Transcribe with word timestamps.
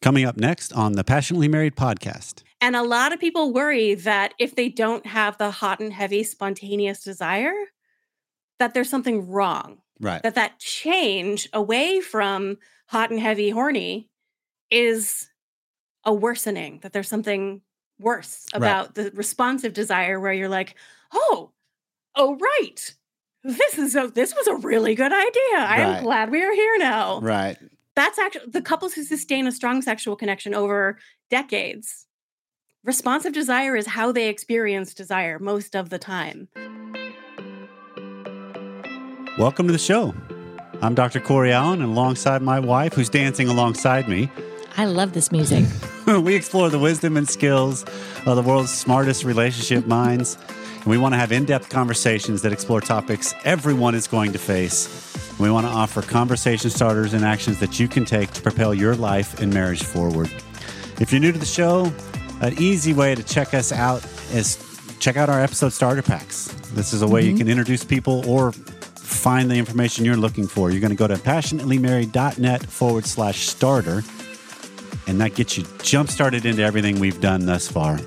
Coming 0.00 0.24
up 0.24 0.36
next 0.36 0.72
on 0.72 0.92
the 0.92 1.02
Passionately 1.02 1.48
Married 1.48 1.74
podcast. 1.74 2.44
And 2.60 2.76
a 2.76 2.82
lot 2.82 3.12
of 3.12 3.18
people 3.18 3.52
worry 3.52 3.94
that 3.94 4.32
if 4.38 4.54
they 4.54 4.68
don't 4.68 5.04
have 5.06 5.38
the 5.38 5.50
hot 5.50 5.80
and 5.80 5.92
heavy 5.92 6.22
spontaneous 6.22 7.02
desire, 7.02 7.54
that 8.60 8.74
there's 8.74 8.90
something 8.90 9.28
wrong. 9.28 9.78
Right. 10.00 10.22
That 10.22 10.36
that 10.36 10.60
change 10.60 11.48
away 11.52 12.00
from 12.00 12.58
hot 12.86 13.10
and 13.10 13.18
heavy 13.18 13.50
horny 13.50 14.08
is 14.70 15.28
a 16.04 16.12
worsening, 16.12 16.78
that 16.82 16.92
there's 16.92 17.08
something 17.08 17.62
worse 17.98 18.46
about 18.52 18.96
right. 18.96 19.06
the 19.06 19.10
responsive 19.16 19.72
desire 19.72 20.20
where 20.20 20.32
you're 20.32 20.48
like, 20.48 20.76
"Oh, 21.12 21.50
oh 22.14 22.36
right. 22.36 22.94
This 23.42 23.78
is 23.78 23.96
a 23.96 24.06
this 24.08 24.34
was 24.34 24.46
a 24.46 24.56
really 24.56 24.94
good 24.94 25.12
idea. 25.12 25.58
I 25.58 25.80
am 25.80 26.04
glad 26.04 26.30
we 26.30 26.42
are 26.42 26.54
here 26.54 26.78
now." 26.78 27.20
Right 27.20 27.58
that's 27.98 28.16
actually 28.16 28.48
the 28.48 28.62
couples 28.62 28.94
who 28.94 29.02
sustain 29.02 29.48
a 29.48 29.50
strong 29.50 29.82
sexual 29.82 30.14
connection 30.14 30.54
over 30.54 30.98
decades. 31.30 32.06
Responsive 32.84 33.32
desire 33.32 33.74
is 33.74 33.88
how 33.88 34.12
they 34.12 34.28
experience 34.28 34.94
desire 34.94 35.40
most 35.40 35.74
of 35.74 35.90
the 35.90 35.98
time. 35.98 36.48
Welcome 39.36 39.66
to 39.66 39.72
the 39.72 39.80
show. 39.80 40.14
I'm 40.80 40.94
Dr. 40.94 41.18
Corey 41.18 41.50
Allen, 41.50 41.82
and 41.82 41.90
alongside 41.90 42.40
my 42.40 42.60
wife, 42.60 42.92
who's 42.92 43.08
dancing 43.08 43.48
alongside 43.48 44.08
me. 44.08 44.30
I 44.76 44.84
love 44.84 45.12
this 45.12 45.32
music. 45.32 45.64
we 46.06 46.36
explore 46.36 46.70
the 46.70 46.78
wisdom 46.78 47.16
and 47.16 47.28
skills 47.28 47.82
of 48.26 48.36
the 48.36 48.42
world's 48.42 48.72
smartest 48.72 49.24
relationship 49.24 49.86
minds. 49.88 50.38
We 50.88 50.98
want 50.98 51.12
to 51.12 51.18
have 51.18 51.30
in 51.30 51.44
depth 51.44 51.68
conversations 51.68 52.42
that 52.42 52.52
explore 52.52 52.80
topics 52.80 53.34
everyone 53.44 53.94
is 53.94 54.06
going 54.06 54.32
to 54.32 54.38
face 54.38 55.08
we 55.38 55.50
want 55.50 55.66
to 55.66 55.72
offer 55.72 56.02
conversation 56.02 56.68
starters 56.68 57.14
and 57.14 57.24
actions 57.24 57.60
that 57.60 57.78
you 57.78 57.86
can 57.86 58.04
take 58.04 58.32
to 58.32 58.42
propel 58.42 58.74
your 58.74 58.96
life 58.96 59.40
and 59.40 59.54
marriage 59.54 59.84
forward. 59.84 60.28
If 61.00 61.12
you're 61.12 61.20
new 61.20 61.30
to 61.30 61.38
the 61.38 61.46
show, 61.46 61.92
an 62.40 62.54
easy 62.58 62.92
way 62.92 63.14
to 63.14 63.22
check 63.22 63.54
us 63.54 63.70
out 63.70 64.04
is 64.32 64.58
check 64.98 65.16
out 65.16 65.28
our 65.28 65.40
episode 65.40 65.72
starter 65.72 66.02
packs. 66.02 66.48
This 66.72 66.92
is 66.92 67.02
a 67.02 67.06
way 67.06 67.22
mm-hmm. 67.22 67.30
you 67.30 67.38
can 67.38 67.48
introduce 67.48 67.84
people 67.84 68.28
or 68.28 68.50
find 68.50 69.48
the 69.48 69.54
information 69.54 70.04
you're 70.04 70.16
looking 70.16 70.48
for. 70.48 70.72
You're 70.72 70.80
going 70.80 70.90
to 70.90 70.96
go 70.96 71.06
to 71.06 71.14
passionatelymarried.net 71.14 72.66
forward 72.66 73.06
slash 73.06 73.46
starter, 73.46 74.02
and 75.06 75.20
that 75.20 75.36
gets 75.36 75.56
you 75.56 75.64
jump 75.82 76.10
started 76.10 76.46
into 76.46 76.64
everything 76.64 76.98
we've 76.98 77.20
done 77.20 77.46
thus 77.46 77.68
far. 77.68 78.00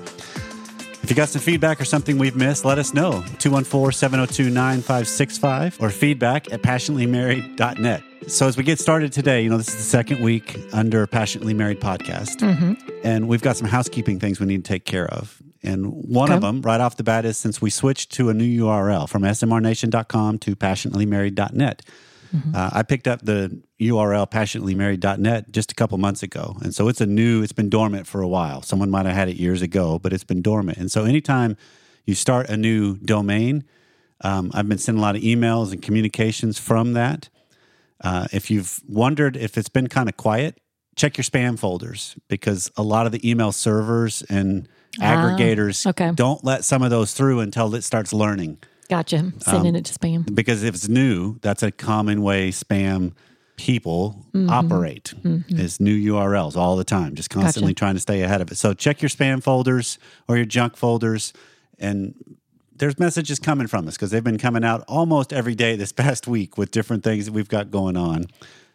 If 1.02 1.10
you 1.10 1.16
got 1.16 1.28
some 1.28 1.42
feedback 1.42 1.80
or 1.80 1.84
something 1.84 2.16
we've 2.16 2.36
missed, 2.36 2.64
let 2.64 2.78
us 2.78 2.94
know. 2.94 3.24
214 3.38 3.92
702 3.92 4.50
9565 4.50 5.78
or 5.80 5.90
feedback 5.90 6.52
at 6.52 6.62
passionatelymarried.net. 6.62 8.02
So, 8.28 8.46
as 8.46 8.56
we 8.56 8.62
get 8.62 8.78
started 8.78 9.12
today, 9.12 9.42
you 9.42 9.50
know, 9.50 9.56
this 9.56 9.68
is 9.68 9.76
the 9.76 9.82
second 9.82 10.22
week 10.22 10.56
under 10.72 11.04
Passionately 11.08 11.54
Married 11.54 11.80
podcast. 11.80 12.36
Mm-hmm. 12.36 12.74
And 13.02 13.26
we've 13.26 13.42
got 13.42 13.56
some 13.56 13.66
housekeeping 13.66 14.20
things 14.20 14.38
we 14.38 14.46
need 14.46 14.64
to 14.64 14.68
take 14.68 14.84
care 14.84 15.08
of. 15.08 15.42
And 15.64 15.92
one 15.92 16.28
okay. 16.28 16.36
of 16.36 16.40
them, 16.40 16.62
right 16.62 16.80
off 16.80 16.96
the 16.96 17.02
bat, 17.02 17.24
is 17.24 17.36
since 17.36 17.60
we 17.60 17.68
switched 17.68 18.12
to 18.12 18.30
a 18.30 18.34
new 18.34 18.64
URL 18.64 19.08
from 19.08 19.22
smrnation.com 19.22 20.38
to 20.38 20.54
passionatelymarried.net. 20.54 21.82
Mm-hmm. 22.34 22.54
Uh, 22.54 22.70
I 22.72 22.82
picked 22.82 23.06
up 23.06 23.22
the 23.22 23.62
URL 23.80 24.30
passionatelymarried.net 24.30 25.52
just 25.52 25.72
a 25.72 25.74
couple 25.74 25.98
months 25.98 26.22
ago. 26.22 26.56
And 26.62 26.74
so 26.74 26.88
it's 26.88 27.00
a 27.00 27.06
new, 27.06 27.42
it's 27.42 27.52
been 27.52 27.68
dormant 27.68 28.06
for 28.06 28.22
a 28.22 28.28
while. 28.28 28.62
Someone 28.62 28.90
might 28.90 29.06
have 29.06 29.14
had 29.14 29.28
it 29.28 29.36
years 29.36 29.62
ago, 29.62 29.98
but 29.98 30.12
it's 30.12 30.24
been 30.24 30.42
dormant. 30.42 30.78
And 30.78 30.90
so 30.90 31.04
anytime 31.04 31.56
you 32.06 32.14
start 32.14 32.48
a 32.48 32.56
new 32.56 32.96
domain, 32.98 33.64
um, 34.22 34.50
I've 34.54 34.68
been 34.68 34.78
sending 34.78 35.00
a 35.00 35.02
lot 35.02 35.16
of 35.16 35.22
emails 35.22 35.72
and 35.72 35.82
communications 35.82 36.58
from 36.58 36.94
that. 36.94 37.28
Uh, 38.00 38.26
if 38.32 38.50
you've 38.50 38.80
wondered 38.88 39.36
if 39.36 39.58
it's 39.58 39.68
been 39.68 39.88
kind 39.88 40.08
of 40.08 40.16
quiet, 40.16 40.58
check 40.96 41.16
your 41.16 41.24
spam 41.24 41.58
folders 41.58 42.16
because 42.28 42.70
a 42.76 42.82
lot 42.82 43.06
of 43.06 43.12
the 43.12 43.28
email 43.28 43.52
servers 43.52 44.22
and 44.22 44.68
ah, 45.00 45.04
aggregators 45.04 45.86
okay. 45.86 46.12
don't 46.14 46.44
let 46.44 46.64
some 46.64 46.82
of 46.82 46.90
those 46.90 47.12
through 47.12 47.40
until 47.40 47.74
it 47.74 47.82
starts 47.82 48.12
learning. 48.12 48.58
Gotcha. 48.88 49.32
Sending 49.38 49.74
um, 49.74 49.76
it 49.76 49.84
to 49.86 49.98
spam. 49.98 50.34
Because 50.34 50.62
if 50.62 50.74
it's 50.74 50.88
new, 50.88 51.38
that's 51.40 51.62
a 51.62 51.70
common 51.70 52.22
way 52.22 52.50
spam 52.50 53.12
people 53.56 54.26
mm-hmm. 54.34 54.50
operate 54.50 55.14
mm-hmm. 55.22 55.58
is 55.58 55.78
new 55.78 56.12
URLs 56.12 56.56
all 56.56 56.76
the 56.76 56.84
time, 56.84 57.14
just 57.14 57.30
constantly 57.30 57.72
gotcha. 57.72 57.78
trying 57.78 57.94
to 57.94 58.00
stay 58.00 58.22
ahead 58.22 58.40
of 58.40 58.50
it. 58.50 58.56
So 58.56 58.74
check 58.74 59.02
your 59.02 59.08
spam 59.08 59.42
folders 59.42 59.98
or 60.28 60.36
your 60.36 60.46
junk 60.46 60.76
folders 60.76 61.32
and 61.78 62.14
there's 62.74 62.98
messages 62.98 63.38
coming 63.38 63.66
from 63.66 63.86
us 63.86 63.94
because 63.94 64.10
they've 64.10 64.24
been 64.24 64.38
coming 64.38 64.64
out 64.64 64.84
almost 64.88 65.32
every 65.32 65.54
day 65.54 65.76
this 65.76 65.92
past 66.02 66.26
week 66.26 66.58
with 66.58 66.70
different 66.70 67.04
things 67.04 67.26
that 67.26 67.32
we've 67.32 67.48
got 67.48 67.70
going 67.70 67.96
on. 67.96 68.26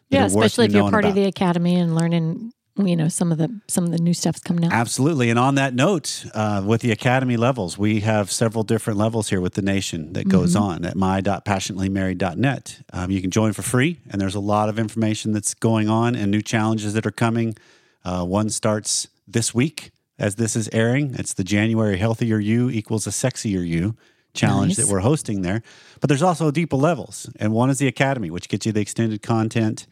Yeah, 0.08 0.24
especially 0.24 0.66
if 0.66 0.72
you're 0.72 0.90
part 0.90 1.04
about. 1.04 1.10
of 1.10 1.14
the 1.16 1.24
academy 1.24 1.76
and 1.76 1.94
learning 1.94 2.52
you 2.86 2.96
know 2.96 3.08
some 3.08 3.32
of 3.32 3.38
the 3.38 3.60
some 3.66 3.84
of 3.84 3.90
the 3.90 3.98
new 3.98 4.14
stuff's 4.14 4.40
coming 4.40 4.64
out. 4.64 4.72
Absolutely. 4.72 5.30
And 5.30 5.38
on 5.38 5.56
that 5.56 5.74
note 5.74 6.26
uh, 6.34 6.62
with 6.64 6.80
the 6.80 6.92
academy 6.92 7.36
levels 7.36 7.76
we 7.78 8.00
have 8.00 8.30
several 8.30 8.62
different 8.62 8.98
levels 8.98 9.30
here 9.30 9.40
with 9.40 9.54
the 9.54 9.62
nation 9.62 10.12
that 10.12 10.28
goes 10.28 10.54
mm-hmm. 10.54 10.64
on 10.64 10.84
at 10.84 10.96
my.passionatelymarried.net 10.96 12.80
um, 12.92 13.10
you 13.10 13.20
can 13.20 13.30
join 13.30 13.52
for 13.52 13.62
free 13.62 13.98
and 14.10 14.20
there's 14.20 14.34
a 14.34 14.40
lot 14.40 14.68
of 14.68 14.78
information 14.78 15.32
that's 15.32 15.54
going 15.54 15.88
on 15.88 16.14
and 16.14 16.30
new 16.30 16.42
challenges 16.42 16.94
that 16.94 17.06
are 17.06 17.10
coming. 17.10 17.56
Uh, 18.04 18.24
one 18.24 18.50
starts 18.50 19.08
this 19.26 19.54
week 19.54 19.90
as 20.18 20.36
this 20.36 20.56
is 20.56 20.68
airing. 20.72 21.14
It's 21.18 21.34
the 21.34 21.44
january 21.44 21.98
healthier 21.98 22.38
you 22.38 22.70
equals 22.70 23.06
a 23.06 23.10
sexier 23.10 23.66
you 23.66 23.96
challenge 24.34 24.78
nice. 24.78 24.86
that 24.86 24.92
we're 24.92 25.00
hosting 25.00 25.42
there. 25.42 25.62
But 26.00 26.08
there's 26.08 26.22
also 26.22 26.50
deeper 26.50 26.76
levels 26.76 27.30
and 27.40 27.52
one 27.52 27.70
is 27.70 27.78
the 27.78 27.88
academy 27.88 28.30
which 28.30 28.48
gets 28.48 28.66
you 28.66 28.72
the 28.72 28.80
extended 28.80 29.22
content. 29.22 29.86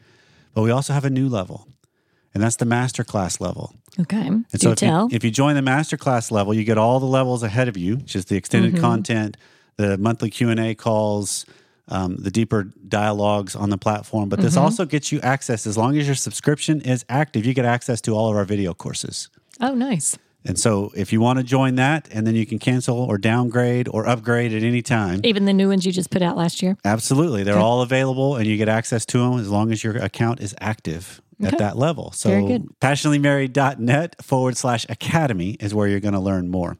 But 0.54 0.62
we 0.62 0.70
also 0.70 0.94
have 0.94 1.04
a 1.04 1.10
new 1.10 1.28
level 1.28 1.69
and 2.36 2.42
that's 2.42 2.56
the 2.56 2.66
masterclass 2.66 3.41
level. 3.41 3.74
Okay. 3.98 4.26
And 4.26 4.44
so 4.54 4.72
if 4.72 4.82
you, 4.82 5.08
if 5.10 5.24
you, 5.24 5.30
join 5.30 5.54
the 5.54 5.62
masterclass 5.62 6.30
level, 6.30 6.52
you 6.52 6.64
get 6.64 6.76
all 6.76 7.00
the 7.00 7.06
levels 7.06 7.42
ahead 7.42 7.66
of 7.66 7.78
you, 7.78 7.97
which 7.97 8.14
is 8.14 8.26
the 8.26 8.36
extended 8.36 8.72
mm-hmm. 8.72 8.82
content, 8.82 9.38
the 9.76 9.97
monthly 9.97 10.28
Q 10.28 10.50
and 10.50 10.60
A 10.60 10.75
calls, 10.75 11.46
um, 11.88 12.19
the 12.19 12.30
deeper 12.30 12.64
dialogues 12.64 13.56
on 13.56 13.70
the 13.70 13.78
platform. 13.78 14.28
But 14.28 14.42
this 14.42 14.54
mm-hmm. 14.54 14.64
also 14.64 14.84
gets 14.84 15.10
you 15.10 15.19
access 15.22 15.66
as 15.66 15.78
long 15.78 15.96
as 15.96 16.04
your 16.04 16.14
subscription 16.14 16.82
is 16.82 17.06
active. 17.08 17.46
You 17.46 17.54
get 17.54 17.64
access 17.64 18.02
to 18.02 18.12
all 18.12 18.28
of 18.28 18.36
our 18.36 18.44
video 18.44 18.75
courses. 18.75 19.30
Oh, 19.62 19.75
nice. 19.75 20.19
And 20.44 20.58
so 20.58 20.92
if 20.94 21.14
you 21.14 21.22
want 21.22 21.38
to 21.38 21.42
join 21.42 21.76
that, 21.76 22.06
and 22.12 22.26
then 22.26 22.34
you 22.34 22.44
can 22.44 22.58
cancel 22.58 22.98
or 22.98 23.16
downgrade 23.16 23.88
or 23.88 24.06
upgrade 24.06 24.52
at 24.52 24.62
any 24.62 24.82
time. 24.82 25.22
Even 25.25 25.46
the 25.46 25.54
new 25.54 25.69
ones 25.69 25.86
you 25.86 25.91
just 25.91 26.10
put 26.10 26.20
out 26.20 26.36
last 26.36 26.62
year? 26.62 26.76
Absolutely. 26.84 27.44
They're 27.44 27.54
okay. 27.54 27.62
all 27.62 27.80
available 27.80 28.36
and 28.36 28.46
you 28.46 28.58
get 28.58 28.69
access 28.69 29.06
to 29.06 29.20
them 29.20 29.38
as 29.41 29.48
long 29.48 29.72
as 29.72 29.82
your 29.82 29.96
account 29.96 30.41
is 30.41 30.54
active 30.60 31.22
okay. 31.41 31.52
at 31.52 31.58
that 31.58 31.76
level. 31.76 32.12
So 32.12 32.30
passionatelymarried.net 32.80 34.24
forward 34.24 34.56
slash 34.56 34.86
academy 34.88 35.56
is 35.60 35.74
where 35.74 35.88
you're 35.88 36.00
going 36.00 36.14
to 36.14 36.20
learn 36.20 36.48
more. 36.48 36.76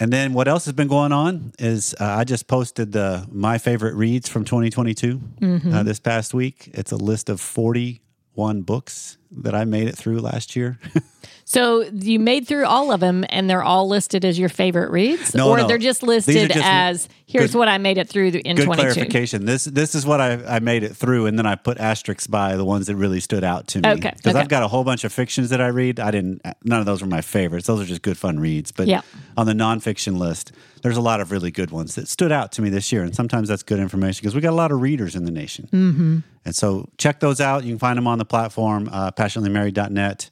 And 0.00 0.12
then 0.12 0.32
what 0.32 0.48
else 0.48 0.64
has 0.64 0.74
been 0.74 0.88
going 0.88 1.12
on 1.12 1.52
is 1.58 1.94
uh, 2.00 2.04
I 2.04 2.24
just 2.24 2.48
posted 2.48 2.92
the 2.92 3.26
my 3.30 3.58
favorite 3.58 3.94
reads 3.94 4.28
from 4.28 4.44
2022 4.44 5.18
mm-hmm. 5.18 5.72
uh, 5.72 5.82
this 5.82 6.00
past 6.00 6.34
week. 6.34 6.70
It's 6.72 6.92
a 6.92 6.96
list 6.96 7.28
of 7.28 7.40
41 7.40 8.62
books 8.62 9.18
that 9.38 9.54
I 9.54 9.64
made 9.64 9.88
it 9.88 9.96
through 9.96 10.20
last 10.20 10.56
year. 10.56 10.78
So 11.44 11.82
you 11.82 12.18
made 12.18 12.46
through 12.46 12.64
all 12.64 12.92
of 12.92 13.00
them, 13.00 13.26
and 13.28 13.50
they're 13.50 13.62
all 13.62 13.88
listed 13.88 14.24
as 14.24 14.38
your 14.38 14.48
favorite 14.48 14.90
reads, 14.90 15.34
no, 15.34 15.50
or 15.50 15.58
no. 15.58 15.66
they're 15.66 15.76
just 15.76 16.02
listed 16.02 16.50
just 16.50 16.64
as 16.64 17.08
here's 17.26 17.52
good, 17.52 17.58
what 17.58 17.68
I 17.68 17.78
made 17.78 17.98
it 17.98 18.08
through 18.08 18.28
in 18.28 18.56
good 18.56 18.64
22. 18.64 18.72
clarification. 18.74 19.44
This 19.44 19.64
this 19.64 19.94
is 19.94 20.06
what 20.06 20.20
I, 20.20 20.42
I 20.44 20.60
made 20.60 20.82
it 20.82 20.96
through, 20.96 21.26
and 21.26 21.38
then 21.38 21.44
I 21.44 21.56
put 21.56 21.78
asterisks 21.78 22.26
by 22.26 22.56
the 22.56 22.64
ones 22.64 22.86
that 22.86 22.96
really 22.96 23.20
stood 23.20 23.44
out 23.44 23.66
to 23.68 23.80
me. 23.80 23.88
Okay, 23.88 24.12
because 24.16 24.34
okay. 24.34 24.40
I've 24.40 24.48
got 24.48 24.62
a 24.62 24.68
whole 24.68 24.84
bunch 24.84 25.04
of 25.04 25.12
fictions 25.12 25.50
that 25.50 25.60
I 25.60 25.66
read. 25.66 26.00
I 26.00 26.10
didn't. 26.10 26.40
None 26.64 26.80
of 26.80 26.86
those 26.86 27.02
were 27.02 27.08
my 27.08 27.20
favorites. 27.20 27.66
Those 27.66 27.82
are 27.82 27.86
just 27.86 28.02
good 28.02 28.16
fun 28.16 28.38
reads. 28.40 28.72
But 28.72 28.86
yeah. 28.86 29.02
on 29.36 29.46
the 29.46 29.52
nonfiction 29.52 30.18
list, 30.18 30.52
there's 30.82 30.96
a 30.96 31.02
lot 31.02 31.20
of 31.20 31.32
really 31.32 31.50
good 31.50 31.70
ones 31.70 31.96
that 31.96 32.08
stood 32.08 32.32
out 32.32 32.52
to 32.52 32.62
me 32.62 32.70
this 32.70 32.92
year, 32.92 33.02
and 33.02 33.14
sometimes 33.14 33.48
that's 33.48 33.62
good 33.62 33.78
information 33.78 34.22
because 34.22 34.34
we 34.34 34.40
got 34.40 34.52
a 34.52 34.56
lot 34.56 34.72
of 34.72 34.80
readers 34.80 35.16
in 35.16 35.24
the 35.24 35.32
nation. 35.32 35.68
Mm-hmm. 35.72 36.18
And 36.44 36.56
so 36.56 36.88
check 36.98 37.20
those 37.20 37.40
out. 37.40 37.62
You 37.64 37.72
can 37.72 37.78
find 37.78 37.96
them 37.96 38.06
on 38.06 38.18
the 38.18 38.24
platform 38.24 38.88
uh, 38.90 39.12
passionatelymarried.net. 39.22 40.30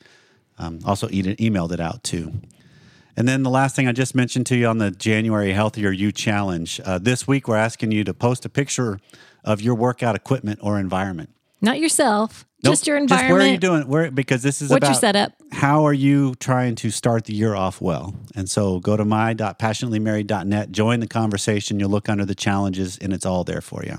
Um, 0.59 0.81
also 0.84 1.09
e- 1.10 1.22
emailed 1.37 1.72
it 1.72 1.81
out 1.81 2.03
too. 2.03 2.33
And 3.16 3.28
then 3.28 3.42
the 3.42 3.51
last 3.51 3.77
thing 3.77 3.89
I 3.89 3.92
just 3.92 4.15
mentioned 4.15 4.47
to 4.47 4.57
you 4.57 4.66
on 4.66 4.78
the 4.78 4.91
January 4.91 5.53
Healthier 5.53 5.91
You 5.91 6.13
Challenge. 6.13 6.81
Uh, 6.84 6.98
this 6.98 7.27
week, 7.27 7.48
we're 7.48 7.57
asking 7.57 7.92
you 7.92 8.04
to 8.04 8.15
post 8.15 8.45
a 8.45 8.48
picture 8.48 8.98
of 9.45 9.60
your 9.60 9.75
workout 9.75 10.15
equipment 10.15 10.60
or 10.63 10.78
environment. 10.78 11.31
Not 11.63 11.78
yourself, 11.78 12.47
nope, 12.63 12.72
just 12.72 12.87
your 12.87 12.97
environment. 12.97 13.28
Just 13.28 13.33
where 13.33 13.47
are 13.47 13.53
you 13.53 13.59
doing? 13.59 13.89
Where 13.89 14.10
because 14.10 14.42
this 14.42 14.63
is 14.63 14.71
what's 14.71 14.78
about 14.78 14.89
your 14.89 15.01
setup. 15.01 15.33
How 15.53 15.86
are 15.86 15.93
you 15.93 16.34
trying 16.36 16.75
to 16.77 16.91
start 16.91 17.27
the 17.27 17.34
year 17.34 17.54
off 17.54 17.83
well? 17.83 18.15
And 18.34 18.48
so 18.48 18.81
go 18.81 18.97
to 18.97 19.04
my.passionatelymarried.net, 19.04 20.72
join 20.72 21.01
the 21.01 21.07
conversation. 21.07 21.78
You'll 21.78 21.91
look 21.91 22.09
under 22.09 22.25
the 22.25 22.34
challenges, 22.34 22.97
and 22.97 23.13
it's 23.13 23.27
all 23.27 23.45
there 23.45 23.60
for 23.60 23.84
you. 23.84 23.98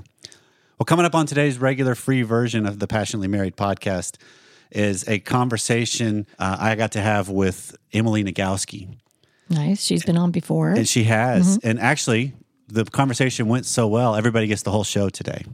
Well, 0.78 0.84
coming 0.84 1.06
up 1.06 1.14
on 1.14 1.26
today's 1.26 1.58
regular 1.58 1.94
free 1.94 2.22
version 2.22 2.66
of 2.66 2.80
the 2.80 2.88
Passionately 2.88 3.28
Married 3.28 3.56
podcast 3.56 4.16
is 4.72 5.06
a 5.08 5.18
conversation 5.18 6.26
uh, 6.38 6.56
I 6.58 6.74
got 6.74 6.92
to 6.92 7.00
have 7.00 7.28
with 7.28 7.76
Emily 7.92 8.24
Nagoski. 8.24 8.96
Nice. 9.48 9.84
She's 9.84 10.04
been 10.04 10.16
on 10.16 10.30
before. 10.30 10.70
And 10.70 10.88
she 10.88 11.04
has. 11.04 11.58
Mm-hmm. 11.58 11.68
And 11.68 11.80
actually, 11.80 12.32
the 12.68 12.84
conversation 12.84 13.48
went 13.48 13.66
so 13.66 13.86
well, 13.86 14.16
everybody 14.16 14.46
gets 14.46 14.62
the 14.62 14.70
whole 14.70 14.84
show 14.84 15.08
today. 15.08 15.44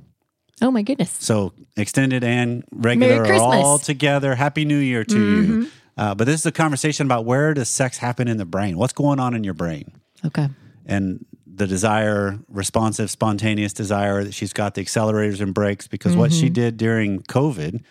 Oh 0.60 0.72
my 0.72 0.82
goodness! 0.82 1.16
So 1.20 1.52
extended 1.76 2.24
and 2.24 2.64
regular 2.72 3.24
are 3.24 3.32
all 3.34 3.78
together. 3.78 4.34
Happy 4.34 4.64
New 4.64 4.78
Year 4.78 5.04
to 5.04 5.14
mm-hmm. 5.14 5.60
you. 5.62 5.70
Uh, 5.96 6.14
but 6.14 6.26
this 6.26 6.40
is 6.40 6.46
a 6.46 6.52
conversation 6.52 7.06
about 7.06 7.24
where 7.24 7.54
does 7.54 7.68
sex 7.68 7.98
happen 7.98 8.28
in 8.28 8.38
the 8.38 8.44
brain? 8.44 8.76
What's 8.76 8.92
going 8.92 9.20
on 9.20 9.34
in 9.34 9.44
your 9.44 9.54
brain? 9.54 9.92
Okay. 10.24 10.48
And 10.86 11.24
the 11.46 11.66
desire, 11.66 12.38
responsive, 12.48 13.10
spontaneous 13.10 13.72
desire 13.72 14.24
that 14.24 14.32
she's 14.32 14.52
got 14.52 14.74
the 14.74 14.84
accelerators 14.84 15.40
and 15.40 15.52
brakes 15.52 15.86
because 15.88 16.12
mm-hmm. 16.12 16.20
what 16.20 16.32
she 16.32 16.46
mm-hmm. 16.46 16.54
did 16.54 16.76
during 16.76 17.20
COVID 17.22 17.82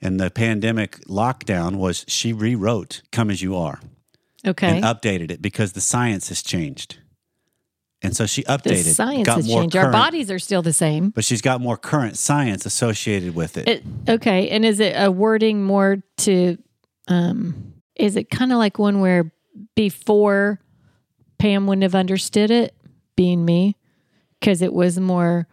and 0.00 0.20
the 0.20 0.30
pandemic 0.30 0.98
lockdown 1.06 1.76
was 1.76 2.04
she 2.08 2.32
rewrote 2.32 3.02
Come 3.12 3.30
As 3.30 3.42
You 3.42 3.56
Are. 3.56 3.80
Okay. 4.46 4.76
And 4.76 4.84
updated 4.84 5.30
it 5.30 5.42
because 5.42 5.72
the 5.72 5.80
science 5.80 6.28
has 6.28 6.42
changed. 6.42 6.98
And 8.00 8.16
so 8.16 8.26
she 8.26 8.44
updated. 8.44 8.84
The 8.84 8.94
science 8.94 9.28
has 9.28 9.48
changed. 9.48 9.74
Current, 9.74 9.86
Our 9.86 9.92
bodies 9.92 10.30
are 10.30 10.38
still 10.38 10.62
the 10.62 10.72
same, 10.72 11.10
but 11.10 11.24
she's 11.24 11.42
got 11.42 11.60
more 11.60 11.76
current 11.76 12.16
science 12.16 12.64
associated 12.64 13.34
with 13.34 13.58
it. 13.58 13.68
it 13.68 13.84
okay, 14.08 14.48
and 14.50 14.64
is 14.64 14.78
it 14.78 14.94
a 14.96 15.10
wording 15.10 15.64
more 15.64 15.98
to? 16.18 16.58
Um, 17.08 17.74
is 17.96 18.14
it 18.14 18.30
kind 18.30 18.52
of 18.52 18.58
like 18.58 18.78
one 18.78 19.00
where 19.00 19.32
before 19.74 20.60
Pam 21.40 21.66
wouldn't 21.66 21.82
have 21.82 21.96
understood 21.96 22.52
it, 22.52 22.72
being 23.16 23.44
me, 23.44 23.76
because 24.38 24.62
it 24.62 24.72
was 24.72 25.00
more 25.00 25.48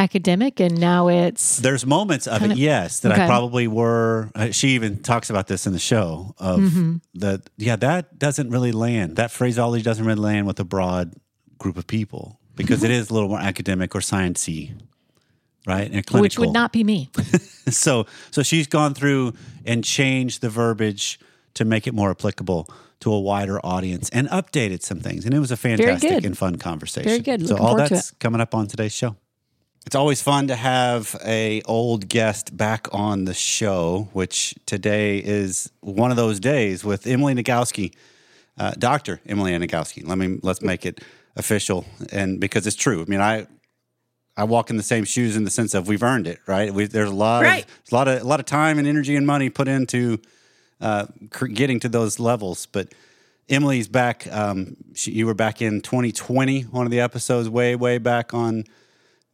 academic, 0.00 0.60
and 0.60 0.80
now 0.80 1.08
it's 1.08 1.58
there's 1.58 1.84
moments 1.84 2.26
of 2.26 2.42
it, 2.42 2.52
of, 2.52 2.58
yes, 2.58 3.00
that 3.00 3.12
okay. 3.12 3.24
I 3.24 3.26
probably 3.26 3.68
were. 3.68 4.30
Uh, 4.34 4.50
she 4.50 4.70
even 4.70 5.02
talks 5.02 5.30
about 5.30 5.46
this 5.46 5.66
in 5.66 5.72
the 5.72 5.78
show 5.78 6.34
of 6.38 6.60
mm-hmm. 6.60 6.96
that. 7.14 7.50
Yeah, 7.56 7.76
that 7.76 8.18
doesn't 8.18 8.50
really 8.50 8.72
land. 8.72 9.16
That 9.16 9.30
phraseology 9.30 9.82
doesn't 9.82 10.04
really 10.04 10.20
land 10.20 10.46
with 10.46 10.58
a 10.58 10.64
broad 10.64 11.14
group 11.58 11.76
of 11.76 11.86
people 11.86 12.40
because 12.56 12.82
it 12.82 12.90
is 12.90 13.10
a 13.10 13.14
little 13.14 13.28
more 13.28 13.38
academic 13.40 13.94
or 13.94 14.00
sciencey, 14.00 14.72
right? 15.66 15.90
And 15.90 16.04
clinical. 16.04 16.20
Which 16.20 16.38
would 16.38 16.52
not 16.52 16.72
be 16.72 16.82
me. 16.82 17.10
so, 17.68 18.06
so 18.30 18.42
she's 18.42 18.66
gone 18.66 18.94
through 18.94 19.34
and 19.64 19.84
changed 19.84 20.40
the 20.40 20.50
verbiage 20.50 21.20
to 21.54 21.64
make 21.64 21.86
it 21.86 21.94
more 21.94 22.10
applicable 22.10 22.68
to 23.00 23.12
a 23.12 23.20
wider 23.20 23.64
audience 23.64 24.10
and 24.10 24.28
updated 24.28 24.82
some 24.82 25.00
things. 25.00 25.24
And 25.24 25.34
it 25.34 25.38
was 25.38 25.50
a 25.50 25.56
fantastic 25.56 26.24
and 26.24 26.36
fun 26.36 26.56
conversation. 26.56 27.08
Very 27.08 27.20
good. 27.20 27.42
Looking 27.42 27.56
so 27.56 27.62
all 27.62 27.76
that's 27.76 28.10
coming 28.12 28.40
up 28.40 28.54
on 28.54 28.66
today's 28.66 28.92
show. 28.92 29.16
It's 29.86 29.96
always 29.96 30.20
fun 30.20 30.48
to 30.48 30.56
have 30.56 31.16
a 31.24 31.62
old 31.62 32.08
guest 32.08 32.54
back 32.54 32.88
on 32.92 33.24
the 33.24 33.32
show, 33.32 34.08
which 34.12 34.54
today 34.66 35.18
is 35.18 35.72
one 35.80 36.10
of 36.10 36.18
those 36.18 36.38
days 36.38 36.84
with 36.84 37.06
Emily 37.06 37.34
Nagoski, 37.34 37.94
uh, 38.58 38.72
Dr. 38.72 39.20
Emily 39.26 39.52
Nagoski. 39.52 40.06
Let 40.06 40.18
me 40.18 40.38
let's 40.42 40.60
make 40.60 40.84
it 40.84 41.00
official, 41.34 41.86
and 42.12 42.38
because 42.38 42.66
it's 42.66 42.76
true. 42.76 43.00
I 43.00 43.04
mean, 43.06 43.22
I 43.22 43.46
I 44.36 44.44
walk 44.44 44.68
in 44.68 44.76
the 44.76 44.82
same 44.82 45.04
shoes 45.04 45.34
in 45.34 45.44
the 45.44 45.50
sense 45.50 45.72
of 45.72 45.88
we've 45.88 46.02
earned 46.02 46.26
it, 46.26 46.40
right? 46.46 46.72
We, 46.72 46.84
there's 46.84 47.10
a 47.10 47.14
lot 47.14 47.42
right. 47.42 47.64
of 47.64 47.92
a 47.92 47.94
lot 47.94 48.06
of 48.06 48.20
a 48.20 48.24
lot 48.24 48.38
of 48.38 48.46
time 48.46 48.78
and 48.78 48.86
energy 48.86 49.16
and 49.16 49.26
money 49.26 49.48
put 49.48 49.66
into 49.66 50.20
uh, 50.82 51.06
getting 51.54 51.80
to 51.80 51.88
those 51.88 52.20
levels, 52.20 52.66
but. 52.66 52.92
Emily's 53.48 53.88
back. 53.88 54.32
Um, 54.32 54.76
she, 54.94 55.10
you 55.10 55.26
were 55.26 55.34
back 55.34 55.60
in 55.60 55.80
2020, 55.80 56.62
one 56.62 56.86
of 56.86 56.92
the 56.92 57.00
episodes 57.00 57.48
way, 57.48 57.74
way 57.74 57.98
back 57.98 58.32
on 58.32 58.62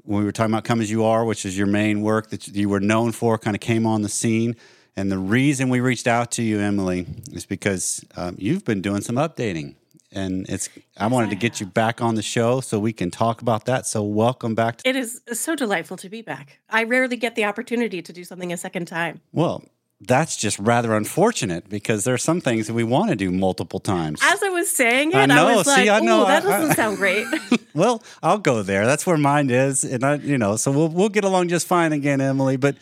when 0.06 0.20
we 0.20 0.25
were 0.25 0.32
talking 0.32 0.53
about 0.53 0.64
Come 0.64 0.81
As 0.81 0.91
You 0.91 1.05
Are, 1.05 1.25
which 1.25 1.44
is 1.44 1.58
your 1.58 1.67
main 1.67 2.00
work 2.00 2.31
that 2.31 2.49
you 2.49 2.69
were 2.69 2.81
known 2.81 3.12
for, 3.12 3.37
kind 3.38 3.56
of 3.56 3.61
came 3.61 3.87
on 3.87 4.03
the 4.03 4.08
scene. 4.08 4.56
And 4.97 5.12
the 5.12 5.19
reason 5.19 5.69
we 5.69 5.81
reached 5.81 6.06
out 6.06 6.31
to 6.32 6.43
you, 6.43 6.58
Emily, 6.58 7.06
is 7.32 7.44
because 7.44 8.05
um, 8.17 8.37
you've 8.38 8.64
been 8.64 8.81
doing 8.81 9.03
some 9.03 9.17
updating 9.17 9.75
and 10.12 10.49
it's 10.49 10.69
I 10.97 11.06
wanted 11.08 11.31
to 11.31 11.37
get 11.37 11.61
you 11.61 11.67
back 11.67 12.00
on 12.00 12.14
the 12.14 12.23
show 12.23 12.61
so 12.61 12.79
we 12.79 12.93
can 12.93 13.11
talk 13.11 13.43
about 13.43 13.67
that. 13.67 13.87
So 13.87 14.03
welcome 14.03 14.55
back. 14.55 14.79
To- 14.79 14.88
it 14.88 14.97
is 14.97 15.20
so 15.32 15.55
delightful 15.55 15.97
to 15.99 16.09
be 16.09 16.23
back. 16.23 16.61
I 16.70 16.85
rarely 16.85 17.17
get 17.17 17.35
the 17.35 17.44
opportunity 17.44 18.02
to 18.02 18.12
do 18.12 18.25
something 18.25 18.52
a 18.52 18.56
second 18.56 18.87
time. 18.87 19.20
Well, 19.32 19.64
that's 20.00 20.37
just 20.37 20.58
rather 20.58 20.94
unfortunate 20.94 21.69
because 21.69 22.04
there 22.04 22.14
are 22.14 22.19
some 22.19 22.40
things 22.40 22.66
that 22.66 22.75
we 22.75 22.84
want 22.84 23.10
to 23.10 23.16
do 23.16 23.31
multiple 23.31 23.81
times. 23.81 24.20
As 24.22 24.43
I 24.43 24.50
was 24.50 24.69
saying 24.70 25.12
it, 25.12 25.16
I, 25.16 25.26
know, 25.26 25.48
I 25.48 25.56
was 25.56 25.66
see, 25.66 25.88
like, 25.88 26.02
I 26.02 26.04
know, 26.04 26.26
that 26.26 26.43
doesn't 26.43 26.72
I, 26.72 26.75
sound 26.75 26.98
great. 26.98 27.26
well, 27.75 28.02
I'll 28.22 28.38
go 28.38 28.62
there. 28.62 28.84
That's 28.84 29.06
where 29.06 29.16
mine 29.16 29.50
is, 29.50 29.84
and 29.84 30.04
I, 30.04 30.16
you 30.16 30.38
know, 30.38 30.56
so 30.56 30.70
we'll 30.70 30.88
we'll 30.88 31.08
get 31.08 31.25
along 31.25 31.48
just 31.48 31.66
fine 31.66 31.93
again, 31.93 32.20
Emily. 32.20 32.56
But 32.56 32.76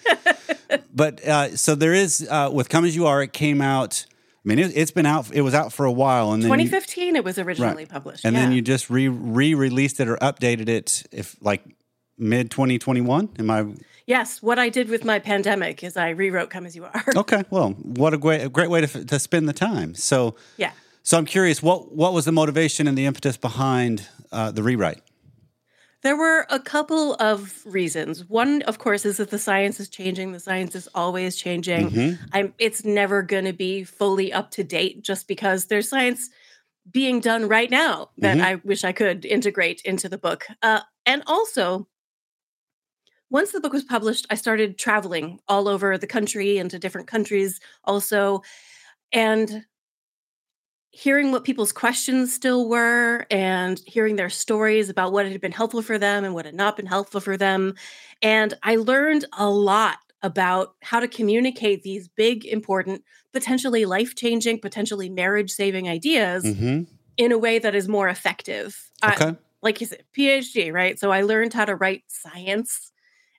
but 0.95 1.25
uh, 1.25 1.57
so 1.57 1.75
there 1.75 1.95
is 1.95 2.27
uh, 2.29 2.51
with 2.53 2.69
"Come 2.69 2.85
as 2.85 2.97
You 2.97 3.07
Are." 3.07 3.23
It 3.23 3.33
came 3.33 3.61
out 3.61 4.07
I 4.45 4.49
mean, 4.49 4.59
it, 4.59 4.77
has 4.77 4.91
been 4.91 5.07
out. 5.07 5.31
It 5.33 5.41
was 5.41 5.55
out 5.55 5.73
for 5.73 5.87
a 5.87 5.93
while, 5.93 6.33
and 6.33 6.43
2015 6.43 7.07
you, 7.07 7.15
it 7.17 7.25
was 7.25 7.39
originally 7.39 7.85
right. 7.85 7.89
published, 7.89 8.27
and 8.27 8.35
yeah. 8.35 8.43
then 8.43 8.53
you 8.53 8.61
just 8.61 8.91
re 8.91 9.09
re 9.09 9.55
released 9.55 10.01
it 10.01 10.09
or 10.09 10.17
updated 10.17 10.69
it, 10.69 11.05
if 11.11 11.37
like 11.41 11.65
mid 12.19 12.51
2021. 12.51 13.31
Am 13.39 13.51
I? 13.51 13.65
Yes. 14.07 14.43
What 14.43 14.59
I 14.59 14.69
did 14.69 14.89
with 14.89 15.05
my 15.05 15.19
pandemic 15.19 15.83
is 15.83 15.97
I 15.97 16.11
rewrote 16.11 16.51
"Come 16.51 16.67
as 16.67 16.77
You 16.77 16.85
Are." 16.85 17.05
okay. 17.17 17.45
Well, 17.51 17.71
what 17.71 18.15
a 18.15 18.19
great 18.19 18.43
a 18.43 18.49
great 18.49 18.71
way 18.71 18.81
to 18.81 19.05
to 19.05 19.19
spend 19.19 19.49
the 19.49 19.53
time. 19.53 19.95
So 19.95 20.37
yeah. 20.57 20.73
So 21.03 21.19
I'm 21.19 21.27
curious, 21.27 21.63
what 21.63 21.93
what 21.93 22.13
was 22.13 22.25
the 22.25 22.33
motivation 22.33 22.89
and 22.89 22.97
the 22.97 23.07
impetus 23.07 23.37
behind 23.37 24.09
uh, 24.33 24.51
the 24.51 24.63
rewrite? 24.63 25.03
There 26.03 26.17
were 26.17 26.47
a 26.51 26.61
couple 26.61 27.15
of 27.15 27.63
reasons. 27.65 28.27
One, 28.27 28.61
of 28.63 28.79
course, 28.79 29.07
is 29.07 29.17
that 29.17 29.31
the 29.31 29.39
science 29.39 29.81
is 29.81 29.89
changing. 29.89 30.33
The 30.33 30.41
science 30.41 30.75
is 30.75 30.87
always 30.95 31.37
changing. 31.37 31.91
Mm-hmm. 31.91 32.47
it's 32.59 32.85
never 32.85 33.23
going 33.23 33.47
to 33.47 33.55
be 33.55 33.85
fully 33.85 34.31
up 34.31 34.51
to 34.53 34.65
date 34.65 35.03
just 35.03 35.27
because 35.27 35.67
there's 35.67 35.89
science 35.89 36.29
being 36.91 37.21
done 37.21 37.49
right 37.49 37.71
now 37.71 38.11
that 38.19 38.37
mm-hmm. 38.37 38.45
I 38.45 38.55
wish 38.65 38.85
I 38.85 38.93
could 38.93 39.25
integrate 39.25 39.81
into 39.83 40.11
the 40.11 40.19
book. 40.19 40.47
Uh, 40.63 40.81
and 41.07 41.23
also, 41.27 41.89
once 43.35 43.51
the 43.51 43.59
book 43.59 43.73
was 43.73 43.83
published, 43.83 44.29
I 44.31 44.37
started 44.37 44.79
traveling 44.79 45.41
all 45.49 45.67
over 45.67 45.99
the 45.99 46.07
country 46.07 46.57
and 46.57 46.71
to 46.71 46.79
different 46.79 47.09
countries 47.09 47.59
also. 47.83 48.43
And 49.13 49.65
hearing 50.93 51.33
what 51.33 51.43
people's 51.43 51.73
questions 51.73 52.33
still 52.33 52.69
were 52.69 53.27
and 53.33 53.81
hearing 53.89 54.15
their 54.15 54.31
stories 54.31 54.89
about 54.89 55.11
what 55.11 55.27
had 55.27 55.41
been 55.41 55.51
helpful 55.51 55.83
for 55.83 55.99
them 55.99 56.23
and 56.23 56.33
what 56.33 56.45
had 56.45 56.55
not 56.55 56.77
been 56.77 56.87
helpful 56.87 57.21
for 57.21 57.37
them. 57.37 57.75
And 58.23 58.55
I 58.63 58.77
learned 58.77 59.25
a 59.37 59.51
lot 59.51 59.99
about 60.23 60.77
how 60.81 61.01
to 61.01 61.09
communicate 61.09 61.83
these 61.83 62.07
big, 62.07 62.45
important, 62.45 63.03
potentially 63.33 63.85
life 63.85 64.15
changing, 64.15 64.61
potentially 64.61 65.11
marriage 65.11 65.51
saving 65.51 65.89
ideas 65.89 66.45
mm-hmm. 66.45 66.85
in 67.17 67.33
a 67.33 67.39
way 67.39 67.59
that 67.59 67.75
is 67.75 67.89
more 67.89 68.09
effective. 68.09 68.93
Okay. 69.05 69.31
I, 69.31 69.37
like 69.61 69.81
you 69.81 69.89
said, 69.89 70.05
PhD, 70.17 70.73
right? 70.73 71.01
So 71.01 71.11
I 71.11 71.23
learned 71.23 71.53
how 71.53 71.65
to 71.65 71.75
write 71.75 72.05
science 72.07 72.93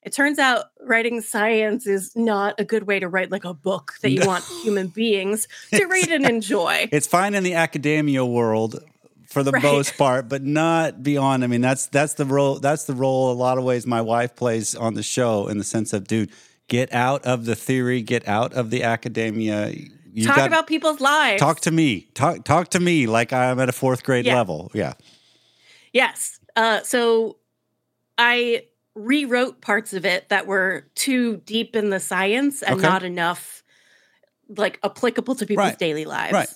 it 0.05 0.13
turns 0.13 0.37
out 0.37 0.67
writing 0.81 1.19
science 1.19 1.87
is 1.87 2.15
not 2.15 2.59
a 2.59 2.63
good 2.63 2.83
way 2.83 2.99
to 2.99 3.07
write 3.07 3.31
like 3.31 3.43
a 3.43 3.55
book 3.55 3.95
that 4.01 4.11
you 4.11 4.25
want 4.25 4.43
human 4.63 4.87
beings 4.95 5.47
to 5.73 5.83
read 5.85 6.09
and 6.09 6.29
enjoy. 6.29 6.87
It's 6.91 7.07
fine 7.07 7.33
in 7.33 7.43
the 7.43 7.55
academia 7.55 8.23
world 8.23 8.83
for 9.25 9.41
the 9.41 9.51
right. 9.51 9.63
most 9.63 9.97
part, 9.97 10.29
but 10.29 10.43
not 10.43 11.01
beyond. 11.01 11.43
I 11.43 11.47
mean, 11.47 11.61
that's 11.61 11.87
that's 11.87 12.13
the 12.13 12.25
role 12.25 12.59
that's 12.59 12.85
the 12.85 12.93
role 12.93 13.31
a 13.31 13.33
lot 13.33 13.57
of 13.57 13.63
ways 13.63 13.87
my 13.87 14.01
wife 14.01 14.35
plays 14.35 14.75
on 14.75 14.93
the 14.93 15.01
show 15.01 15.47
in 15.47 15.57
the 15.57 15.63
sense 15.63 15.91
of, 15.91 16.07
dude, 16.07 16.29
get 16.67 16.93
out 16.93 17.25
of 17.25 17.45
the 17.45 17.55
theory, 17.55 18.03
get 18.03 18.27
out 18.27 18.53
of 18.53 18.69
the 18.69 18.83
academia. 18.83 19.73
You 20.13 20.27
talk 20.27 20.35
got, 20.35 20.47
about 20.47 20.67
people's 20.67 21.01
lives. 21.01 21.41
Talk 21.41 21.61
to 21.61 21.71
me. 21.71 22.09
Talk 22.13 22.45
talk 22.45 22.69
to 22.69 22.79
me 22.79 23.07
like 23.07 23.33
I'm 23.33 23.59
at 23.59 23.69
a 23.69 23.73
fourth 23.73 24.03
grade 24.03 24.27
yeah. 24.27 24.35
level. 24.35 24.69
Yeah. 24.75 24.93
Yes. 25.93 26.39
Uh, 26.55 26.83
so 26.83 27.37
I 28.19 28.65
rewrote 28.95 29.61
parts 29.61 29.93
of 29.93 30.05
it 30.05 30.29
that 30.29 30.47
were 30.47 30.87
too 30.95 31.37
deep 31.45 31.75
in 31.75 31.89
the 31.89 31.99
science 31.99 32.63
and 32.63 32.75
okay. 32.75 32.87
not 32.87 33.03
enough 33.03 33.63
like 34.49 34.79
applicable 34.83 35.35
to 35.35 35.45
people's 35.45 35.67
right. 35.67 35.79
daily 35.79 36.05
lives. 36.05 36.33
Right. 36.33 36.49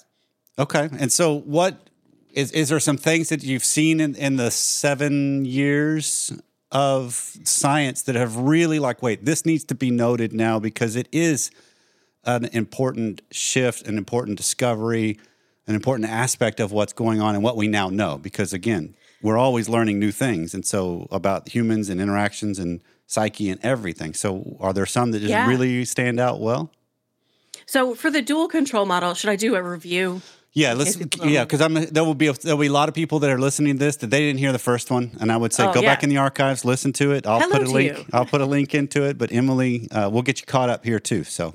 Okay. 0.58 0.90
And 1.00 1.12
so 1.12 1.40
what 1.40 1.90
is 2.34 2.52
is 2.52 2.70
there 2.70 2.80
some 2.80 2.98
things 2.98 3.30
that 3.30 3.44
you've 3.44 3.66
seen 3.66 4.00
in, 4.00 4.16
in 4.16 4.38
the 4.38 4.52
seven 4.52 5.46
years 5.46 6.32
of 6.72 7.14
science 7.44 8.04
that 8.04 8.16
have 8.16 8.36
really 8.38 8.80
like, 8.80 9.02
wait, 9.02 9.26
this 9.26 9.46
needs 9.46 9.64
to 9.66 9.76
be 9.76 9.90
noted 9.90 10.34
now 10.34 10.60
because 10.60 10.96
it 10.96 11.08
is 11.12 11.50
an 12.26 12.46
important 12.46 13.22
shift, 13.32 13.88
an 13.88 13.98
important 13.98 14.38
discovery, 14.38 15.18
an 15.66 15.74
important 15.74 16.10
aspect 16.10 16.60
of 16.60 16.72
what's 16.72 16.94
going 16.94 17.20
on 17.20 17.34
and 17.34 17.44
what 17.44 17.58
we 17.58 17.68
now 17.68 17.90
know. 17.90 18.18
Because 18.18 18.54
again, 18.54 18.96
we're 19.22 19.38
always 19.38 19.70
learning 19.70 20.00
new 20.00 20.12
things 20.12 20.54
and 20.54 20.66
so 20.66 21.08
about 21.12 21.50
humans 21.50 21.90
and 21.90 22.00
interactions 22.00 22.60
and 22.60 22.82
psyche 23.08 23.50
and 23.50 23.60
everything 23.64 24.14
so 24.14 24.58
are 24.60 24.74
there 24.74 24.86
some 24.86 25.12
that 25.12 25.20
just 25.20 25.30
yeah. 25.30 25.48
really 25.48 25.86
stand 25.86 26.20
out 26.20 26.40
well 26.40 26.72
so 27.66 27.96
for 27.96 28.12
the 28.12 28.22
dual 28.22 28.48
control 28.48 28.86
model 28.86 29.14
should 29.14 29.30
i 29.30 29.36
do 29.36 29.56
a 29.56 29.64
review 29.64 30.22
yeah, 30.52 30.74
let's. 30.74 30.98
Yeah, 31.24 31.44
because 31.44 31.62
I'm. 31.62 31.74
There 31.74 32.04
will 32.04 32.16
be 32.16 32.28
a, 32.28 32.34
there 32.34 32.56
will 32.56 32.62
be 32.62 32.68
a 32.68 32.72
lot 32.72 32.90
of 32.90 32.96
people 32.96 33.20
that 33.20 33.30
are 33.30 33.40
listening 33.40 33.76
to 33.76 33.80
this 33.80 33.98
that 33.98 34.10
they 34.10 34.20
didn't 34.20 34.40
hear 34.40 34.52
the 34.52 34.60
first 34.60 34.90
one, 34.90 35.16
and 35.22 35.32
I 35.32 35.38
would 35.38 35.54
say 35.54 35.66
oh, 35.66 35.74
go 35.74 35.82
yeah. 35.82 35.94
back 35.94 36.04
in 36.04 36.10
the 36.10 36.18
archives, 36.18 36.66
listen 36.66 36.92
to 36.94 37.12
it. 37.12 37.28
I'll 37.28 37.40
Hello 37.40 37.60
put 37.60 37.68
a 37.68 37.72
link. 37.72 37.98
You. 37.98 38.06
I'll 38.12 38.26
put 38.26 38.42
a 38.42 38.46
link 38.46 38.74
into 38.74 39.04
it. 39.04 39.18
But 39.18 39.32
Emily, 39.32 39.88
uh, 39.92 40.10
we'll 40.10 40.24
get 40.24 40.40
you 40.40 40.48
caught 40.48 40.70
up 40.70 40.84
here 40.84 41.00
too. 41.00 41.24
So, 41.24 41.54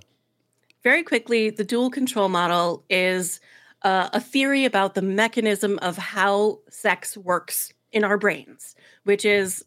very 0.85 1.03
quickly, 1.03 1.51
the 1.51 1.65
dual 1.65 1.91
control 1.91 2.29
model 2.29 2.85
is 2.89 3.41
uh, 3.85 4.09
a 4.13 4.21
theory 4.21 4.65
about 4.65 4.95
the 4.95 5.03
mechanism 5.03 5.79
of 5.83 5.97
how 5.99 6.59
sex 6.71 7.17
works 7.17 7.73
in 7.93 8.03
our 8.05 8.19
brains, 8.19 8.75
which 9.05 9.25
is 9.25 9.65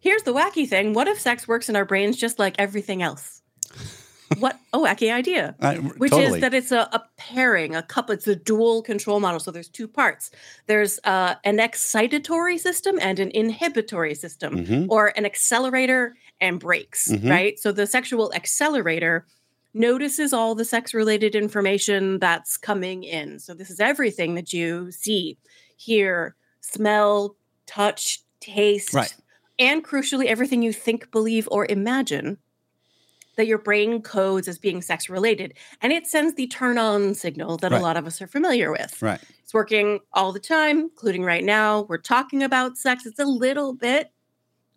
here's 0.00 0.22
the 0.24 0.34
wacky 0.34 0.66
thing 0.68 0.92
what 0.92 1.08
if 1.08 1.20
sex 1.20 1.46
works 1.48 1.68
in 1.68 1.76
our 1.76 1.84
brains 1.84 2.16
just 2.16 2.38
like 2.38 2.54
everything 2.58 3.02
else? 3.02 3.42
what 4.38 4.58
a 4.72 4.78
wacky 4.78 5.12
idea. 5.12 5.54
I- 5.60 5.76
Which 5.76 6.10
totally. 6.10 6.36
is 6.36 6.40
that 6.40 6.54
it's 6.54 6.72
a, 6.72 6.88
a 6.92 7.02
pairing, 7.16 7.76
a 7.76 7.82
couple, 7.82 8.14
it's 8.14 8.26
a 8.26 8.34
dual 8.34 8.82
control 8.82 9.20
model. 9.20 9.38
So 9.38 9.50
there's 9.50 9.68
two 9.68 9.86
parts. 9.86 10.30
There's 10.66 10.98
uh, 11.04 11.34
an 11.44 11.58
excitatory 11.58 12.58
system 12.58 12.98
and 13.00 13.18
an 13.20 13.30
inhibitory 13.32 14.14
system, 14.14 14.64
Mhm. 14.66 14.86
or 14.88 15.12
an 15.16 15.24
accelerator 15.26 16.16
and 16.40 16.58
brakes, 16.58 17.08
Mhm. 17.12 17.30
right? 17.30 17.58
So 17.58 17.70
the 17.72 17.86
sexual 17.86 18.32
accelerator 18.34 19.26
notices 19.74 20.32
all 20.32 20.54
the 20.54 20.64
sex 20.64 20.94
related 20.94 21.34
information 21.34 22.18
that's 22.20 22.56
coming 22.56 23.02
in. 23.04 23.38
So 23.40 23.54
this 23.54 23.70
is 23.70 23.80
everything 23.80 24.34
that 24.36 24.52
you 24.52 24.90
see, 24.92 25.36
hear, 25.76 26.36
smell, 26.60 27.36
touch, 27.66 28.20
taste, 28.40 28.94
Right. 28.94 29.14
and 29.58 29.84
crucially, 29.84 30.26
everything 30.26 30.62
you 30.62 30.72
think, 30.72 31.10
believe, 31.10 31.48
or 31.50 31.66
imagine 31.68 32.38
that 33.36 33.48
your 33.48 33.58
brain 33.58 34.00
codes 34.00 34.46
as 34.46 34.58
being 34.58 34.80
sex 34.80 35.08
related. 35.08 35.54
And 35.82 35.92
it 35.92 36.06
sends 36.06 36.34
the 36.34 36.46
turn 36.46 36.78
on 36.78 37.14
signal 37.14 37.56
that 37.56 37.72
Right. 37.72 37.80
a 37.80 37.82
lot 37.82 37.96
of 37.96 38.06
us 38.06 38.22
are 38.22 38.28
familiar 38.28 38.70
with. 38.70 39.02
Right. 39.02 39.20
It's 39.42 39.52
working 39.52 39.98
all 40.12 40.30
the 40.32 40.38
time, 40.38 40.78
including 40.78 41.24
right 41.24 41.42
now. 41.42 41.82
We're 41.88 41.98
talking 41.98 42.44
about 42.44 42.78
sex. 42.78 43.06
It's 43.06 43.18
a 43.18 43.24
little 43.24 43.72
bit 43.72 44.12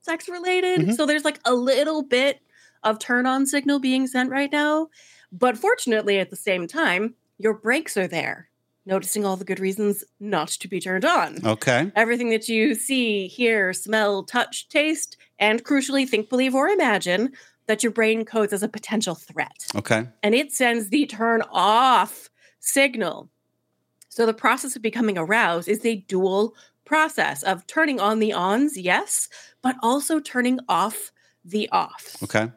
sex 0.02 0.28
related. 0.28 0.80
Mhm. 0.88 0.96
So 0.96 1.06
there's 1.06 1.24
like 1.24 1.40
a 1.46 1.54
little 1.54 2.02
bit 2.02 2.40
of 2.84 3.00
turn 3.00 3.26
on 3.26 3.46
signal 3.46 3.80
being 3.80 4.08
sent 4.08 4.30
right 4.30 4.52
now. 4.52 4.88
But 5.32 5.58
fortunately, 5.58 6.20
at 6.20 6.30
the 6.30 6.36
same 6.36 6.68
time, 6.68 7.16
your 7.38 7.54
brakes 7.54 7.98
are 7.98 8.08
there, 8.08 8.50
noticing 8.86 9.26
all 9.26 9.36
the 9.36 9.46
good 9.46 9.60
reasons 9.60 10.04
not 10.20 10.48
to 10.50 10.68
be 10.68 10.80
turned 10.80 11.06
on. 11.06 11.46
Okay. 11.46 11.92
Everything 11.96 12.30
that 12.30 12.48
you 12.48 12.74
see, 12.76 13.28
hear, 13.28 13.74
smell, 13.74 14.24
touch, 14.24 14.70
taste, 14.70 15.18
and 15.40 15.64
crucially 15.64 16.08
think, 16.08 16.30
believe, 16.30 16.56
or 16.56 16.70
imagine 16.70 17.34
that 17.68 17.84
your 17.84 17.92
brain 17.92 18.24
codes 18.24 18.54
as 18.54 18.64
a 18.64 18.70
potential 18.70 19.14
threat 19.14 19.68
Okay. 19.76 20.08
and 20.24 20.34
it 20.34 20.54
sends 20.54 20.88
the 20.90 21.06
turn 21.06 21.44
off 21.52 22.30
signal. 22.62 23.30
So 24.08 24.26
the 24.26 24.34
process 24.34 24.76
of 24.78 24.82
becoming 24.82 25.18
aroused 25.18 25.68
is 25.68 25.86
a 25.86 25.98
dual 26.08 26.56
process 26.86 27.44
of 27.44 27.68
turning 27.68 28.00
on 28.00 28.20
the 28.20 28.32
ons, 28.32 28.78
yes, 28.78 29.28
but 29.62 29.76
also 29.84 30.22
turning 30.22 30.60
off 30.70 31.12
the 31.44 31.70
offs. 31.72 32.24
Okay. 32.24 32.50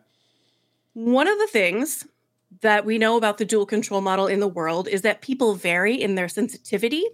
One 0.94 1.28
of 1.28 1.38
the 1.38 1.46
things 1.46 2.06
that 2.62 2.84
we 2.84 2.98
know 2.98 3.16
about 3.16 3.38
the 3.38 3.44
dual 3.44 3.66
control 3.66 4.00
model 4.00 4.26
in 4.26 4.40
the 4.40 4.48
world 4.48 4.88
is 4.88 5.02
that 5.02 5.20
people 5.20 5.54
vary 5.54 5.94
in 5.94 6.14
their 6.16 6.28
sensitivity 6.28 7.04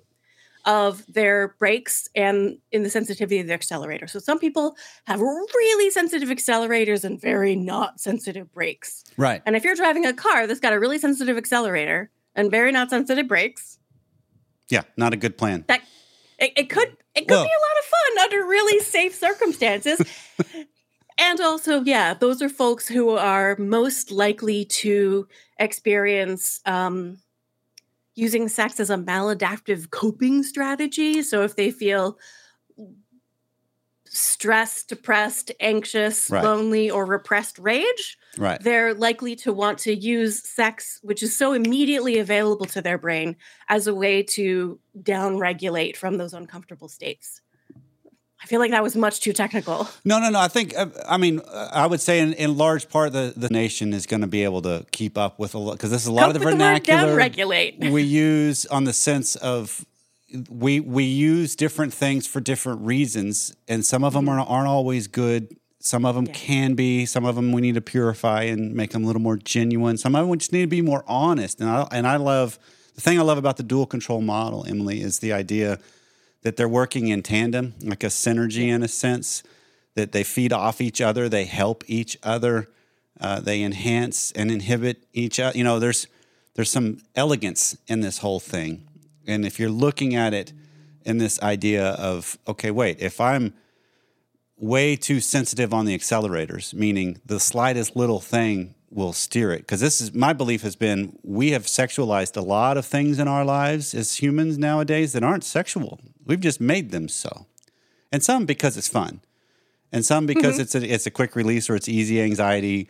of 0.64 1.04
their 1.12 1.54
brakes 1.58 2.08
and 2.16 2.58
in 2.72 2.82
the 2.82 2.90
sensitivity 2.90 3.38
of 3.38 3.46
the 3.46 3.52
accelerator. 3.52 4.06
So 4.08 4.18
some 4.18 4.38
people 4.40 4.76
have 5.06 5.20
really 5.20 5.90
sensitive 5.90 6.28
accelerators 6.28 7.04
and 7.04 7.20
very 7.20 7.54
not 7.54 8.00
sensitive 8.00 8.52
brakes. 8.52 9.04
Right. 9.16 9.42
And 9.46 9.54
if 9.54 9.62
you're 9.62 9.76
driving 9.76 10.06
a 10.06 10.12
car 10.12 10.46
that's 10.48 10.58
got 10.58 10.72
a 10.72 10.80
really 10.80 10.98
sensitive 10.98 11.36
accelerator 11.36 12.10
and 12.34 12.50
very 12.50 12.72
not 12.72 12.90
sensitive 12.90 13.28
brakes, 13.28 13.78
Yeah. 14.68 14.82
Not 14.96 15.12
a 15.14 15.16
good 15.16 15.38
plan. 15.38 15.64
that 15.68 15.82
it, 16.38 16.52
it 16.56 16.70
could 16.70 16.96
it 17.14 17.28
could 17.28 17.30
Well- 17.34 17.44
be 17.44 17.50
a 17.50 17.62
lot 17.68 17.78
of 17.78 17.84
fun 17.84 18.24
under 18.24 18.48
really 18.48 18.80
safe 18.80 19.14
circumstances. 19.14 20.00
and 21.18 21.40
also, 21.40 21.82
yeah, 21.82 22.14
those 22.14 22.42
are 22.42 22.48
folks 22.48 22.86
who 22.88 23.10
are 23.10 23.56
most 23.58 24.10
likely 24.10 24.64
to 24.66 25.26
experience 25.58 26.60
um, 26.66 27.18
using 28.14 28.48
sex 28.48 28.80
as 28.80 28.90
a 28.90 28.96
maladaptive 28.96 29.90
coping 29.90 30.42
strategy. 30.42 31.22
So 31.22 31.42
if 31.42 31.56
they 31.56 31.70
feel 31.70 32.18
stressed, 34.08 34.88
depressed, 34.88 35.50
anxious, 35.60 36.30
Right. 36.30 36.42
lonely, 36.44 36.90
or 36.90 37.04
repressed 37.04 37.58
rage, 37.58 38.16
Right. 38.38 38.62
they're 38.62 38.94
likely 38.94 39.36
to 39.36 39.52
want 39.52 39.78
to 39.80 39.94
use 39.94 40.42
sex, 40.48 41.00
which 41.02 41.22
is 41.22 41.36
so 41.36 41.52
immediately 41.52 42.18
available 42.18 42.66
to 42.66 42.80
their 42.80 42.98
brain, 42.98 43.36
as 43.68 43.86
a 43.86 43.94
way 43.94 44.22
to 44.22 44.78
downregulate 45.02 45.96
from 45.96 46.16
those 46.18 46.32
uncomfortable 46.32 46.88
states. 46.88 47.40
I 48.46 48.48
feel 48.48 48.60
like 48.60 48.70
that 48.70 48.82
was 48.84 48.94
much 48.94 49.18
too 49.22 49.32
technical. 49.32 49.88
No, 50.04 50.20
no, 50.20 50.30
no. 50.30 50.38
I 50.38 50.46
think, 50.46 50.72
uh, 50.78 50.86
I 51.08 51.16
mean, 51.16 51.40
uh, 51.40 51.70
I 51.72 51.84
would 51.84 52.00
say 52.00 52.20
in, 52.20 52.32
in 52.34 52.56
large 52.56 52.88
part 52.88 53.12
the, 53.12 53.32
the 53.36 53.48
nation 53.48 53.92
is 53.92 54.06
going 54.06 54.20
to 54.20 54.28
be 54.28 54.44
able 54.44 54.62
to 54.62 54.86
keep 54.92 55.18
up 55.18 55.40
with 55.40 55.56
a 55.56 55.58
lot 55.58 55.72
because 55.72 55.90
this 55.90 56.02
is 56.02 56.06
a 56.06 56.12
lot 56.12 56.28
of 56.28 56.34
the 56.34 56.38
with 56.38 56.46
word 56.46 56.52
vernacular 56.52 57.08
we 57.92 58.04
use 58.04 58.64
on 58.66 58.84
the 58.84 58.92
sense 58.92 59.34
of 59.34 59.84
we 60.48 60.78
we 60.78 61.02
use 61.02 61.56
different 61.56 61.92
things 61.92 62.28
for 62.28 62.38
different 62.38 62.82
reasons, 62.82 63.52
and 63.66 63.84
some 63.84 64.04
of 64.04 64.12
them 64.12 64.28
are, 64.28 64.38
aren't 64.38 64.68
always 64.68 65.08
good. 65.08 65.56
Some 65.80 66.04
of 66.04 66.14
them 66.14 66.26
Yeah. 66.26 66.32
can 66.34 66.74
be. 66.74 67.04
Some 67.04 67.24
of 67.24 67.34
them 67.34 67.50
we 67.50 67.60
need 67.62 67.74
to 67.74 67.80
purify 67.80 68.42
and 68.44 68.74
make 68.76 68.92
them 68.92 69.02
a 69.02 69.06
little 69.08 69.22
more 69.22 69.36
genuine. 69.38 69.98
Some 69.98 70.14
of 70.14 70.20
them 70.20 70.28
we 70.28 70.36
just 70.36 70.52
need 70.52 70.60
to 70.60 70.66
be 70.68 70.82
more 70.82 71.02
honest. 71.08 71.60
And 71.60 71.68
I 71.68 71.88
and 71.90 72.06
I 72.06 72.14
love 72.14 72.60
the 72.94 73.00
thing 73.00 73.18
I 73.18 73.22
love 73.22 73.38
about 73.38 73.56
the 73.56 73.64
dual 73.64 73.86
control 73.86 74.20
model, 74.20 74.64
Emily, 74.68 75.00
is 75.00 75.18
the 75.18 75.32
idea 75.32 75.80
that 76.46 76.54
they're 76.54 76.68
working 76.68 77.08
in 77.08 77.24
tandem, 77.24 77.74
like 77.82 78.04
a 78.04 78.06
synergy 78.06 78.68
in 78.68 78.80
a 78.84 78.86
sense, 78.86 79.42
that 79.96 80.12
they 80.12 80.22
feed 80.22 80.52
off 80.52 80.80
each 80.80 81.00
other, 81.00 81.28
they 81.28 81.44
help 81.44 81.82
each 81.88 82.16
other, 82.22 82.68
uh, 83.20 83.40
they 83.40 83.64
enhance 83.64 84.30
and 84.30 84.48
inhibit 84.48 85.08
each 85.12 85.40
other. 85.40 85.58
You 85.58 85.64
know, 85.64 85.80
there's 85.80 86.06
there's 86.54 86.70
some 86.70 86.98
elegance 87.16 87.76
in 87.88 87.98
this 87.98 88.18
whole 88.18 88.38
thing, 88.38 88.86
and 89.26 89.44
if 89.44 89.58
you're 89.58 89.68
looking 89.68 90.14
at 90.14 90.32
it 90.32 90.52
in 91.04 91.18
this 91.18 91.42
idea 91.42 91.84
of 91.84 92.38
okay, 92.46 92.70
wait, 92.70 93.00
if 93.00 93.20
I'm 93.20 93.52
way 94.56 94.94
too 94.94 95.18
sensitive 95.18 95.74
on 95.74 95.84
the 95.84 95.98
accelerators, 95.98 96.72
meaning 96.72 97.20
the 97.26 97.40
slightest 97.40 97.96
little 97.96 98.20
thing 98.20 98.76
will 98.88 99.12
steer 99.12 99.50
it. 99.50 99.62
Because 99.62 99.80
this 99.80 100.00
is 100.00 100.14
my 100.14 100.32
belief 100.32 100.62
has 100.62 100.76
been 100.76 101.18
we 101.24 101.50
have 101.50 101.64
sexualized 101.64 102.36
a 102.36 102.40
lot 102.40 102.76
of 102.76 102.86
things 102.86 103.18
in 103.18 103.26
our 103.26 103.44
lives 103.44 103.94
as 103.94 104.22
humans 104.22 104.58
nowadays 104.58 105.12
that 105.12 105.24
aren't 105.24 105.42
sexual. 105.42 105.98
We've 106.26 106.40
just 106.40 106.60
made 106.60 106.90
them 106.90 107.08
so, 107.08 107.46
and 108.12 108.22
some 108.22 108.46
because 108.46 108.76
it's 108.76 108.88
fun, 108.88 109.20
and 109.92 110.04
some 110.04 110.26
because 110.26 110.58
it's 110.58 110.74
a 110.74 110.82
it's 110.94 111.06
a 111.06 111.10
quick 111.10 111.36
release 111.36 111.70
or 111.70 111.76
it's 111.76 111.88
easy 111.88 112.20
anxiety 112.20 112.88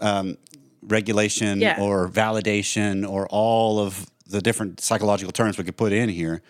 um, 0.00 0.36
regulation 0.82 1.60
Yeah. 1.60 1.80
or 1.80 2.08
validation 2.08 3.08
or 3.08 3.26
all 3.30 3.78
of 3.78 4.06
the 4.26 4.40
different 4.40 4.80
psychological 4.80 5.32
terms 5.32 5.58
we 5.58 5.64
could 5.64 5.76
put 5.76 5.92
in 5.92 6.08
here 6.08 6.40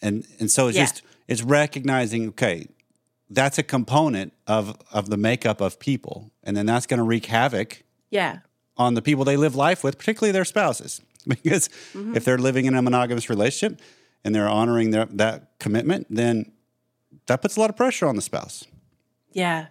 and 0.00 0.24
and 0.38 0.50
so 0.50 0.68
it's 0.68 0.76
Yeah. 0.76 0.84
just 0.84 1.02
it's 1.28 1.42
recognizing 1.42 2.28
okay 2.28 2.66
that's 3.28 3.58
a 3.58 3.62
component 3.62 4.32
of 4.46 4.76
of 4.92 5.10
the 5.10 5.16
makeup 5.16 5.60
of 5.60 5.78
people 5.78 6.30
and 6.42 6.56
then 6.56 6.66
that's 6.66 6.86
going 6.86 6.98
to 6.98 7.04
wreak 7.04 7.26
havoc 7.26 7.82
Yeah. 8.10 8.38
on 8.76 8.94
the 8.94 9.02
people 9.02 9.24
they 9.24 9.36
live 9.36 9.54
life 9.54 9.84
with 9.84 9.98
particularly 9.98 10.32
their 10.32 10.44
spouses 10.46 11.00
because 11.26 11.68
Mm-hmm. 11.94 12.16
if 12.16 12.24
they're 12.24 12.38
living 12.38 12.64
in 12.66 12.74
a 12.74 12.80
monogamous 12.82 13.28
relationship 13.28 13.78
and 14.24 14.34
they're 14.34 14.48
honoring 14.48 14.90
their, 14.90 15.06
that 15.06 15.52
commitment 15.58 16.06
then 16.10 16.50
that 17.26 17.42
puts 17.42 17.56
a 17.56 17.60
lot 17.60 17.70
of 17.70 17.76
pressure 17.76 18.06
on 18.06 18.16
the 18.16 18.22
spouse 18.22 18.64
Yeah. 19.32 19.66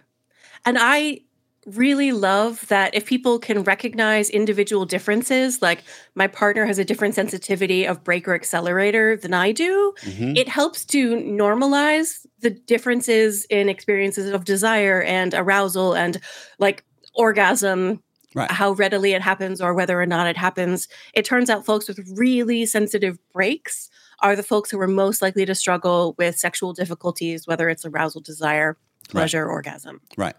And 0.64 0.76
I 0.80 1.20
really 1.66 2.10
love 2.12 2.66
that 2.68 2.94
if 2.94 3.04
people 3.04 3.38
can 3.38 3.62
recognize 3.62 4.30
individual 4.30 4.86
differences, 4.86 5.60
like 5.60 5.84
my 6.14 6.26
partner 6.26 6.64
has 6.64 6.78
a 6.78 6.84
different 6.84 7.14
sensitivity 7.14 7.86
of 7.86 8.02
brake 8.02 8.26
or 8.26 8.34
accelerator 8.34 9.16
than 9.16 9.34
I 9.34 9.52
do, 9.52 9.92
Mhm. 10.02 10.36
it 10.38 10.48
helps 10.48 10.84
to 10.86 11.16
normalize 11.16 12.26
the 12.40 12.50
differences 12.50 13.44
in 13.50 13.68
experiences 13.68 14.30
of 14.30 14.44
desire 14.44 15.02
and 15.02 15.34
arousal 15.34 15.94
and 15.94 16.18
like 16.58 16.82
orgasm. 17.14 18.02
Right. 18.34 18.50
How 18.50 18.72
readily 18.72 19.12
it 19.12 19.20
happens 19.22 19.60
or 19.60 19.74
whether 19.74 20.00
or 20.00 20.06
not 20.06 20.26
it 20.28 20.36
happens. 20.38 20.88
It 21.14 21.24
turns 21.24 21.50
out 21.50 21.66
folks 21.66 21.88
with 21.88 21.98
really 22.16 22.64
sensitive 22.64 23.18
breaks 23.32 23.90
are 24.22 24.36
the 24.36 24.42
folks 24.42 24.70
who 24.70 24.80
are 24.80 24.88
most 24.88 25.22
likely 25.22 25.46
to 25.46 25.54
struggle 25.54 26.14
with 26.18 26.38
sexual 26.38 26.72
difficulties, 26.72 27.46
whether 27.46 27.68
it's 27.68 27.84
arousal, 27.84 28.20
desire, 28.20 28.76
pleasure, 29.08 29.46
orgasm. 29.46 30.00
right 30.16 30.36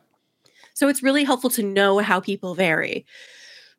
So 0.74 0.88
it's 0.88 1.04
really 1.04 1.24
helpful 1.24 1.50
to 1.52 1.64
know 1.64 2.00
how 2.00 2.20
people 2.20 2.56
vary. 2.56 3.06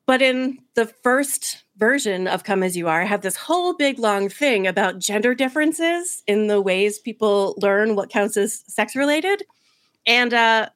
But 0.07 0.21
in 0.21 0.59
the 0.75 0.87
first 0.87 1.65
version 1.77 2.27
of 2.27 2.45
Come 2.45 2.63
As 2.63 2.77
You 2.77 2.89
Are, 2.89 3.03
I 3.03 3.07
have 3.07 3.23
this 3.23 3.37
whole 3.37 3.75
big 3.75 3.99
long 3.99 4.29
thing 4.29 4.67
about 4.67 4.99
gender 4.99 5.35
differences 5.35 6.23
in 6.27 6.49
the 6.49 6.61
ways 6.61 6.99
people 6.99 7.55
learn 7.59 7.95
what 7.95 8.11
counts 8.11 8.37
as 8.37 8.65
sex 8.67 8.97
related. 8.97 9.45
And 10.07 10.35
uh, 10.35 10.69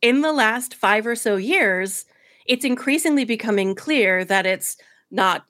in 0.00 0.22
the 0.22 0.32
last 0.32 0.74
five 0.74 1.06
or 1.06 1.16
so 1.16 1.36
years, 1.36 2.04
it's 2.46 2.64
increasingly 2.64 3.24
becoming 3.24 3.74
clear 3.74 4.24
that 4.24 4.46
it's 4.46 4.76
not 5.10 5.44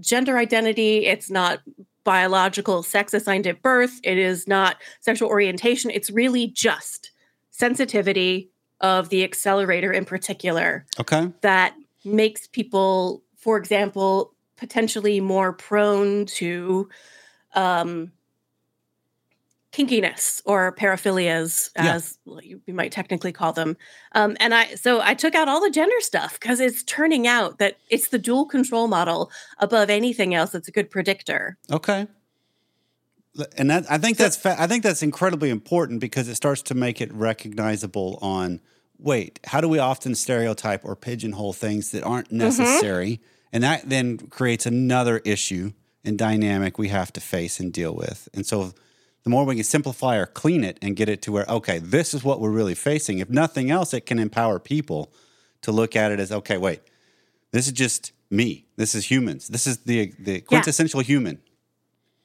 gender 0.00 0.38
identity, 0.38 1.06
it's 1.06 1.30
not 1.30 1.60
biological 2.08 2.82
sex 2.82 3.12
assigned 3.12 3.46
at 3.46 3.60
birth, 3.60 4.00
it 4.02 4.16
is 4.16 4.48
not 4.48 4.76
sexual 5.00 5.28
orientation, 5.28 5.90
it's 5.90 6.10
really 6.10 6.46
just 6.46 7.12
sensitivity 7.50 8.50
of 8.80 9.10
the 9.10 9.22
accelerator 9.22 9.92
in 9.92 10.06
particular 10.06 10.86
okay. 10.98 11.30
that 11.42 11.74
makes 12.06 12.46
people, 12.46 13.22
for 13.36 13.58
example, 13.58 14.32
potentially 14.56 15.20
more 15.20 15.52
prone 15.52 16.24
to 16.24 16.88
um, 17.54 18.10
kinkiness 19.72 20.40
or 20.44 20.72
paraphilias, 20.74 21.70
as 21.76 22.18
you 22.42 22.60
you 22.66 22.74
might 22.74 22.90
technically 22.92 23.32
call 23.32 23.52
them. 23.52 23.76
Um, 24.12 24.36
and 24.40 24.54
I 24.54 24.74
so 24.74 25.00
I 25.00 25.14
took 25.14 25.34
out 25.34 25.48
all 25.48 25.60
the 25.60 25.70
gender 25.70 26.00
stuff 26.00 26.38
because 26.40 26.60
it's 26.60 26.82
turning 26.82 27.26
out 27.26 27.58
that 27.58 27.76
it's 27.90 28.08
the 28.08 28.18
dual 28.18 28.46
control 28.46 28.88
model 28.88 29.30
above 29.58 29.90
anything 29.90 30.34
else 30.34 30.50
that's 30.50 30.68
a 30.68 30.72
good 30.72 30.90
predictor. 30.90 31.58
Okay. 31.70 32.06
And 33.56 33.70
that 33.70 33.84
I 33.90 33.98
think 33.98 34.16
So- 34.16 34.24
that's 34.24 34.36
fa- 34.36 34.56
I 34.58 34.66
think 34.66 34.82
that's 34.82 35.02
incredibly 35.02 35.50
important 35.50 36.00
because 36.00 36.28
it 36.28 36.34
starts 36.34 36.62
to 36.62 36.74
make 36.74 37.00
it 37.00 37.12
recognizable 37.12 38.18
on 38.22 38.60
wait, 39.00 39.38
how 39.44 39.60
do 39.60 39.68
we 39.68 39.78
often 39.78 40.12
stereotype 40.14 40.84
or 40.84 40.96
pigeonhole 40.96 41.52
things 41.52 41.92
that 41.92 42.02
aren't 42.02 42.32
necessary? 42.32 43.20
And 43.52 43.62
that 43.62 43.88
then 43.88 44.18
creates 44.18 44.66
another 44.66 45.18
issue 45.18 45.72
and 46.04 46.18
dynamic 46.18 46.78
we 46.78 46.88
have 46.88 47.12
to 47.12 47.20
face 47.20 47.60
and 47.60 47.72
deal 47.72 47.94
with. 47.94 48.28
And 48.34 48.44
so 48.44 48.72
the 49.28 49.30
more 49.30 49.44
we 49.44 49.56
can 49.56 49.64
simplify 49.64 50.16
or 50.16 50.24
clean 50.24 50.64
it 50.64 50.78
and 50.80 50.96
get 50.96 51.06
it 51.06 51.20
to 51.20 51.30
where 51.30 51.44
okay, 51.50 51.76
this 51.76 52.14
is 52.14 52.24
what 52.24 52.40
we're 52.40 52.50
really 52.50 52.74
facing. 52.74 53.18
If 53.18 53.28
nothing 53.28 53.70
else, 53.70 53.92
it 53.92 54.06
can 54.06 54.18
empower 54.18 54.58
people 54.58 55.12
to 55.60 55.70
look 55.70 55.94
at 55.94 56.10
it 56.10 56.18
as 56.18 56.32
okay, 56.32 56.56
wait, 56.56 56.80
this 57.50 57.66
is 57.66 57.74
just 57.74 58.12
me. 58.30 58.64
This 58.76 58.94
is 58.94 59.10
humans. 59.10 59.48
This 59.48 59.66
is 59.66 59.80
the 59.80 60.14
the 60.18 60.40
quintessential 60.40 61.00
human. 61.00 61.42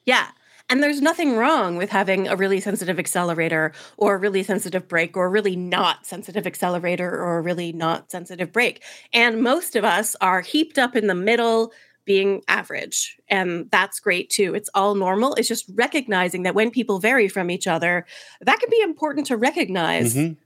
Yeah. 0.06 0.28
And 0.70 0.82
there's 0.82 1.02
nothing 1.02 1.36
wrong 1.36 1.76
with 1.76 1.90
having 1.90 2.26
a 2.26 2.36
really 2.36 2.58
sensitive 2.58 2.98
accelerator 2.98 3.72
or 3.98 4.14
a 4.14 4.18
really 4.18 4.42
sensitive 4.42 4.88
brake 4.88 5.14
or 5.14 5.26
a 5.26 5.28
really 5.28 5.56
not 5.56 6.06
sensitive 6.06 6.46
accelerator 6.46 7.10
or 7.10 7.36
a 7.36 7.42
really 7.42 7.70
not 7.70 8.10
sensitive 8.10 8.50
brake. 8.50 8.82
And 9.12 9.42
most 9.42 9.76
of 9.76 9.84
us 9.84 10.16
are 10.22 10.40
heaped 10.40 10.78
up 10.78 10.96
in 10.96 11.06
the 11.06 11.14
middle, 11.14 11.70
being 12.04 12.42
average. 12.48 13.16
And 13.28 13.70
that's 13.70 14.00
great 14.00 14.30
too. 14.30 14.54
It's 14.54 14.70
all 14.74 14.94
normal. 14.94 15.34
It's 15.34 15.48
just 15.48 15.66
recognizing 15.74 16.42
that 16.42 16.54
when 16.54 16.70
people 16.70 16.98
vary 16.98 17.28
from 17.28 17.50
each 17.50 17.66
other, 17.66 18.06
that 18.40 18.58
can 18.60 18.70
be 18.70 18.80
important 18.80 19.26
to 19.28 19.36
recognize. 19.36 20.14
Mhm. 20.14 20.36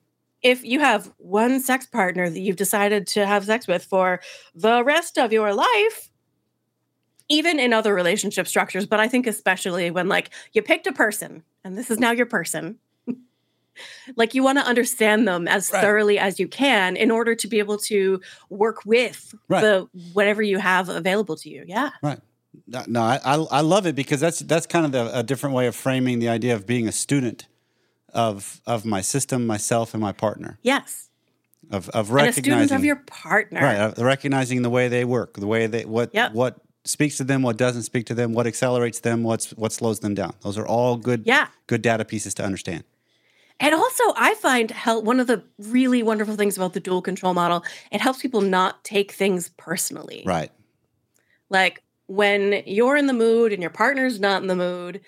If 0.42 0.64
you 0.64 0.80
have 0.80 1.12
one 1.18 1.60
sex 1.60 1.86
partner 1.86 2.30
that 2.30 2.40
you've 2.40 2.56
decided 2.56 3.06
to 3.08 3.26
have 3.26 3.44
sex 3.46 3.66
with 3.66 3.84
for 3.84 4.20
the 4.54 4.84
rest 4.84 5.18
of 5.18 5.32
your 5.32 5.52
life, 5.52 6.10
even 7.28 7.58
in 7.58 7.72
other 7.72 7.94
relationship 7.94 8.46
structures, 8.46 8.86
but 8.86 9.00
I 9.00 9.08
think 9.08 9.26
especially 9.26 9.90
when 9.90 10.08
like 10.08 10.30
you 10.52 10.62
picked 10.62 10.86
a 10.86 10.92
person 10.92 11.42
and 11.64 11.76
this 11.76 11.90
is 11.90 11.98
now 11.98 12.12
your 12.12 12.26
person. 12.26 12.78
Like 14.16 14.34
you 14.34 14.42
want 14.42 14.58
to 14.58 14.64
understand 14.64 15.26
them 15.28 15.46
as 15.48 15.70
Right. 15.72 15.80
thoroughly 15.82 16.18
as 16.18 16.38
you 16.40 16.48
can 16.48 16.96
in 16.96 17.10
order 17.10 17.34
to 17.34 17.48
be 17.48 17.58
able 17.58 17.78
to 17.78 18.20
work 18.50 18.84
with 18.84 19.34
Right. 19.48 19.60
the 19.60 19.88
whatever 20.12 20.42
you 20.42 20.58
have 20.58 20.88
available 20.88 21.36
to 21.36 21.48
you. 21.50 21.64
Yeah. 21.66 21.90
Right. 22.02 22.20
No, 22.86 23.00
I, 23.02 23.18
I 23.24 23.60
love 23.60 23.86
it 23.86 23.94
because 23.94 24.20
that's 24.20 24.40
that's 24.40 24.66
kind 24.66 24.84
of 24.86 24.92
the, 24.92 25.18
a 25.18 25.22
different 25.22 25.54
way 25.54 25.66
of 25.66 25.76
framing 25.76 26.18
the 26.18 26.28
idea 26.28 26.54
of 26.54 26.66
being 26.66 26.88
a 26.88 26.92
student 26.92 27.46
of 28.12 28.60
of 28.66 28.84
my 28.84 29.00
system, 29.00 29.46
myself, 29.46 29.94
and 29.94 30.00
my 30.00 30.12
partner. 30.12 30.58
Yes. 30.62 31.08
Of 31.70 31.88
of 31.90 32.10
recognizing 32.10 32.76
of 32.76 32.84
your 32.84 32.96
partner. 33.06 33.60
right, 33.60 33.76
of 33.76 33.98
recognizing 33.98 34.62
the 34.62 34.70
way 34.70 34.88
they 34.88 35.04
work, 35.04 35.34
the 35.34 35.46
way 35.46 35.66
they 35.66 35.84
what 35.84 36.10
Yep. 36.14 36.32
what 36.32 36.56
speaks 36.84 37.18
to 37.18 37.24
them, 37.24 37.42
what 37.42 37.58
doesn't 37.58 37.82
speak 37.82 38.06
to 38.06 38.14
them, 38.14 38.32
what 38.32 38.46
accelerates 38.46 39.00
them, 39.00 39.22
what's 39.22 39.50
what 39.50 39.72
slows 39.72 40.00
them 40.00 40.14
down. 40.14 40.32
Those 40.42 40.56
are 40.56 40.66
all 40.66 40.96
good 40.96 41.22
Yeah. 41.26 41.48
good 41.66 41.82
data 41.82 42.04
pieces 42.04 42.32
to 42.34 42.44
understand. 42.44 42.84
And 43.60 43.74
also, 43.74 44.04
I 44.16 44.34
find 44.34 44.70
help 44.70 45.04
one 45.04 45.18
of 45.18 45.26
the 45.26 45.42
really 45.58 46.02
wonderful 46.02 46.36
things 46.36 46.56
about 46.56 46.74
the 46.74 46.80
dual 46.80 47.02
control 47.02 47.34
model, 47.34 47.64
it 47.90 48.00
helps 48.00 48.22
people 48.22 48.40
not 48.40 48.84
take 48.84 49.12
things 49.12 49.50
personally. 49.56 50.22
Right. 50.24 50.52
Like 51.50 51.82
when 52.06 52.62
you're 52.66 52.96
in 52.96 53.06
the 53.06 53.12
mood 53.12 53.52
and 53.52 53.60
your 53.60 53.70
partner's 53.70 54.20
not 54.20 54.42
in 54.42 54.48
the 54.48 54.56
mood, 54.56 55.00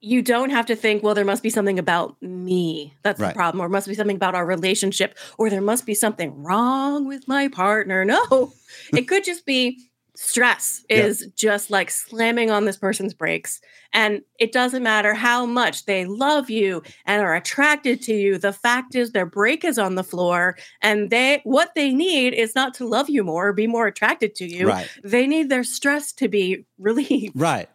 you 0.00 0.22
don't 0.22 0.48
have 0.50 0.64
to 0.66 0.74
think, 0.74 1.02
well, 1.02 1.14
there 1.14 1.26
must 1.26 1.42
be 1.42 1.50
something 1.50 1.78
about 1.78 2.16
me 2.22 2.94
that's 3.02 3.20
Right. 3.20 3.28
the 3.28 3.34
problem, 3.34 3.62
or 3.62 3.68
must 3.68 3.86
be 3.86 3.94
something 3.94 4.16
about 4.16 4.34
our 4.34 4.46
relationship, 4.46 5.18
or 5.36 5.50
there 5.50 5.60
must 5.60 5.84
be 5.84 5.94
something 5.94 6.42
wrong 6.42 7.06
with 7.06 7.28
my 7.28 7.48
partner. 7.48 8.04
No, 8.30 8.52
it 8.94 9.08
could 9.08 9.24
just 9.24 9.44
be 9.44 9.89
stress 10.22 10.84
Yeah. 10.90 10.98
is 10.98 11.26
just 11.34 11.70
like 11.70 11.90
slamming 11.90 12.50
on 12.50 12.66
this 12.66 12.76
person's 12.76 13.14
brakes. 13.14 13.58
And 13.94 14.20
it 14.38 14.52
doesn't 14.52 14.82
matter 14.82 15.14
how 15.14 15.46
much 15.46 15.86
they 15.86 16.04
love 16.04 16.50
you 16.50 16.82
and 17.06 17.22
are 17.22 17.34
attracted 17.34 18.02
to 18.02 18.14
you. 18.14 18.36
The 18.36 18.52
fact 18.52 18.94
is 18.94 19.12
their 19.12 19.24
brake 19.24 19.64
is 19.64 19.78
on 19.78 19.94
the 19.94 20.04
floor 20.04 20.58
and 20.82 21.08
they 21.08 21.40
what 21.44 21.74
they 21.74 21.90
need 21.92 22.34
is 22.34 22.54
not 22.54 22.74
to 22.74 22.86
love 22.86 23.08
you 23.08 23.24
more 23.24 23.48
or 23.48 23.52
be 23.54 23.66
more 23.66 23.86
attracted 23.86 24.34
to 24.36 24.44
you. 24.44 24.68
Right. 24.68 24.88
They 25.02 25.26
need 25.26 25.48
their 25.48 25.64
stress 25.64 26.12
to 26.12 26.28
be 26.28 26.66
relieved. 26.78 27.32
Right. 27.34 27.68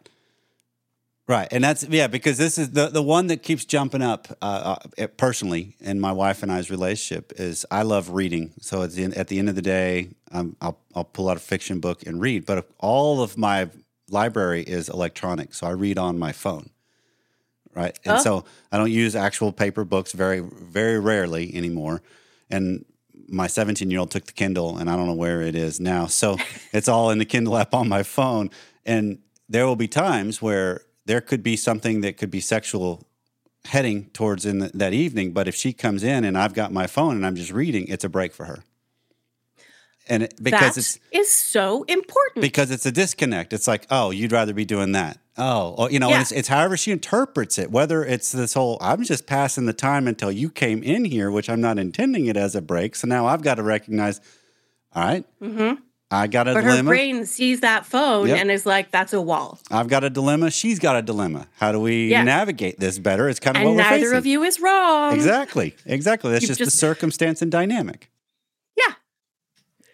Right. 1.28 1.48
And 1.50 1.64
that's, 1.64 1.82
yeah, 1.88 2.06
because 2.06 2.38
this 2.38 2.56
is 2.56 2.70
the, 2.70 2.86
the 2.86 3.02
one 3.02 3.26
that 3.28 3.42
keeps 3.42 3.64
jumping 3.64 4.00
up 4.00 4.28
uh, 4.40 4.76
uh, 4.96 5.06
personally 5.16 5.74
in 5.80 5.98
my 6.00 6.12
wife 6.12 6.44
and 6.44 6.52
I's 6.52 6.70
relationship 6.70 7.32
is 7.36 7.66
I 7.68 7.82
love 7.82 8.10
reading. 8.10 8.52
So 8.60 8.82
at 8.82 8.92
the, 8.92 9.02
end- 9.02 9.14
at 9.16 9.26
the 9.26 9.40
end 9.40 9.48
of 9.48 9.56
the 9.56 9.62
day, 9.62 10.10
um, 10.30 10.56
I'll, 10.60 10.78
I'll 10.94 11.02
pull 11.04 11.28
out 11.28 11.36
a 11.36 11.40
fiction 11.40 11.80
book 11.80 12.06
and 12.06 12.20
read. 12.20 12.46
But 12.46 12.68
all 12.78 13.22
of 13.22 13.36
my 13.36 13.68
library 14.08 14.62
is 14.62 14.88
electronic. 14.88 15.52
So 15.52 15.66
I 15.66 15.70
read 15.70 15.98
on 15.98 16.16
my 16.16 16.30
phone. 16.30 16.70
Right. 17.74 17.98
And 18.04 18.18
Oh. 18.18 18.22
so 18.22 18.44
I 18.70 18.78
don't 18.78 18.92
use 18.92 19.16
actual 19.16 19.52
paper 19.52 19.84
books 19.84 20.12
very, 20.12 20.38
very 20.40 21.00
rarely 21.00 21.52
anymore. 21.56 22.02
And 22.48 22.84
my 23.28 23.48
17 23.48 23.90
year 23.90 23.98
old 23.98 24.12
took 24.12 24.26
the 24.26 24.32
Kindle 24.32 24.78
and 24.78 24.88
I 24.88 24.94
don't 24.94 25.06
know 25.06 25.14
where 25.14 25.42
it 25.42 25.56
is 25.56 25.80
now. 25.80 26.06
So 26.06 26.36
it's 26.72 26.86
all 26.86 27.10
in 27.10 27.18
the 27.18 27.24
Kindle 27.24 27.56
app 27.56 27.74
on 27.74 27.88
my 27.88 28.04
phone. 28.04 28.50
And 28.84 29.18
there 29.48 29.66
will 29.66 29.74
be 29.76 29.88
times 29.88 30.40
where 30.40 30.82
there 31.06 31.20
could 31.20 31.42
be 31.42 31.56
something 31.56 32.02
that 32.02 32.16
could 32.18 32.30
be 32.30 32.40
sexual 32.40 33.02
heading 33.66 34.10
towards 34.12 34.44
in 34.46 34.58
the, 34.60 34.70
that 34.74 34.92
evening. 34.92 35.32
But 35.32 35.48
if 35.48 35.54
she 35.54 35.72
comes 35.72 36.04
in 36.04 36.24
and 36.24 36.36
I've 36.38 36.54
got 36.54 36.72
my 36.72 36.86
phone 36.86 37.16
and 37.16 37.26
I'm 37.26 37.34
just 37.36 37.50
reading, 37.52 37.86
it's 37.88 38.04
a 38.04 38.08
break 38.08 38.32
for 38.32 38.44
her. 38.44 38.62
And 40.08 40.22
it, 40.22 40.34
because 40.40 40.76
That 40.76 40.78
it's 40.78 41.00
is 41.10 41.32
so 41.34 41.82
important. 41.84 42.40
because 42.42 42.70
it's 42.70 42.86
a 42.86 42.92
disconnect. 42.92 43.52
It's 43.52 43.66
like, 43.66 43.86
oh, 43.90 44.10
you'd 44.12 44.30
rather 44.30 44.52
be 44.54 44.64
doing 44.64 44.92
that. 44.92 45.18
Oh, 45.36 45.74
or, 45.76 45.90
you 45.90 45.98
know, 45.98 46.08
Yeah. 46.08 46.14
and 46.16 46.22
it's, 46.22 46.30
it's 46.32 46.48
however 46.48 46.76
she 46.76 46.92
interprets 46.92 47.58
it. 47.58 47.72
Whether 47.72 48.04
it's 48.04 48.30
this 48.30 48.54
whole, 48.54 48.78
I'm 48.80 49.02
just 49.02 49.26
passing 49.26 49.66
the 49.66 49.72
time 49.72 50.06
until 50.06 50.30
you 50.30 50.48
came 50.48 50.82
in 50.84 51.04
here, 51.06 51.30
which 51.30 51.50
I'm 51.50 51.60
not 51.60 51.78
intending 51.78 52.26
it 52.26 52.36
as 52.36 52.54
a 52.54 52.62
break. 52.62 52.94
So 52.94 53.08
now 53.08 53.26
I've 53.26 53.42
got 53.42 53.56
to 53.56 53.64
recognize, 53.64 54.20
all 54.94 55.02
right, 55.04 55.24
Mhm. 55.42 55.78
I 56.16 56.26
got 56.26 56.48
a 56.48 56.54
But 56.54 56.64
her 56.64 56.82
brain 56.82 57.26
sees 57.26 57.60
that 57.60 57.84
phone 57.86 58.28
Yep. 58.28 58.38
and 58.38 58.50
is 58.50 58.64
like, 58.66 58.90
that's 58.90 59.12
a 59.12 59.20
wall. 59.20 59.58
I've 59.70 59.88
got 59.88 60.04
a 60.04 60.10
dilemma. 60.10 60.50
She's 60.50 60.78
got 60.78 60.96
a 60.96 61.02
dilemma. 61.02 61.46
How 61.58 61.72
do 61.72 61.80
we 61.80 62.10
navigate 62.10 62.80
this 62.80 62.98
better? 62.98 63.28
It's 63.28 63.40
kind 63.40 63.56
of 63.56 63.60
And 63.62 63.70
what 63.70 63.76
we're 63.76 63.82
neither 63.90 64.04
facing. 64.06 64.18
of 64.18 64.26
you 64.26 64.42
is 64.42 64.60
wrong. 64.60 65.14
Exactly. 65.14 65.74
Exactly. 65.84 66.32
That's 66.32 66.48
You've 66.48 66.58
just, 66.58 66.72
the 66.72 66.76
circumstance 66.76 67.42
and 67.42 67.50
dynamic. 67.50 68.10
Yeah. 68.76 68.94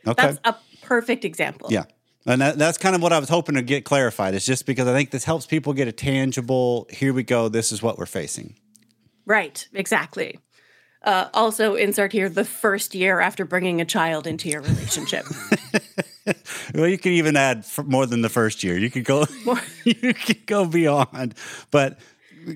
Okay. 0.06 0.22
That's 0.26 0.38
a 0.44 0.56
perfect 0.82 1.24
example. 1.24 1.68
Yeah. 1.70 1.84
And 2.24 2.40
that, 2.40 2.56
that's 2.56 2.78
kind 2.78 2.94
of 2.94 3.02
what 3.02 3.12
I 3.12 3.18
was 3.18 3.28
hoping 3.28 3.56
to 3.56 3.62
get 3.62 3.84
clarified. 3.84 4.34
It's 4.34 4.46
just 4.46 4.64
because 4.64 4.86
I 4.86 4.92
think 4.92 5.10
this 5.10 5.24
helps 5.24 5.44
people 5.46 5.72
get 5.72 5.88
a 5.88 5.92
tangible, 5.92 6.86
here 6.90 7.12
we 7.12 7.24
go, 7.24 7.48
this 7.48 7.72
is 7.72 7.82
what 7.82 7.98
we're 7.98 8.06
facing. 8.06 8.54
Right. 9.26 9.66
Exactly. 9.72 10.38
Uh, 11.04 11.28
also, 11.34 11.74
insert 11.74 12.12
here 12.12 12.28
the 12.28 12.44
first 12.44 12.94
year 12.94 13.18
after 13.18 13.44
bringing 13.44 13.80
a 13.80 13.84
child 13.84 14.24
into 14.24 14.48
your 14.48 14.60
relationship. 14.60 15.24
Well, 16.74 16.86
you 16.86 16.98
could 16.98 17.12
even 17.12 17.36
add 17.36 17.64
more 17.84 18.06
than 18.06 18.22
the 18.22 18.28
first 18.28 18.62
year. 18.62 18.78
You 18.78 18.90
could 18.90 19.04
go, 19.04 19.26
you 19.84 20.14
could 20.14 20.46
go 20.46 20.66
beyond. 20.66 21.34
But 21.70 21.98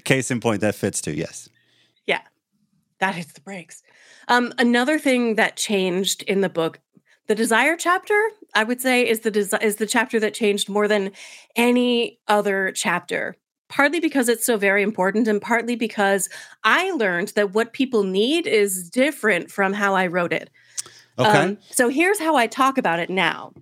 case 0.04 0.30
in 0.30 0.40
point, 0.40 0.60
that 0.60 0.74
fits 0.74 1.00
too. 1.00 1.12
Yes. 1.12 1.48
Yeah, 2.06 2.22
that 3.00 3.14
hits 3.14 3.32
the 3.32 3.40
brakes. 3.40 3.82
Um, 4.28 4.52
another 4.58 4.98
thing 4.98 5.36
that 5.36 5.56
changed 5.56 6.22
in 6.24 6.40
the 6.40 6.48
book, 6.48 6.80
the 7.26 7.34
desire 7.34 7.76
chapter, 7.76 8.30
I 8.54 8.64
would 8.64 8.80
say, 8.80 9.08
is 9.08 9.20
the 9.20 9.30
desi- 9.30 9.62
is 9.62 9.76
the 9.76 9.86
chapter 9.86 10.18
that 10.20 10.34
changed 10.34 10.68
more 10.68 10.88
than 10.88 11.12
any 11.54 12.18
other 12.28 12.72
chapter. 12.72 13.36
Partly 13.68 13.98
because 13.98 14.28
it's 14.28 14.46
so 14.46 14.56
very 14.56 14.82
important, 14.84 15.26
and 15.26 15.42
partly 15.42 15.74
because 15.74 16.28
I 16.62 16.92
learned 16.92 17.32
that 17.34 17.52
what 17.52 17.72
people 17.72 18.04
need 18.04 18.46
is 18.46 18.88
different 18.88 19.50
from 19.50 19.72
how 19.72 19.96
I 19.96 20.06
wrote 20.06 20.32
it. 20.32 20.50
Okay. 21.18 21.38
Um, 21.38 21.58
so 21.70 21.88
here's 21.88 22.18
how 22.18 22.36
I 22.36 22.46
talk 22.46 22.78
about 22.78 22.98
it 22.98 23.10
now. 23.10 23.52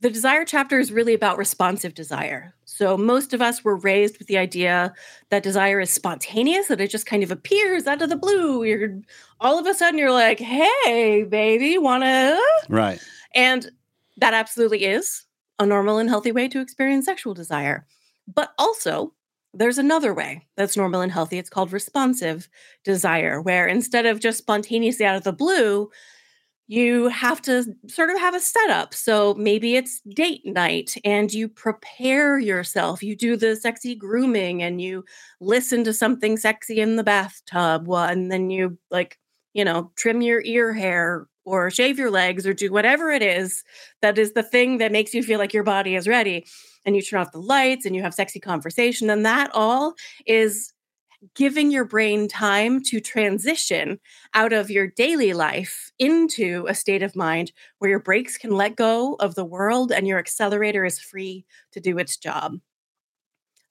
The 0.00 0.10
desire 0.10 0.44
chapter 0.44 0.78
is 0.78 0.92
really 0.92 1.14
about 1.14 1.38
responsive 1.38 1.94
desire. 1.94 2.54
So 2.64 2.98
most 2.98 3.32
of 3.32 3.40
us 3.40 3.64
were 3.64 3.76
raised 3.76 4.18
with 4.18 4.26
the 4.26 4.36
idea 4.36 4.92
that 5.30 5.42
desire 5.42 5.80
is 5.80 5.90
spontaneous, 5.90 6.68
that 6.68 6.80
it 6.80 6.90
just 6.90 7.06
kind 7.06 7.22
of 7.22 7.30
appears 7.30 7.86
out 7.86 8.02
of 8.02 8.10
the 8.10 8.16
blue. 8.16 8.64
You're 8.64 9.00
all 9.40 9.58
of 9.58 9.66
a 9.66 9.72
sudden 9.72 9.98
you're 9.98 10.12
like, 10.12 10.40
"Hey, 10.40 11.24
baby, 11.24 11.78
wanna?" 11.78 12.38
right. 12.68 13.00
And 13.34 13.70
that 14.18 14.34
absolutely 14.34 14.84
is 14.84 15.24
a 15.58 15.66
normal 15.66 15.98
and 15.98 16.08
healthy 16.08 16.32
way 16.32 16.48
to 16.48 16.60
experience 16.60 17.06
sexual 17.06 17.32
desire. 17.34 17.86
But 18.32 18.52
also, 18.58 19.14
there's 19.54 19.78
another 19.78 20.12
way 20.12 20.46
that's 20.56 20.76
normal 20.76 21.00
and 21.00 21.12
healthy. 21.12 21.38
It's 21.38 21.50
called 21.50 21.72
responsive 21.72 22.48
desire, 22.84 23.40
where 23.40 23.66
instead 23.66 24.04
of 24.04 24.20
just 24.20 24.38
spontaneously 24.38 25.06
out 25.06 25.16
of 25.16 25.24
the 25.24 25.32
blue, 25.32 25.90
you 26.66 27.08
have 27.08 27.42
to 27.42 27.64
sort 27.88 28.10
of 28.10 28.18
have 28.18 28.34
a 28.34 28.40
setup. 28.40 28.94
So 28.94 29.34
maybe 29.34 29.76
it's 29.76 30.00
date 30.00 30.46
night 30.46 30.94
and 31.04 31.32
you 31.32 31.48
prepare 31.48 32.38
yourself. 32.38 33.02
You 33.02 33.14
do 33.16 33.36
the 33.36 33.54
sexy 33.56 33.94
grooming 33.94 34.62
and 34.62 34.80
you 34.80 35.04
listen 35.40 35.84
to 35.84 35.92
something 35.92 36.36
sexy 36.38 36.80
in 36.80 36.96
the 36.96 37.04
bathtub. 37.04 37.86
Well, 37.86 38.04
and 38.04 38.32
then 38.32 38.48
you 38.50 38.78
like, 38.90 39.18
you 39.52 39.64
know, 39.64 39.92
trim 39.96 40.22
your 40.22 40.42
ear 40.44 40.72
hair 40.72 41.26
or 41.44 41.70
shave 41.70 41.98
your 41.98 42.10
legs 42.10 42.46
or 42.46 42.54
do 42.54 42.72
whatever 42.72 43.10
it 43.10 43.22
is 43.22 43.62
that 44.00 44.16
is 44.16 44.32
the 44.32 44.42
thing 44.42 44.78
that 44.78 44.92
makes 44.92 45.12
you 45.12 45.22
feel 45.22 45.38
like 45.38 45.52
your 45.52 45.64
body 45.64 45.94
is 45.94 46.08
ready. 46.08 46.46
And 46.86 46.94
you 46.96 47.02
turn 47.02 47.20
off 47.20 47.32
the 47.32 47.38
lights 47.38 47.86
and 47.86 47.96
you 47.96 48.02
have 48.02 48.14
sexy 48.14 48.40
conversation. 48.40 49.08
And 49.08 49.24
that 49.24 49.50
all 49.54 49.94
is 50.26 50.73
giving 51.34 51.70
your 51.70 51.84
brain 51.84 52.28
time 52.28 52.82
to 52.82 53.00
transition 53.00 53.98
out 54.34 54.52
of 54.52 54.70
your 54.70 54.86
daily 54.86 55.32
life 55.32 55.90
into 55.98 56.66
a 56.68 56.74
state 56.74 57.02
of 57.02 57.16
mind 57.16 57.52
where 57.78 57.90
your 57.90 58.00
brakes 58.00 58.36
can 58.36 58.50
let 58.50 58.76
go 58.76 59.14
of 59.20 59.34
the 59.34 59.44
world 59.44 59.90
and 59.90 60.06
your 60.06 60.18
accelerator 60.18 60.84
is 60.84 60.98
free 60.98 61.46
to 61.72 61.80
do 61.80 61.98
its 61.98 62.16
job. 62.16 62.58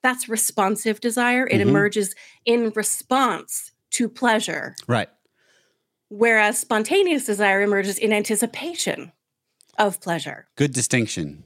That's 0.02 0.28
responsive 0.28 1.00
desire. 1.00 1.46
It 1.46 1.58
Mhm. 1.60 1.68
emerges 1.68 2.14
in 2.44 2.70
response 2.70 3.72
to 3.90 4.08
pleasure, 4.08 4.74
Right. 4.86 5.08
whereas 6.08 6.58
spontaneous 6.58 7.24
desire 7.24 7.62
emerges 7.62 7.98
in 7.98 8.12
anticipation 8.12 9.12
of 9.78 10.00
pleasure. 10.00 10.48
Good 10.56 10.72
distinction. 10.72 11.44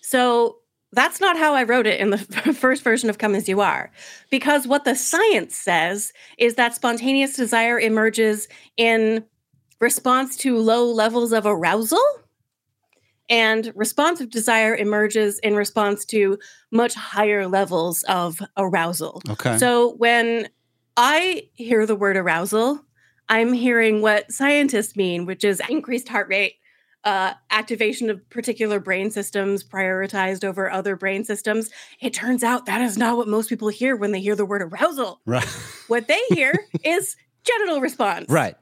So 0.00 0.61
that's 0.92 1.20
not 1.20 1.38
how 1.38 1.54
I 1.54 1.62
wrote 1.62 1.86
it 1.86 2.00
in 2.00 2.10
the 2.10 2.18
first 2.58 2.82
version 2.82 3.08
of 3.08 3.18
Come 3.18 3.34
As 3.34 3.48
You 3.48 3.60
Are. 3.60 3.90
Because 4.30 4.66
what 4.66 4.84
the 4.84 4.94
science 4.94 5.56
says 5.56 6.12
is 6.38 6.54
that 6.56 6.74
spontaneous 6.74 7.34
desire 7.34 7.80
emerges 7.80 8.48
in 8.76 9.24
response 9.80 10.36
to 10.38 10.58
low 10.58 10.90
levels 10.90 11.32
of 11.32 11.44
arousal, 11.46 12.02
and 13.28 13.72
responsive 13.74 14.30
desire 14.30 14.76
emerges 14.76 15.38
in 15.38 15.56
response 15.56 16.04
to 16.04 16.38
much 16.70 16.94
higher 16.94 17.48
levels 17.48 18.02
of 18.04 18.40
arousal. 18.58 19.22
Okay. 19.28 19.56
So 19.58 19.94
when 19.94 20.48
I 20.96 21.48
hear 21.54 21.86
the 21.86 21.96
word 21.96 22.16
arousal, 22.16 22.84
I'm 23.28 23.54
hearing 23.54 24.02
what 24.02 24.30
scientists 24.30 24.96
mean, 24.96 25.24
which 25.24 25.44
is 25.44 25.62
increased 25.70 26.08
heart 26.08 26.28
rate, 26.28 26.56
uh, 27.04 27.34
activation 27.50 28.10
of 28.10 28.28
particular 28.30 28.78
brain 28.78 29.10
systems 29.10 29.64
prioritized 29.64 30.44
over 30.44 30.70
other 30.70 30.96
brain 30.96 31.24
systems. 31.24 31.70
It 32.00 32.14
turns 32.14 32.44
out 32.44 32.66
that 32.66 32.80
is 32.80 32.96
not 32.96 33.16
what 33.16 33.28
most 33.28 33.48
people 33.48 33.68
hear 33.68 33.96
when 33.96 34.12
they 34.12 34.20
hear 34.20 34.36
the 34.36 34.44
word 34.44 34.62
arousal. 34.62 35.20
right. 35.26 35.46
What 35.88 36.08
they 36.08 36.20
hear 36.28 36.54
is 36.84 37.16
genital 37.44 37.80
response. 37.80 38.26
Right. 38.28 38.54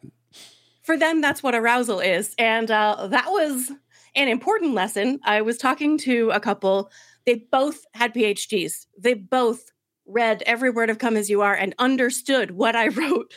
For 0.83 0.97
them, 0.97 1.21
that's 1.21 1.43
what 1.43 1.55
arousal 1.55 2.01
is. 2.01 2.35
And 2.39 2.71
uh, 2.71 3.09
that 3.09 3.27
was 3.27 3.71
an 4.15 4.29
important 4.29 4.75
lesson. 4.75 5.21
I 5.25 5.43
was 5.43 5.59
talking 5.59 5.99
to 5.99 6.31
a 6.31 6.41
couple, 6.41 6.91
they 7.27 7.47
both 7.53 7.85
had 7.95 8.15
PhDs. 8.15 8.87
They 8.99 9.15
both 9.15 9.71
read 10.07 10.43
every 10.47 10.71
word 10.71 10.91
of 10.91 10.99
Come 10.99 11.17
As 11.17 11.31
You 11.31 11.43
Are 11.43 11.55
and 11.55 11.75
understood 11.79 12.53
what 12.53 12.75
I 12.75 12.89
wrote. 12.89 13.35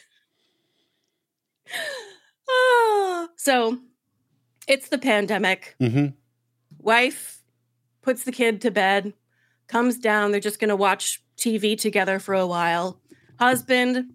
So 3.35 3.79
it's 4.67 4.89
the 4.89 4.97
pandemic. 4.97 5.75
hmm 5.79 6.07
Wife 6.79 7.41
puts 8.01 8.23
the 8.25 8.31
kid 8.31 8.59
to 8.61 8.71
bed, 8.71 9.13
comes 9.67 9.97
down. 9.97 10.31
They're 10.31 10.39
just 10.41 10.59
going 10.59 10.69
to 10.69 10.75
watch 10.75 11.23
TV 11.37 11.77
together 11.79 12.19
for 12.19 12.33
a 12.33 12.45
while. 12.47 12.99
Husband 13.39 14.11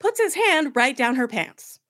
puts 0.00 0.18
his 0.20 0.34
hand 0.34 0.72
right 0.74 0.96
down 0.96 1.16
her 1.16 1.28
pants. 1.28 1.80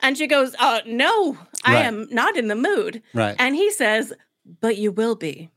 And 0.00 0.16
she 0.16 0.26
goes, 0.26 0.54
uh, 0.58 0.80
No, 0.86 1.36
I 1.64 1.74
Right. 1.74 1.84
am 1.86 2.06
not 2.10 2.36
in 2.36 2.48
the 2.48 2.54
mood. 2.56 3.02
Right. 3.14 3.36
And 3.38 3.54
he 3.54 3.70
says, 3.70 4.12
But 4.60 4.76
you 4.78 4.90
will 4.92 5.14
be. 5.16 5.50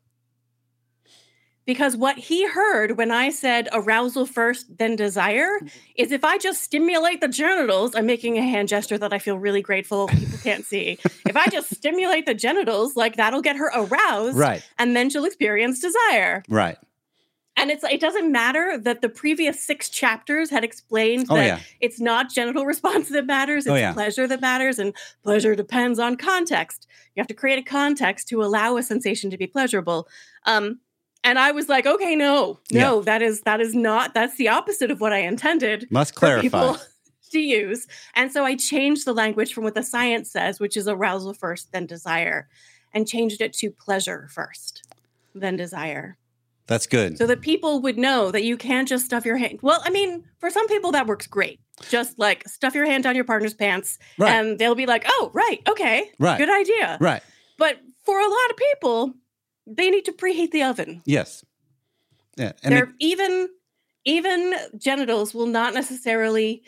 Because 1.72 1.96
what 1.96 2.18
he 2.18 2.46
heard 2.50 2.98
when 2.98 3.12
I 3.12 3.30
said 3.30 3.70
arousal 3.72 4.26
first, 4.26 4.78
then 4.78 4.98
desire, 4.98 5.58
is 5.96 6.12
if 6.12 6.26
I 6.26 6.38
just 6.38 6.62
stimulate 6.62 7.22
the 7.22 7.30
genitals, 7.30 7.96
I'm 7.96 8.06
making 8.06 8.38
a 8.38 8.42
hand 8.42 8.68
gesture 8.68 8.98
that 8.98 9.14
I 9.14 9.20
feel 9.20 9.38
really 9.38 9.62
grateful 9.62 10.10
people 10.10 10.38
can't 10.40 10.66
see. 10.66 10.98
If 11.26 11.38
I 11.38 11.48
just 11.48 11.74
stimulate 11.74 12.26
the 12.26 12.34
genitals, 12.34 12.98
like 12.98 13.16
that'll 13.16 13.42
get 13.42 13.56
her 13.56 13.72
aroused, 13.74 14.38
right. 14.38 14.62
and 14.80 14.98
then 14.98 15.10
she'll 15.10 15.24
experience 15.24 15.80
desire. 15.80 16.44
Right. 16.50 16.78
And 17.56 17.72
it's 17.72 17.86
it 17.86 18.02
doesn't 18.02 18.30
matter 18.30 18.78
that 18.78 19.02
the 19.02 19.08
previous 19.08 19.62
six 19.64 19.88
chapters 19.88 20.50
had 20.50 20.66
explained 20.66 21.28
Oh 21.30 21.36
that 21.36 21.46
yeah. 21.46 21.60
it's 21.80 22.02
not 22.02 22.30
genital 22.34 22.66
response 22.74 23.08
that 23.10 23.26
matters, 23.26 23.66
it's 23.66 23.72
Oh, 23.72 23.76
yeah. 23.76 23.94
pleasure 23.94 24.28
that 24.28 24.42
matters, 24.42 24.78
and 24.78 24.94
pleasure 25.24 25.56
depends 25.56 26.00
on 26.00 26.18
context. 26.18 26.86
You 27.16 27.22
have 27.22 27.28
to 27.28 27.34
create 27.34 27.60
a 27.60 27.64
context 27.64 28.28
to 28.28 28.44
allow 28.44 28.76
a 28.76 28.84
sensation 28.84 29.30
to 29.30 29.38
be 29.38 29.48
pleasurable. 29.48 30.10
Um, 30.46 30.80
and 31.24 31.38
I 31.40 31.52
was 31.52 31.70
like, 31.70 31.86
okay, 31.86 32.16
no, 32.16 32.60
no, 32.72 33.02
that 33.04 33.22
is 33.22 33.42
that 33.42 33.62
is 33.62 33.74
not 33.76 34.14
that's 34.14 34.38
the 34.38 34.50
opposite 34.50 34.92
of 34.92 35.00
what 35.02 35.14
I 35.14 35.20
intended 35.20 35.88
Must 35.92 36.16
clarify. 36.16 36.76
to 37.32 37.40
use. 37.40 37.88
And 38.14 38.32
so 38.32 38.44
I 38.44 38.56
changed 38.56 39.06
the 39.06 39.14
language 39.14 39.54
from 39.54 39.64
what 39.64 39.74
the 39.76 39.84
science 39.84 40.30
says, 40.30 40.60
which 40.60 40.76
is 40.76 40.88
arousal 40.88 41.34
first, 41.34 41.72
then 41.72 41.86
desire, 41.86 42.50
and 42.94 43.08
changed 43.08 43.40
it 43.42 43.54
to 43.54 43.72
pleasure 43.72 44.28
first, 44.30 44.84
then 45.34 45.56
desire 45.56 46.18
That's 46.68 46.88
good. 46.88 47.18
so 47.18 47.26
that 47.28 47.40
people 47.40 47.82
would 47.84 47.98
know 47.98 48.32
that 48.32 48.44
you 48.44 48.58
can't 48.58 48.86
just 48.88 49.06
stuff 49.06 49.26
your 49.26 49.38
hand. 49.38 49.60
Well, 49.62 49.82
I 49.86 49.90
mean, 49.92 50.26
for 50.40 50.50
some 50.50 50.68
people 50.68 50.92
that 50.92 51.08
works 51.08 51.26
great. 51.28 51.60
Just 51.90 52.20
like 52.20 52.48
stuff 52.50 52.76
your 52.76 52.86
hand 52.86 53.06
down 53.06 53.16
your 53.16 53.24
partner's 53.24 53.54
pants, 53.56 53.98
right. 54.20 54.30
and 54.32 54.60
they'll 54.60 54.76
be 54.76 54.86
like, 54.86 55.04
"Oh, 55.08 55.32
right, 55.34 55.62
okay, 55.68 56.12
Right. 56.20 56.38
good 56.38 56.50
idea." 56.50 56.98
right. 57.00 57.24
But 57.58 57.78
for 58.06 58.20
a 58.20 58.28
lot 58.28 58.50
of 58.52 58.58
people, 58.58 59.14
they 59.68 59.90
need 59.90 60.06
to 60.06 60.12
preheat 60.12 60.52
the 60.52 60.64
oven. 60.64 61.02
Yes. 61.06 61.44
Yeah. 62.38 62.54
And 62.64 62.74
They're 62.74 62.84
it- 62.86 62.96
even 63.00 63.50
even 64.04 64.56
genitals 64.78 65.34
will 65.34 65.46
not 65.48 65.74
necessarily 65.74 66.64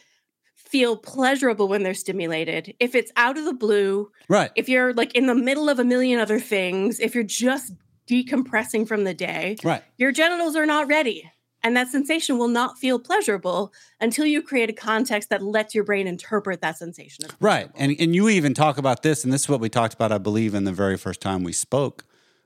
feel 0.56 0.96
pleasurable 0.98 1.68
when 1.68 1.84
they're 1.84 1.94
stimulated 1.94 2.74
if 2.80 2.96
it's 2.96 3.12
out 3.16 3.38
of 3.38 3.46
the 3.46 3.54
blue 3.54 4.10
right. 4.28 4.52
if 4.56 4.68
you're 4.70 4.94
like 4.94 5.14
in 5.16 5.26
the 5.28 5.36
middle 5.36 5.70
of 5.70 5.78
a 5.80 5.84
million 5.84 6.20
other 6.20 6.40
things 6.40 7.00
if 7.00 7.14
you're 7.14 7.24
just 7.24 7.74
decompressing 8.08 8.88
from 8.88 9.04
the 9.04 9.14
day 9.14 9.56
Right. 9.64 9.84
your 9.98 10.12
genitals 10.12 10.56
are 10.56 10.66
not 10.66 10.88
ready. 10.88 11.30
And 11.66 11.78
that 11.78 11.88
sensation 11.88 12.38
will 12.38 12.50
not 12.50 12.78
feel 12.78 13.00
pleasurable 13.00 13.72
until 14.02 14.26
you 14.26 14.42
create 14.42 14.70
a 14.70 14.74
context 14.74 15.30
that 15.30 15.42
lets 15.42 15.74
your 15.74 15.86
brain 15.86 16.08
interpret 16.08 16.60
that 16.62 16.78
sensation. 16.78 17.24
as 17.26 17.32
Right. 17.40 17.70
And 17.76 17.96
and 18.00 18.14
you 18.14 18.28
even 18.28 18.54
talk 18.54 18.78
about 18.78 19.02
this, 19.02 19.24
and 19.24 19.32
this 19.32 19.44
is 19.44 19.50
what 19.50 19.62
we 19.62 19.70
talked 19.70 19.94
about, 19.94 20.12
I 20.12 20.18
believe, 20.18 20.54
in 20.56 20.66
the 20.66 20.74
very 20.74 20.98
first 20.98 21.22
time 21.22 21.42
we 21.44 21.54
spoke 21.54 22.04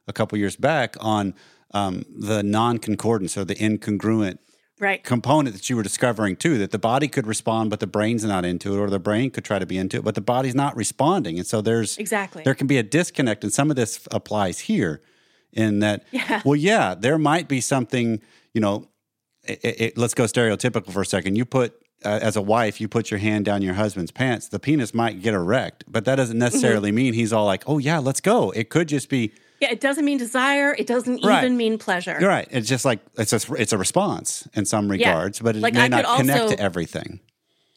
a 0.07 0.13
couple 0.13 0.37
years 0.37 0.55
back 0.55 0.95
on 0.99 1.33
um, 1.71 2.05
the 2.09 2.43
non-concordance 2.43 3.37
or 3.37 3.45
the 3.45 3.55
incongruent 3.55 4.39
right. 4.79 5.03
component 5.03 5.55
that 5.55 5.69
you 5.69 5.75
were 5.75 5.83
discovering 5.83 6.35
too, 6.35 6.57
that 6.57 6.71
the 6.71 6.79
body 6.79 7.07
could 7.07 7.27
respond, 7.27 7.69
but 7.69 7.79
the 7.79 7.87
brain's 7.87 8.23
not 8.23 8.45
into 8.45 8.73
it, 8.75 8.79
or 8.79 8.89
the 8.89 8.99
brain 8.99 9.29
could 9.29 9.43
try 9.43 9.59
to 9.59 9.65
be 9.65 9.77
into 9.77 9.97
it, 9.97 10.03
but 10.03 10.15
the 10.15 10.21
body's 10.21 10.55
not 10.55 10.75
responding. 10.75 11.37
And 11.37 11.47
so 11.47 11.61
there's 11.61 11.97
Exactly. 11.97 12.43
there 12.43 12.55
can 12.55 12.67
be 12.67 12.77
a 12.77 12.83
disconnect, 12.83 13.43
and 13.43 13.53
some 13.53 13.69
of 13.69 13.75
this 13.75 14.07
applies 14.11 14.59
here 14.59 15.01
in 15.51 15.79
that. 15.79 16.05
Yeah. 16.11 16.41
Well, 16.45 16.55
yeah, 16.55 16.95
there 16.95 17.17
might 17.17 17.47
be 17.47 17.61
something. 17.61 18.21
You 18.53 18.61
know, 18.61 18.87
it, 19.43 19.59
it, 19.63 19.97
let's 19.97 20.13
go 20.13 20.23
stereotypical 20.23 20.91
for 20.91 21.01
a 21.01 21.05
second. 21.05 21.35
You 21.35 21.45
put 21.45 21.73
uh, 22.05 22.19
as 22.21 22.35
a 22.35 22.41
wife, 22.41 22.79
you 22.79 22.87
put 22.87 23.11
your 23.11 23.19
hand 23.19 23.45
down 23.45 23.61
your 23.61 23.73
husband's 23.73 24.11
pants. 24.11 24.47
The 24.47 24.59
penis 24.59 24.93
might 24.93 25.21
get 25.21 25.33
erect, 25.33 25.83
but 25.87 26.05
that 26.05 26.15
doesn't 26.15 26.37
necessarily 26.37 26.91
mean 26.91 27.13
he's 27.13 27.33
all 27.33 27.45
like, 27.45 27.63
"Oh 27.67 27.77
yeah, 27.77 27.99
let's 27.99 28.21
go." 28.21 28.51
It 28.51 28.69
could 28.69 28.87
just 28.87 29.09
be 29.09 29.31
Yeah, 29.59 29.71
it 29.71 29.79
doesn't 29.81 30.05
mean 30.05 30.17
desire. 30.17 30.75
It 30.77 30.85
doesn't 30.87 31.23
Right. 31.25 31.43
even 31.43 31.57
mean 31.57 31.77
pleasure. 31.77 32.17
you're 32.19 32.29
right. 32.29 32.47
It's 32.51 32.67
just 32.67 32.85
like 32.85 32.99
it's 33.17 33.33
a 33.33 33.53
it's 33.55 33.73
a 33.73 33.77
response 33.77 34.47
in 34.53 34.65
some 34.65 34.89
regards, 34.89 35.39
but 35.39 35.55
it 35.55 35.61
Like, 35.61 35.73
may 35.73 35.81
I 35.81 35.87
not 35.87 36.17
connect 36.19 36.49
to 36.49 36.59
everything. 36.59 37.19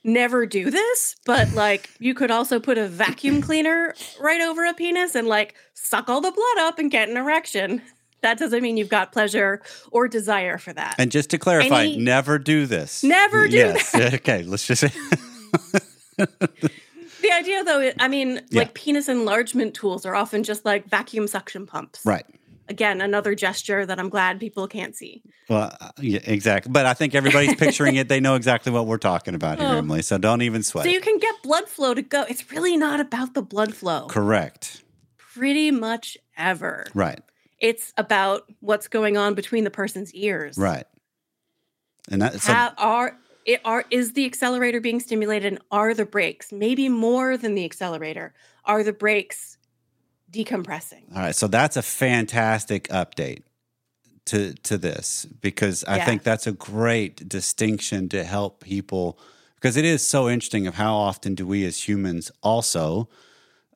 Never 0.02 0.46
do 0.46 0.70
this, 0.70 1.16
but 1.26 1.52
like 1.52 1.90
you 1.98 2.14
could 2.14 2.30
also 2.30 2.58
put 2.60 2.78
a 2.78 2.86
vacuum 2.88 3.40
cleaner 3.46 3.94
right 4.20 4.40
over 4.40 4.64
a 4.66 4.74
penis 4.74 5.14
and 5.14 5.26
like 5.28 5.54
suck 5.74 6.08
all 6.08 6.20
the 6.20 6.32
blood 6.32 6.66
up 6.66 6.78
and 6.78 6.90
get 6.90 7.08
an 7.08 7.16
erection. 7.16 7.82
That 8.22 8.38
doesn't 8.38 8.62
mean 8.62 8.76
you've 8.76 8.90
got 8.90 9.12
pleasure 9.12 9.62
or 9.90 10.06
desire 10.06 10.58
for 10.58 10.74
that. 10.74 10.94
And 10.98 11.10
just 11.10 11.30
to 11.30 11.38
clarify, 11.38 11.84
Any- 11.84 11.96
never 11.96 12.38
do 12.38 12.66
this. 12.66 13.02
Never 13.02 13.48
do 13.48 13.56
yes. 13.56 13.94
Okay, 14.14 14.42
let's 14.42 14.66
just 14.66 14.82
say 14.82 14.90
the 17.22 17.32
idea 17.32 17.64
though, 17.64 17.92
I 17.98 18.08
mean, 18.08 18.40
Yeah. 18.50 18.60
like 18.60 18.74
penis 18.74 19.08
enlargement 19.08 19.74
tools 19.74 20.04
are 20.06 20.14
often 20.14 20.42
just 20.42 20.64
like 20.64 20.86
vacuum 20.88 21.26
suction 21.26 21.66
pumps. 21.66 22.00
right. 22.04 22.24
again 22.68 23.00
another 23.00 23.34
gesture 23.34 23.84
that 23.84 23.98
i'm 23.98 24.08
glad 24.08 24.38
people 24.38 24.68
can't 24.68 24.94
see 24.94 25.22
Well, 25.48 25.76
uh, 25.80 25.90
yeah, 25.98 26.20
exactly. 26.24 26.70
But 26.70 26.86
I 26.86 26.94
think 26.94 27.16
everybody's 27.16 27.56
picturing 27.56 27.96
it. 27.96 28.08
They 28.12 28.20
know 28.20 28.36
exactly 28.36 28.70
what 28.70 28.86
we're 28.86 28.98
talking 29.12 29.34
about 29.34 29.58
here, 29.58 29.66
Oh. 29.68 29.78
Emily. 29.78 30.02
So 30.02 30.18
don't 30.18 30.42
even 30.42 30.62
sweat. 30.62 30.84
so 30.84 30.90
you 30.90 31.00
can 31.00 31.18
get 31.18 31.34
blood 31.42 31.66
flow 31.68 31.94
to 31.94 32.02
go 32.02 32.22
it's 32.28 32.52
really 32.52 32.76
not 32.76 33.00
about 33.00 33.34
the 33.34 33.42
blood 33.42 33.74
flow 33.74 34.06
Correct. 34.06 34.84
pretty 35.16 35.70
much 35.72 36.16
ever 36.36 36.86
Right. 36.94 37.20
it's 37.58 37.92
about 37.96 38.44
what's 38.60 38.86
going 38.86 39.16
on 39.16 39.34
between 39.34 39.64
the 39.64 39.70
person's 39.70 40.14
ears 40.14 40.56
Right. 40.56 40.86
And 42.10 42.22
that 42.22 42.40
so 42.40 42.52
How 42.52 42.72
are 42.78 43.16
it 43.52 43.60
are 43.64 43.84
is 43.90 44.12
the 44.12 44.24
accelerator 44.30 44.80
being 44.80 45.00
stimulated 45.00 45.52
and 45.52 45.62
are 45.70 45.92
the 45.94 46.06
brakes 46.16 46.46
maybe 46.52 46.88
more 46.88 47.36
than 47.42 47.54
the 47.54 47.64
accelerator 47.70 48.32
are 48.64 48.82
the 48.82 48.92
brakes 49.04 49.58
decompressing 50.32 51.04
All 51.14 51.22
right, 51.22 51.34
so 51.34 51.46
that's 51.48 51.76
a 51.76 51.82
fantastic 51.82 52.82
update 52.88 53.42
to 54.26 54.54
to 54.68 54.78
this 54.78 55.26
because 55.40 55.82
I 55.84 55.96
Yeah. 55.96 56.04
think 56.06 56.22
that's 56.22 56.46
a 56.46 56.52
great 56.52 57.28
distinction 57.28 58.08
to 58.10 58.22
help 58.24 58.52
people 58.60 59.18
because 59.56 59.76
it 59.76 59.84
is 59.84 60.06
so 60.06 60.28
interesting 60.28 60.66
of 60.66 60.74
how 60.74 60.94
often 60.94 61.34
do 61.34 61.44
we 61.46 61.64
as 61.64 61.88
humans 61.88 62.30
also 62.42 63.08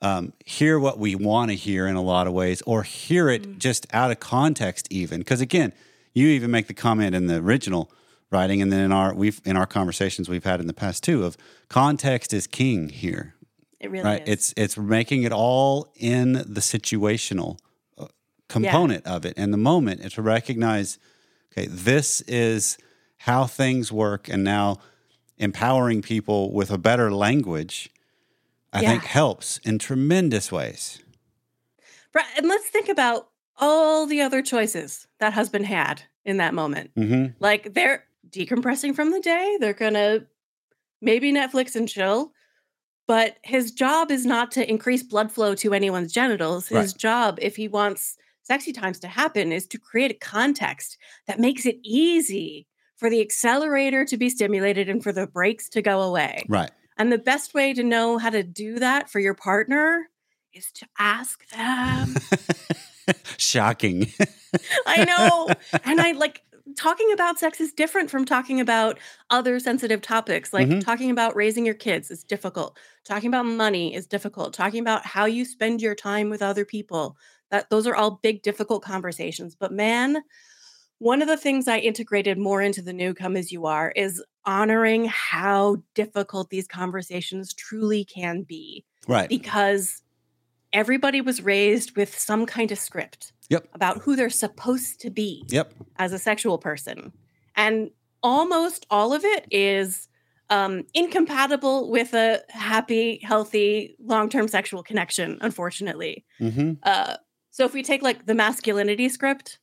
um, 0.02 0.32
hear 0.44 0.78
what 0.78 0.98
we 0.98 1.14
want 1.14 1.50
to 1.50 1.56
hear 1.56 1.86
in 1.86 1.96
a 1.96 2.02
lot 2.02 2.26
of 2.26 2.32
ways 2.34 2.62
or 2.66 2.82
hear 2.82 3.28
it 3.30 3.42
Mm. 3.42 3.58
just 3.58 3.86
out 3.92 4.10
of 4.10 4.20
context 4.20 4.86
even 4.90 5.18
because 5.20 5.40
again 5.40 5.72
you 6.12 6.28
even 6.28 6.50
make 6.50 6.66
the 6.68 6.74
comment 6.74 7.14
in 7.14 7.26
the 7.26 7.36
original 7.36 7.90
writing 8.34 8.60
and 8.62 8.70
then 8.72 8.80
in 8.80 8.92
our 8.92 9.14
we've 9.14 9.40
in 9.44 9.56
our 9.56 9.66
conversations 9.66 10.28
we've 10.28 10.44
had 10.52 10.60
in 10.60 10.66
the 10.66 10.74
past 10.84 11.02
too 11.04 11.24
of 11.24 11.36
context 11.68 12.32
is 12.32 12.46
king 12.46 12.88
here. 12.90 13.34
It 13.80 13.90
really 13.90 14.04
right? 14.04 14.22
is. 14.28 14.32
It's 14.32 14.54
it's 14.56 14.76
making 14.78 15.22
it 15.22 15.32
all 15.32 15.92
in 15.96 16.32
the 16.32 16.60
situational 16.60 17.58
uh, 17.98 18.06
component 18.48 19.06
of 19.06 19.24
it. 19.24 19.34
And 19.36 19.52
the 19.52 19.58
moment 19.72 20.00
and 20.02 20.10
to 20.12 20.22
recognize 20.22 20.98
okay 21.52 21.66
this 21.70 22.20
is 22.22 22.76
how 23.28 23.46
things 23.46 23.90
work 23.92 24.28
and 24.28 24.42
now 24.44 24.78
empowering 25.38 26.02
people 26.02 26.52
with 26.52 26.70
a 26.70 26.78
better 26.78 27.10
language 27.12 27.90
i 28.72 28.80
Yeah. 28.82 28.90
think 28.90 29.04
helps 29.04 29.58
in 29.64 29.78
tremendous 29.78 30.50
ways. 30.52 30.98
Right, 32.14 32.26
and 32.36 32.46
let's 32.48 32.68
think 32.68 32.88
about 32.88 33.28
all 33.56 34.06
the 34.06 34.20
other 34.20 34.42
choices 34.42 35.06
that 35.20 35.32
husband 35.34 35.66
had 35.66 36.02
in 36.24 36.36
that 36.38 36.54
moment. 36.54 36.90
Hmm 36.96 37.26
like 37.40 37.74
they're 37.74 38.04
decompressing 38.34 38.94
from 38.94 39.10
the 39.10 39.20
day. 39.20 39.56
They're 39.60 39.72
gonna 39.72 40.26
maybe 41.00 41.32
netflix 41.32 41.76
and 41.76 41.88
chill. 41.88 42.32
But 43.06 43.36
his 43.42 43.70
job 43.70 44.10
is 44.10 44.24
not 44.24 44.50
to 44.52 44.68
increase 44.68 45.02
blood 45.02 45.30
flow 45.30 45.54
to 45.56 45.74
anyone's 45.74 46.12
genitals. 46.12 46.68
His 46.68 46.92
Right. 46.92 46.98
job 46.98 47.38
if 47.42 47.56
he 47.56 47.68
wants 47.68 48.16
sexy 48.42 48.72
times 48.72 48.98
to 49.00 49.08
happen 49.08 49.52
is 49.52 49.66
to 49.68 49.78
create 49.78 50.10
a 50.10 50.14
context 50.14 50.96
that 51.26 51.38
makes 51.38 51.66
it 51.66 51.76
easy 51.82 52.66
for 52.96 53.10
the 53.10 53.20
accelerator 53.20 54.04
to 54.06 54.16
be 54.16 54.30
stimulated 54.30 54.88
and 54.88 55.02
for 55.02 55.12
the 55.12 55.26
brakes 55.26 55.68
to 55.70 55.82
go 55.82 56.00
away. 56.00 56.44
Right. 56.48 56.70
And 56.96 57.12
the 57.12 57.18
best 57.18 57.52
way 57.54 57.74
to 57.74 57.82
know 57.82 58.16
how 58.18 58.30
to 58.30 58.42
do 58.42 58.78
that 58.78 59.10
for 59.10 59.18
your 59.20 59.34
partner 59.34 60.08
is 60.54 60.70
to 60.72 60.86
ask 60.98 61.46
them. 61.50 62.14
Shocking. 63.36 64.10
I 64.86 65.04
know. 65.04 65.48
and 65.84 66.00
I 66.00 66.12
like 66.12 66.42
talking 66.76 67.12
about 67.12 67.38
sex 67.38 67.60
is 67.60 67.72
different 67.72 68.10
from 68.10 68.24
talking 68.24 68.60
about 68.60 68.98
other 69.30 69.58
sensitive 69.58 70.00
topics. 70.02 70.52
Like 70.52 70.68
Mhm. 70.68 70.84
talking 70.84 71.10
about 71.10 71.36
raising 71.36 71.64
your 71.64 71.74
kids 71.74 72.10
is 72.10 72.24
difficult. 72.24 72.78
Talking 73.04 73.28
about 73.28 73.46
money 73.46 73.94
is 73.94 74.06
difficult. 74.06 74.54
Talking 74.54 74.80
about 74.80 75.06
how 75.06 75.24
you 75.24 75.44
spend 75.44 75.80
your 75.82 75.94
time 75.94 76.30
with 76.30 76.42
other 76.42 76.64
people. 76.64 77.16
That 77.50 77.70
those 77.70 77.86
are 77.86 77.94
all 77.94 78.18
big 78.22 78.42
difficult 78.42 78.82
conversations. 78.82 79.54
But 79.54 79.72
man, 79.72 80.22
one 80.98 81.20
of 81.22 81.28
the 81.28 81.36
things 81.36 81.68
I 81.68 81.78
integrated 81.78 82.38
more 82.38 82.62
into 82.62 82.80
the 82.82 82.92
new 82.92 83.14
come 83.14 83.36
as 83.36 83.52
you 83.52 83.66
are 83.66 83.92
is 83.96 84.22
honoring 84.46 85.06
how 85.06 85.82
difficult 85.94 86.50
these 86.50 86.66
conversations 86.68 87.52
truly 87.52 88.04
can 88.04 88.42
be 88.42 88.84
right 89.08 89.28
because 89.28 90.02
everybody 90.72 91.20
was 91.20 91.42
raised 91.42 91.96
with 91.96 92.18
some 92.18 92.46
kind 92.46 92.70
of 92.72 92.78
script 92.78 93.32
Yep. 93.50 93.68
about 93.74 93.98
who 94.02 94.16
they're 94.16 94.30
supposed 94.30 95.00
to 95.00 95.10
be 95.10 95.44
yep 95.48 95.72
as 95.96 96.12
a 96.12 96.18
sexual 96.18 96.58
person. 96.58 97.12
And 97.56 97.90
almost 98.22 98.86
all 98.90 99.12
of 99.12 99.24
it 99.24 99.46
is 99.50 100.08
um, 100.50 100.84
incompatible 100.94 101.90
with 101.90 102.14
a 102.14 102.40
happy, 102.48 103.20
healthy, 103.22 103.96
long 103.98 104.28
term 104.28 104.48
sexual 104.48 104.82
connection, 104.82 105.38
unfortunately. 105.40 106.24
hmm 106.38 106.72
Uh, 106.82 107.16
so 107.50 107.64
if 107.64 107.72
we 107.72 107.82
take 107.82 108.02
like 108.02 108.26
the 108.26 108.34
masculinity 108.34 109.08
script, 109.08 109.58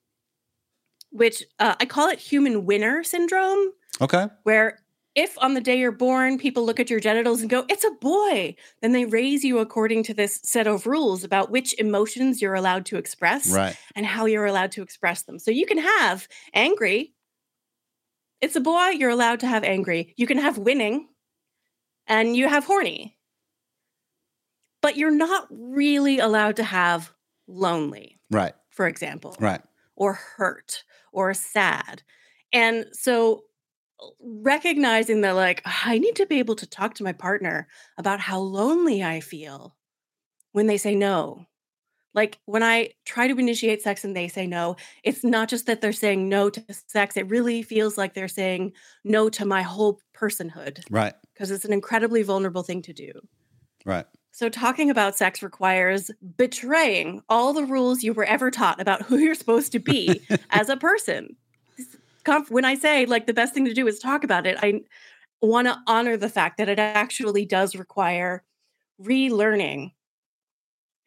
which 1.10 1.44
uh, 1.60 1.76
I 1.80 1.86
call 1.86 2.08
it 2.10 2.20
human 2.20 2.66
winner 2.66 3.04
syndrome, 3.04 3.74
okay 4.00 4.28
where 4.44 4.80
if 5.14 5.38
on 5.40 5.54
the 5.54 5.62
day 5.62 5.78
you're 5.78 5.92
born, 5.92 6.38
people 6.38 6.66
look 6.66 6.80
at 6.80 6.90
your 6.90 7.00
genitals 7.00 7.42
and 7.42 7.50
go, 7.50 7.66
it's 7.68 7.84
a 7.84 7.92
boy, 7.92 8.56
then 8.82 8.94
they 8.94 9.06
raise 9.06 9.44
you 9.44 9.60
according 9.60 10.04
to 10.04 10.14
this 10.14 10.40
set 10.44 10.68
of 10.68 10.88
rules 10.88 11.24
about 11.24 11.52
which 11.52 11.78
emotions 11.80 12.42
you're 12.42 12.56
allowed 12.56 12.86
to 12.88 12.98
express 12.98 13.52
right 13.52 13.78
and 13.96 14.06
how 14.06 14.26
you're 14.26 14.46
allowed 14.46 14.72
to 14.74 14.82
express 14.82 15.24
them. 15.24 15.38
So 15.38 15.52
you 15.52 15.66
can 15.66 15.78
have 15.78 16.28
angry. 16.54 17.14
It's 18.40 18.56
a 18.56 18.62
boy, 18.62 18.90
you're 18.90 19.10
allowed 19.10 19.42
to 19.42 19.48
have 19.48 19.64
angry. 19.64 20.14
You 20.18 20.28
can 20.28 20.38
have 20.38 20.58
winning 20.58 21.10
and 22.08 22.36
you 22.36 22.48
have 22.48 22.66
horny. 22.66 23.18
But 24.82 24.98
you're 24.98 25.12
not 25.12 25.48
really 25.52 26.20
allowed 26.20 26.56
to 26.56 26.64
have 26.64 27.12
lonely, 27.48 28.18
right 28.30 28.54
for 28.70 28.88
example 28.88 29.36
right 29.40 29.62
or 29.96 30.14
hurt 30.14 30.84
or 31.12 31.34
sad. 31.34 32.02
And 32.54 32.86
so 32.94 33.44
recognizing 34.20 35.22
that, 35.22 35.36
like, 35.36 35.62
I 35.66 35.98
need 35.98 36.16
to 36.18 36.26
be 36.26 36.40
able 36.40 36.56
to 36.56 36.68
talk 36.68 36.96
to 36.96 37.04
my 37.04 37.14
partner 37.14 37.68
about 37.98 38.20
how 38.20 38.40
lonely 38.40 39.04
I 39.04 39.20
feel 39.20 39.76
when 40.52 40.68
they 40.68 40.78
say 40.78 40.96
no. 40.96 41.46
Like 42.14 42.40
when 42.46 42.64
I 42.64 42.92
try 43.06 43.28
to 43.28 43.38
initiate 43.38 43.82
sex 43.82 44.04
and 44.04 44.16
they 44.16 44.28
say 44.28 44.46
no, 44.46 44.76
it's 45.04 45.24
not 45.24 45.48
just 45.48 45.66
that 45.68 45.82
they're 45.82 45.94
saying 45.94 46.28
no 46.28 46.50
to 46.50 46.64
sex. 46.88 47.16
It 47.16 47.30
really 47.30 47.64
feels 47.64 47.98
like 47.98 48.14
they're 48.14 48.28
saying 48.28 48.74
no 49.04 49.30
to 49.30 49.46
my 49.46 49.62
whole 49.62 50.00
personhood 50.16 50.84
right 50.90 51.14
because 51.34 51.52
it's 51.52 51.66
an 51.66 51.74
incredibly 51.74 52.24
vulnerable 52.24 52.64
thing 52.64 52.82
to 52.84 52.94
do. 52.94 53.12
right 53.86 54.06
So, 54.32 54.50
talking 54.50 54.90
about 54.90 55.18
sex 55.18 55.42
requires 55.42 56.12
betraying 56.38 57.22
all 57.30 57.54
the 57.54 57.66
rules 57.66 58.04
you 58.04 58.14
were 58.14 58.26
ever 58.26 58.52
taught 58.52 58.82
about 58.82 59.04
who 59.04 59.18
you're 59.18 59.36
supposed 59.36 59.72
to 59.72 59.80
be 59.80 60.22
as 60.50 60.68
a 60.68 60.78
person. 60.78 61.38
Conf- 62.24 62.52
When 62.52 62.66
I 62.66 62.76
say 62.76 63.06
like 63.06 63.28
the 63.28 63.34
best 63.34 63.54
thing 63.54 63.66
to 63.66 63.74
do 63.74 63.88
is 63.88 64.00
talk 64.00 64.24
about 64.24 64.48
it, 64.48 64.58
I 64.62 64.82
want 65.42 65.68
to 65.68 65.78
honor 65.88 66.18
the 66.18 66.30
fact 66.30 66.58
that 66.58 66.70
it 66.70 66.80
actually 66.80 67.46
does 67.46 67.76
require 67.76 68.44
relearning 69.02 69.94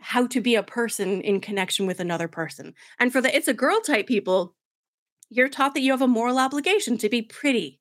how 0.01 0.27
to 0.27 0.41
be 0.41 0.55
a 0.55 0.63
person 0.63 1.21
in 1.23 1.41
connection 1.41 1.87
with 1.87 2.01
another 2.01 2.29
person. 2.29 2.75
And 2.99 3.13
for 3.13 3.21
the 3.21 3.35
it's 3.35 3.49
a 3.49 3.55
girl 3.55 3.81
type 3.81 4.07
people, 4.07 4.55
you're 5.31 5.49
taught 5.49 5.75
that 5.75 5.81
you 5.81 5.93
have 5.93 6.03
a 6.03 6.09
moral 6.09 6.39
obligation 6.39 6.99
to 6.99 7.09
be 7.09 7.23
pretty, 7.23 7.81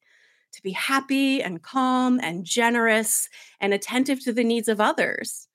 to 0.53 0.63
be 0.63 0.71
happy 0.71 1.41
and 1.43 1.61
calm 1.61 2.19
and 2.23 2.45
generous 2.45 3.27
and 3.59 3.73
attentive 3.73 4.23
to 4.23 4.31
the 4.31 4.43
needs 4.43 4.67
of 4.69 4.79
others. 4.79 5.47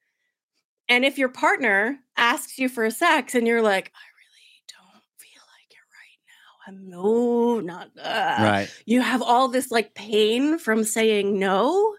And 0.89 1.05
if 1.05 1.19
your 1.19 1.29
partner 1.29 1.99
asks 2.17 2.59
you 2.59 2.69
for 2.69 2.89
sex 2.91 3.35
and 3.35 3.47
you're 3.47 3.63
like, 3.63 3.93
I 3.95 4.07
really 4.19 4.63
don't 4.69 5.05
feel 5.19 5.43
like 5.57 5.71
it 5.71 5.87
right 5.93 6.21
now. 6.27 6.51
I'm 6.58 6.58
no, 6.73 7.61
not 7.61 7.91
uh, 8.03 8.37
right 8.41 8.69
you 8.87 9.01
have 9.01 9.23
all 9.23 9.49
this 9.49 9.71
like 9.71 9.95
pain 9.95 10.59
from 10.59 10.85
saying 10.85 11.39
no. 11.39 11.95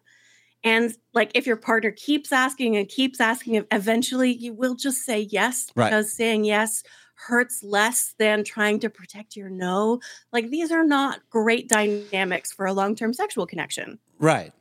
And 0.64 0.94
like 1.14 1.32
if 1.36 1.48
your 1.48 1.56
partner 1.56 1.92
keeps 1.92 2.34
asking 2.34 2.76
and 2.76 2.88
keeps 2.88 3.22
asking, 3.22 3.66
eventually 3.72 4.32
you 4.34 4.54
will 4.54 4.76
just 4.76 5.06
say 5.06 5.22
yes 5.32 5.68
Right. 5.76 5.90
because 5.90 6.14
saying 6.14 6.44
yes 6.44 6.84
hurts 7.16 7.64
less 7.64 8.14
than 8.18 8.44
trying 8.44 8.80
to 8.80 8.90
protect 8.90 9.36
your 9.36 9.50
no. 9.50 10.00
Like 10.34 10.50
these 10.50 10.72
are 10.72 10.84
not 10.84 11.22
great 11.30 11.70
dynamics 11.70 12.52
for 12.52 12.66
a 12.66 12.74
long 12.74 12.96
term 12.96 13.14
sexual 13.14 13.46
connection. 13.46 14.00
Right. 14.20 14.52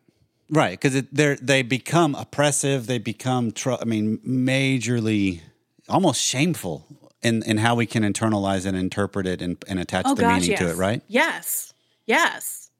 Right, 0.50 0.80
because 0.80 1.02
they 1.12 1.34
they 1.34 1.62
become 1.62 2.14
oppressive. 2.14 2.86
They 2.86 2.96
become, 2.98 3.52
tr- 3.52 3.72
I 3.72 3.84
mean, 3.84 4.18
majorly, 4.26 5.40
almost 5.90 6.22
shameful 6.22 6.86
in, 7.22 7.42
in 7.44 7.58
how 7.58 7.74
we 7.74 7.86
can 7.86 8.02
internalize 8.02 8.64
and 8.66 8.76
interpret 8.76 9.26
it 9.26 9.42
and, 9.42 9.56
and 9.68 9.78
attach 9.78 10.04
the 10.04 10.22
meaning 10.22 10.56
to 10.56 10.70
it. 10.70 10.76
Right. 10.76 11.02
Yes. 11.08 11.72
Yes. 12.06 12.70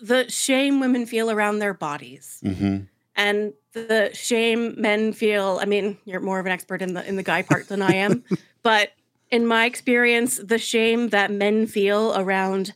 The 0.00 0.30
shame 0.30 0.80
women 0.80 1.06
feel 1.06 1.30
around 1.30 1.58
their 1.58 1.74
bodies. 1.74 2.40
Mm-hmm. 2.44 2.84
and 3.16 3.52
the 3.72 4.10
shame 4.12 4.74
men 4.80 5.12
feel 5.12 5.58
i 5.60 5.64
mean 5.64 5.96
you're 6.04 6.20
more 6.20 6.38
of 6.40 6.46
an 6.46 6.52
expert 6.52 6.82
in 6.82 6.94
the 6.94 7.06
in 7.06 7.16
the 7.16 7.22
guy 7.22 7.42
part 7.42 7.68
than 7.68 7.80
i 7.82 7.92
am 7.92 8.24
but 8.62 8.90
in 9.30 9.46
my 9.46 9.66
experience 9.66 10.40
the 10.42 10.58
shame 10.58 11.08
that 11.10 11.30
men 11.30 11.66
feel 11.66 12.12
around 12.16 12.72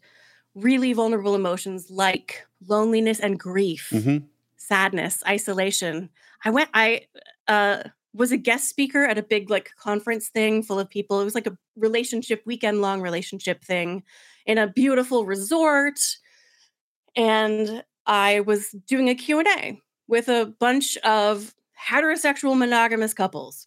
really 0.54 0.92
vulnerable 0.92 1.34
emotions 1.34 1.90
like 1.90 2.46
loneliness 2.68 3.18
and 3.20 3.38
grief 3.38 3.88
Mm-hmm. 3.92 4.18
sadness 4.56 5.22
isolation 5.26 6.08
i 6.44 6.50
went 6.50 6.68
i 6.74 7.06
uh 7.48 7.82
was 8.14 8.32
a 8.32 8.36
guest 8.36 8.68
speaker 8.68 9.04
at 9.04 9.18
a 9.18 9.22
big 9.22 9.50
like 9.50 9.70
conference 9.78 10.28
thing 10.28 10.62
full 10.62 10.78
of 10.78 10.88
people 10.88 11.20
it 11.20 11.24
was 11.24 11.34
like 11.34 11.46
a 11.46 11.56
relationship 11.76 12.42
weekend 12.44 12.80
long 12.80 13.00
relationship 13.00 13.64
thing 13.64 14.02
in 14.46 14.58
a 14.58 14.66
beautiful 14.66 15.24
resort 15.24 15.98
and 17.16 17.82
i 18.06 18.40
was 18.40 18.70
doing 18.86 19.08
a 19.08 19.14
q&a 19.14 19.80
with 20.08 20.28
a 20.28 20.54
bunch 20.58 20.96
of 20.98 21.54
heterosexual 21.88 22.56
monogamous 22.56 23.14
couples. 23.14 23.66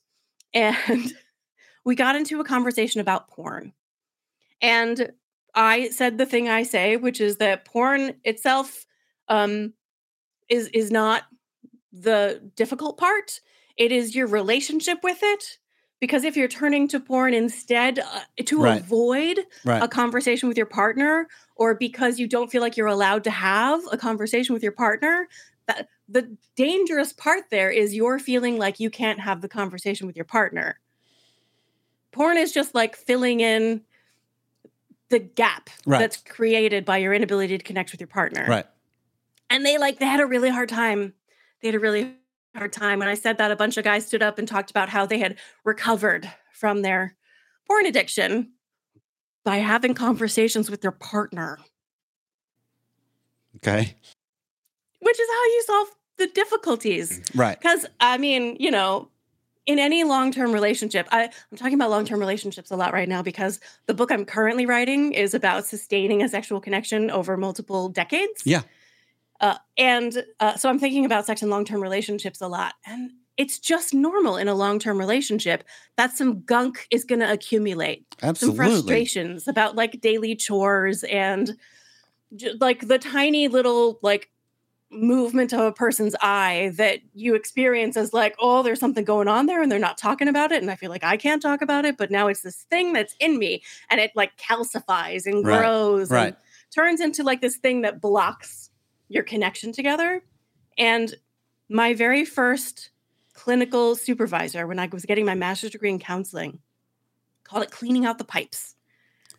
And 0.54 1.14
we 1.86 1.96
got 1.96 2.16
into 2.16 2.40
a 2.40 2.46
conversation 2.46 3.02
about 3.02 3.30
porn. 3.30 3.74
And 4.62 5.12
I 5.54 5.90
said 5.90 6.18
the 6.18 6.26
thing 6.26 6.50
I 6.50 6.64
say, 6.64 6.98
which 6.98 7.22
is 7.22 7.38
that 7.38 7.66
porn 7.66 8.16
itself 8.24 8.86
um, 9.28 9.74
is 10.50 10.68
is 10.68 10.92
not 10.92 11.24
the 11.92 12.42
difficult 12.56 12.98
part. 12.98 13.40
It 13.78 13.92
is 13.92 14.16
your 14.16 14.28
relationship 14.28 15.00
with 15.04 15.20
it. 15.22 15.60
Because 16.02 16.24
if 16.26 16.36
you're 16.36 16.50
turning 16.50 16.88
to 16.90 17.00
porn 17.00 17.34
instead 17.34 18.00
uh, 18.00 18.22
to 18.46 18.62
Right. 18.62 18.82
avoid 18.82 19.40
Right. 19.64 19.82
a 19.82 19.88
conversation 19.88 20.50
with 20.50 20.58
your 20.58 20.66
partner, 20.66 21.28
or 21.56 21.74
because 21.74 22.20
you 22.20 22.28
don't 22.28 22.52
feel 22.52 22.62
like 22.62 22.76
you're 22.78 22.88
allowed 22.88 23.24
to 23.24 23.32
have 23.32 23.82
a 23.92 23.98
conversation 23.98 24.54
with 24.54 24.62
your 24.62 24.74
partner, 24.74 25.28
that 25.68 25.88
the 26.08 26.38
dangerous 26.56 27.14
part 27.14 27.46
there 27.50 27.72
is 27.72 27.96
you're 27.96 28.20
feeling 28.20 28.58
like 28.58 28.80
you 28.80 28.90
can't 28.90 29.20
have 29.20 29.42
the 29.42 29.48
conversation 29.48 30.06
with 30.06 30.16
your 30.16 30.26
partner. 30.26 30.80
Porn 32.12 32.38
is 32.38 32.52
just 32.52 32.76
like 32.76 32.96
filling 32.96 33.40
in 33.40 33.82
the 35.10 35.20
gap 35.20 35.70
Right. 35.86 36.00
that's 36.00 36.18
created 36.18 36.84
by 36.86 36.98
your 36.98 37.14
inability 37.14 37.58
to 37.58 37.64
connect 37.64 37.92
with 37.92 38.02
your 38.02 38.08
partner 38.08 38.46
Right. 38.48 38.66
and 39.50 39.66
they 39.66 39.78
like 39.78 40.00
they 40.00 40.06
had 40.06 40.20
a 40.20 40.26
really 40.26 40.50
hard 40.50 40.68
time 40.70 41.14
they 41.62 41.68
had 41.68 41.76
a 41.76 41.80
really 41.80 42.16
hard 42.56 42.72
time 42.74 43.00
when 43.00 43.08
i 43.08 43.14
said 43.14 43.38
that 43.38 43.52
a 43.52 43.56
bunch 43.56 43.78
of 43.78 43.84
guys 43.84 44.06
stood 44.06 44.24
up 44.24 44.40
and 44.40 44.48
talked 44.48 44.72
about 44.72 44.90
how 44.90 45.06
they 45.06 45.20
had 45.20 45.38
recovered 45.64 46.32
from 46.54 46.82
their 46.82 47.16
porn 47.68 47.86
addiction 47.86 48.52
by 49.44 49.58
having 49.58 49.94
conversations 49.94 50.72
with 50.72 50.82
their 50.82 50.92
partner 50.92 51.60
Okay. 53.58 53.96
which 55.00 55.20
is 55.20 55.28
how 55.30 55.44
you 55.46 55.64
solve 55.66 55.88
the 56.18 56.28
difficulties 56.28 57.20
mm, 57.20 57.40
Right. 57.40 57.60
because 57.60 57.86
i 58.00 58.18
mean 58.18 58.56
you 58.60 58.72
know 58.72 59.10
in 59.66 59.80
any 59.80 60.04
long-term 60.04 60.52
relationship 60.54 61.08
I, 61.12 61.24
i'm 61.52 61.58
talking 61.58 61.74
about 61.74 61.90
long-term 61.90 62.20
relationships 62.20 62.72
a 62.72 62.76
lot 62.78 62.94
right 62.94 63.10
now 63.10 63.22
because 63.22 63.60
the 63.88 63.94
book 63.94 64.12
i'm 64.12 64.24
currently 64.26 64.66
writing 64.66 65.12
is 65.14 65.34
about 65.34 65.66
sustaining 65.66 66.22
a 66.24 66.30
sexual 66.30 66.62
connection 66.62 67.12
over 67.12 67.36
multiple 67.38 67.90
decades 67.90 68.44
Yeah. 68.46 68.62
Uh, 69.42 69.58
and 69.78 70.24
uh, 70.40 70.56
so 70.56 70.70
i'm 70.70 70.80
thinking 70.80 71.06
about 71.06 71.26
sex 71.26 71.42
and 71.42 71.52
long-term 71.52 71.82
relationships 71.82 72.42
a 72.42 72.48
lot 72.48 72.74
and 72.86 73.12
it's 73.38 73.60
just 73.60 73.94
normal 73.94 74.38
in 74.38 74.48
a 74.48 74.56
long-term 74.56 74.98
relationship 74.98 75.64
that 75.98 76.16
some 76.16 76.42
gunk 76.44 76.88
is 76.90 77.04
going 77.04 77.20
to 77.20 77.30
accumulate. 77.30 78.06
Some 78.36 78.56
frustrations 78.56 79.48
about 79.48 79.76
like 79.76 80.00
daily 80.00 80.36
chores 80.36 81.04
and 81.04 81.58
j- 82.36 82.54
like 82.60 82.88
the 82.88 82.98
tiny 82.98 83.48
little 83.48 84.00
like 84.02 84.30
movement 84.92 85.52
of 85.52 85.60
a 85.62 85.72
person's 85.72 86.16
eye 86.22 86.72
that 86.76 87.00
you 87.14 87.36
experience 87.36 87.98
as 87.98 88.14
like 88.14 88.36
oh 88.40 88.64
there's 88.64 88.80
something 88.80 89.04
going 89.04 89.28
on 89.28 89.46
there 89.48 89.62
and 89.62 89.70
they're 89.70 89.80
not 89.80 89.98
talking 89.98 90.28
about 90.28 90.52
it 90.52 90.62
and 90.62 90.72
i 90.72 90.76
feel 90.76 90.92
like 90.92 91.04
i 91.04 91.18
can't 91.18 91.42
talk 91.42 91.62
about 91.62 91.86
it 91.86 91.98
but 91.98 92.12
now 92.12 92.28
it's 92.28 92.42
this 92.42 92.66
thing 92.70 92.94
that's 92.94 93.16
in 93.20 93.38
me 93.38 93.62
and 93.90 94.00
it 94.00 94.12
like 94.16 94.38
calcifies 94.38 95.26
and 95.26 95.44
grows 95.44 96.12
right. 96.12 96.28
and 96.28 96.36
turns 96.74 97.02
into 97.02 97.24
like 97.24 97.42
this 97.42 97.58
thing 97.58 97.82
that 97.82 98.00
blocks 98.00 98.65
your 99.10 99.24
connection 99.24 99.72
together 99.72 100.24
and 100.78 101.16
my 101.70 101.94
very 101.94 102.26
first 102.26 102.92
clinical 103.34 103.96
supervisor 103.96 104.68
when 104.68 104.80
i 104.80 104.88
was 104.92 105.06
getting 105.06 105.26
my 105.26 105.36
master's 105.36 105.72
degree 105.72 105.90
in 105.90 106.00
counseling 106.00 106.60
called 107.44 107.64
it 107.64 107.72
cleaning 107.72 108.06
out 108.06 108.18
the 108.18 108.24
pipes 108.24 108.76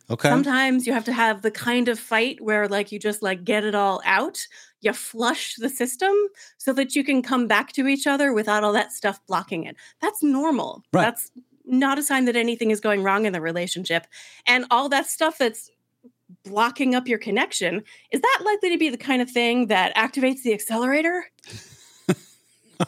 Okay. 0.09 0.29
Sometimes 0.29 0.87
you 0.87 0.92
have 0.92 1.05
to 1.05 1.12
have 1.12 1.42
the 1.42 1.50
kind 1.50 1.88
of 1.88 1.98
fight 1.98 2.40
where 2.40 2.68
like 2.68 2.92
you 2.92 2.98
just 2.98 3.22
like 3.22 3.44
get 3.44 3.64
it 3.64 3.74
all 3.74 4.00
out. 4.05 4.46
You 4.81 4.92
flush 4.92 5.57
the 5.57 5.68
system 5.68 6.14
so 6.59 6.72
that 6.74 6.94
you 6.94 7.02
can 7.02 7.22
come 7.22 7.48
back 7.48 7.72
to 7.72 7.88
each 7.88 8.07
other 8.07 8.33
without 8.33 8.62
all 8.62 8.72
that 8.72 8.92
stuff 8.92 9.20
blocking 9.26 9.64
it. 9.64 9.76
That's 10.00 10.22
normal. 10.22 10.85
Right. 10.92 11.02
That's 11.02 11.33
not 11.64 11.98
a 11.98 12.02
sign 12.02 12.26
that 12.26 12.37
anything 12.37 12.70
is 12.70 12.81
going 12.81 13.02
wrong 13.02 13.26
in 13.26 13.33
the 13.33 13.40
relationship. 13.40 14.07
And 14.46 14.64
all 14.70 14.88
that 14.90 15.07
stuff 15.07 15.38
that's 15.38 15.70
blocking 16.46 16.94
up 16.94 17.09
your 17.09 17.18
connection, 17.18 17.82
is 18.11 18.20
that 18.20 18.42
likely 18.44 18.70
to 18.70 18.78
be 18.78 18.88
the 18.88 18.96
kind 18.96 19.20
of 19.20 19.30
thing 19.30 19.66
that 19.66 19.94
activates 19.96 20.42
the 20.42 20.54
accelerator? 20.54 21.24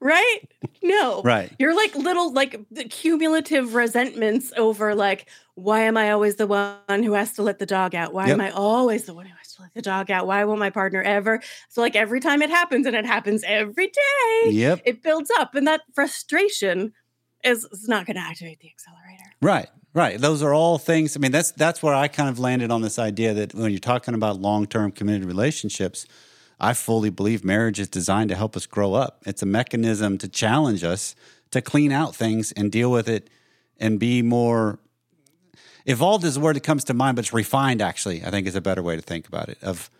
right? 0.00 0.38
No. 0.82 1.22
Right. 1.22 1.52
You're 1.58 1.76
like 1.76 1.94
little 1.94 2.32
like 2.32 2.60
the 2.70 2.84
cumulative 2.84 3.74
resentments 3.74 4.52
over 4.56 4.94
like 4.94 5.28
why 5.54 5.80
am 5.80 5.96
I 5.96 6.10
always 6.10 6.36
the 6.36 6.46
one 6.46 7.02
who 7.02 7.12
has 7.12 7.34
to 7.34 7.42
let 7.42 7.58
the 7.58 7.66
dog 7.66 7.94
out? 7.94 8.14
Why 8.14 8.30
am 8.30 8.40
I 8.40 8.50
always 8.50 9.04
the 9.04 9.12
one 9.12 9.26
who 9.26 9.36
has 9.36 9.54
to 9.56 9.62
let 9.62 9.74
the 9.74 9.82
dog 9.82 10.10
out? 10.10 10.26
Why 10.26 10.42
won't 10.44 10.58
my 10.58 10.70
partner 10.70 11.02
ever? 11.02 11.42
So 11.68 11.82
like 11.82 11.94
every 11.96 12.20
time 12.20 12.40
it 12.40 12.48
happens 12.48 12.86
and 12.86 12.96
it 12.96 13.04
happens 13.04 13.44
every 13.46 13.88
day, 13.88 14.50
Yep. 14.50 14.82
it 14.86 15.02
builds 15.02 15.30
up 15.38 15.54
and 15.54 15.66
that 15.66 15.82
frustration 15.94 16.94
is, 17.44 17.64
is 17.64 17.88
not 17.88 18.06
going 18.06 18.16
to 18.16 18.22
activate 18.22 18.60
the 18.60 18.70
accelerator. 18.70 19.24
Right. 19.42 19.68
Right. 19.92 20.20
Those 20.20 20.42
are 20.42 20.54
all 20.54 20.78
things. 20.78 21.16
I 21.16 21.20
mean, 21.20 21.32
that's 21.32 21.50
that's 21.50 21.82
where 21.82 21.94
I 21.94 22.06
kind 22.06 22.28
of 22.28 22.38
landed 22.38 22.70
on 22.70 22.80
this 22.80 22.98
idea 22.98 23.34
that 23.34 23.54
when 23.54 23.72
you're 23.72 23.80
talking 23.80 24.14
about 24.14 24.40
long-term 24.40 24.92
committed 24.92 25.24
relationships, 25.24 26.06
I 26.60 26.74
fully 26.74 27.10
believe 27.10 27.44
marriage 27.44 27.80
is 27.80 27.88
designed 27.88 28.28
to 28.28 28.36
help 28.36 28.56
us 28.56 28.66
grow 28.66 28.94
up. 28.94 29.22
It's 29.26 29.42
a 29.42 29.46
mechanism 29.46 30.18
to 30.18 30.28
challenge 30.28 30.84
us 30.84 31.16
to 31.50 31.60
clean 31.60 31.90
out 31.90 32.14
things 32.14 32.52
and 32.52 32.70
deal 32.70 32.90
with 32.90 33.08
it 33.08 33.28
and 33.78 33.98
be 33.98 34.22
more 34.22 34.78
evolved 35.86 36.24
is 36.24 36.34
the 36.34 36.40
word 36.40 36.56
that 36.56 36.62
comes 36.62 36.84
to 36.84 36.94
mind, 36.94 37.16
but 37.16 37.24
it's 37.24 37.32
refined 37.32 37.82
actually, 37.82 38.24
I 38.24 38.30
think 38.30 38.46
is 38.46 38.54
a 38.54 38.60
better 38.60 38.82
way 38.82 38.94
to 38.94 39.02
think 39.02 39.26
about 39.26 39.48
it. 39.48 39.58
Of 39.62 39.90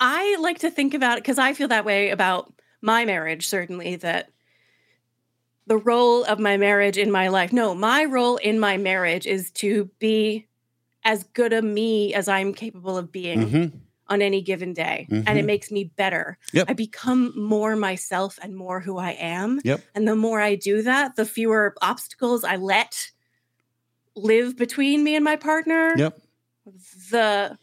I 0.00 0.36
like 0.40 0.60
to 0.60 0.70
think 0.70 0.94
about 0.94 1.18
it 1.18 1.24
because 1.24 1.38
I 1.38 1.52
feel 1.52 1.68
that 1.68 1.84
way 1.84 2.10
about 2.10 2.52
my 2.80 3.04
marriage, 3.04 3.48
certainly, 3.48 3.96
that 3.96 4.30
the 5.68 5.76
role 5.78 6.24
of 6.24 6.38
my 6.38 6.56
marriage 6.56 6.96
in 6.98 7.10
my 7.12 7.28
life. 7.28 7.52
No, 7.52 7.74
my 7.74 8.04
role 8.04 8.36
in 8.38 8.58
my 8.58 8.76
marriage 8.78 9.26
is 9.26 9.50
to 9.52 9.90
be 9.98 10.46
as 11.04 11.24
good 11.34 11.52
a 11.52 11.62
me 11.62 12.14
as 12.14 12.26
I'm 12.26 12.52
capable 12.54 12.96
of 12.96 13.12
being 13.12 13.40
Mhm. 13.48 13.72
on 14.08 14.22
any 14.22 14.40
given 14.40 14.72
day. 14.72 15.06
And 15.10 15.38
it 15.38 15.42
Mhm. 15.42 15.46
makes 15.46 15.70
me 15.70 15.84
better. 15.84 16.38
Yep. 16.52 16.70
I 16.70 16.72
become 16.72 17.38
more 17.38 17.76
myself 17.76 18.38
and 18.42 18.56
more 18.56 18.80
who 18.80 18.96
I 18.96 19.10
am. 19.12 19.60
Yep. 19.64 19.82
And 19.94 20.08
the 20.08 20.16
more 20.16 20.40
I 20.40 20.54
do 20.54 20.80
that, 20.82 21.16
the 21.16 21.26
fewer 21.26 21.74
obstacles 21.82 22.42
I 22.44 22.56
let 22.56 23.10
live 24.16 24.56
between 24.56 25.04
me 25.04 25.14
and 25.14 25.24
my 25.24 25.36
partner 25.36 25.94
Yep. 25.96 26.18
the 27.10 27.58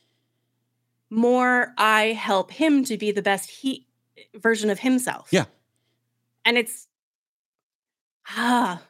more 1.09 1.73
I 1.77 2.13
help 2.13 2.51
him 2.51 2.83
to 2.85 2.97
be 2.97 3.11
the 3.11 3.21
best 3.21 3.49
he 3.49 3.87
version 4.35 4.69
of 4.69 4.79
himself. 4.79 5.27
Yeah. 5.31 5.45
And 6.45 6.57
it's 6.57 6.87
ah 8.37 8.81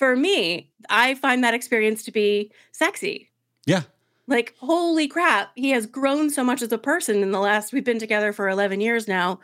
for 0.00 0.16
me, 0.16 0.70
I 0.88 1.14
find 1.14 1.44
that 1.44 1.52
experience 1.52 2.02
to 2.04 2.10
be 2.10 2.50
sexy. 2.72 3.30
Yeah. 3.66 3.82
Like, 4.26 4.54
holy 4.58 5.06
crap, 5.06 5.50
he 5.56 5.70
has 5.72 5.84
grown 5.84 6.30
so 6.30 6.42
much 6.42 6.62
as 6.62 6.72
a 6.72 6.78
person 6.78 7.22
in 7.22 7.32
the 7.32 7.38
last 7.38 7.74
we've 7.74 7.84
been 7.84 7.98
together 7.98 8.32
for 8.32 8.48
11 8.48 8.80
years 8.80 9.06
now. 9.06 9.40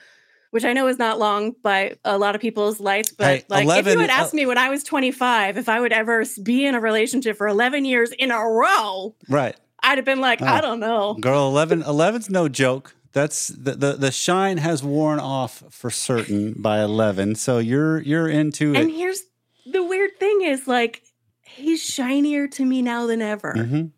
Which 0.52 0.64
I 0.64 0.72
know 0.72 0.86
is 0.86 0.96
not 0.98 1.18
long 1.18 1.54
by 1.62 1.96
a 2.06 2.16
lot 2.16 2.34
of 2.34 2.40
people's 2.40 2.80
lights, 2.80 3.12
but 3.12 3.26
Hey, 3.26 3.44
like 3.50 3.68
if 3.68 3.92
you 3.92 4.00
had 4.00 4.08
uh, 4.08 4.14
asked 4.14 4.32
me 4.32 4.46
when 4.46 4.56
I 4.56 4.70
was 4.70 4.82
25 4.82 5.58
if 5.58 5.68
I 5.68 5.78
would 5.78 5.92
ever 5.92 6.24
be 6.42 6.64
in 6.64 6.74
a 6.74 6.80
relationship 6.80 7.36
for 7.36 7.46
11 7.48 7.84
years 7.84 8.12
in 8.12 8.30
a 8.30 8.38
row, 8.38 9.14
Right. 9.28 9.54
I'd 9.82 9.98
have 9.98 10.06
been 10.06 10.20
like, 10.20 10.40
Oh. 10.40 10.46
I 10.46 10.62
don't 10.62 10.80
know. 10.80 11.14
Girl, 11.20 11.48
11 11.48 11.82
11's 11.82 12.30
no 12.30 12.48
joke. 12.48 12.94
That's 13.16 13.48
the, 13.48 13.72
the 13.72 13.92
the 13.94 14.12
shine 14.12 14.58
has 14.58 14.84
worn 14.84 15.18
off 15.20 15.62
for 15.70 15.88
certain 15.88 16.52
by 16.58 16.82
11. 16.82 17.36
So 17.36 17.56
you're 17.56 18.02
you're 18.02 18.28
into 18.28 18.74
And 18.76 18.90
it. 18.90 18.94
here's 18.94 19.22
the 19.64 19.82
weird 19.82 20.18
thing 20.20 20.42
is 20.42 20.68
like 20.68 21.02
he's 21.40 21.82
shinier 21.82 22.46
to 22.48 22.64
me 22.66 22.82
now 22.82 23.06
than 23.06 23.22
ever 23.22 23.54
Mhm. 23.56 23.92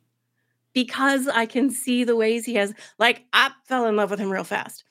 because 0.72 1.26
I 1.26 1.46
can 1.46 1.70
see 1.70 2.04
the 2.04 2.14
ways 2.14 2.44
he 2.46 2.54
has 2.54 2.72
like 3.00 3.24
I 3.33 3.50
fell 3.64 3.87
in 3.87 3.96
love 3.96 4.11
with 4.12 4.20
him 4.20 4.31
real 4.31 4.44
fast. 4.44 4.85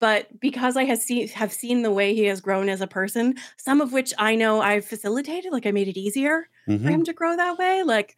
But 0.00 0.40
because 0.40 0.76
I 0.76 0.82
has 0.86 1.04
seen 1.04 1.28
have 1.28 1.52
seen 1.52 1.82
the 1.82 1.92
way 1.92 2.12
he 2.12 2.24
has 2.24 2.40
grown 2.40 2.68
as 2.68 2.80
a 2.80 2.88
person, 2.88 3.36
some 3.56 3.80
of 3.80 3.92
which 3.92 4.12
I 4.18 4.34
know 4.34 4.60
I've 4.60 4.84
facilitated, 4.84 5.52
like 5.52 5.64
I 5.66 5.70
made 5.70 5.86
it 5.86 5.96
easier 5.96 6.48
for 6.66 6.72
Mhm. 6.72 6.88
him 6.90 7.04
to 7.04 7.12
grow 7.12 7.36
that 7.36 7.56
way. 7.56 7.84
Like 7.84 8.16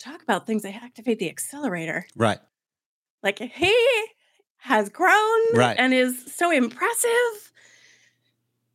talk 0.00 0.22
about 0.24 0.44
things 0.46 0.64
i 0.64 0.70
activate 0.70 1.20
the 1.20 1.28
accelerator. 1.30 2.06
Right. 2.16 2.38
Like 3.22 3.38
he 3.38 3.76
has 4.68 4.88
grown 4.88 5.40
Right. 5.54 5.76
and 5.78 5.92
is 5.92 6.14
so 6.36 6.50
impressive. 6.50 7.52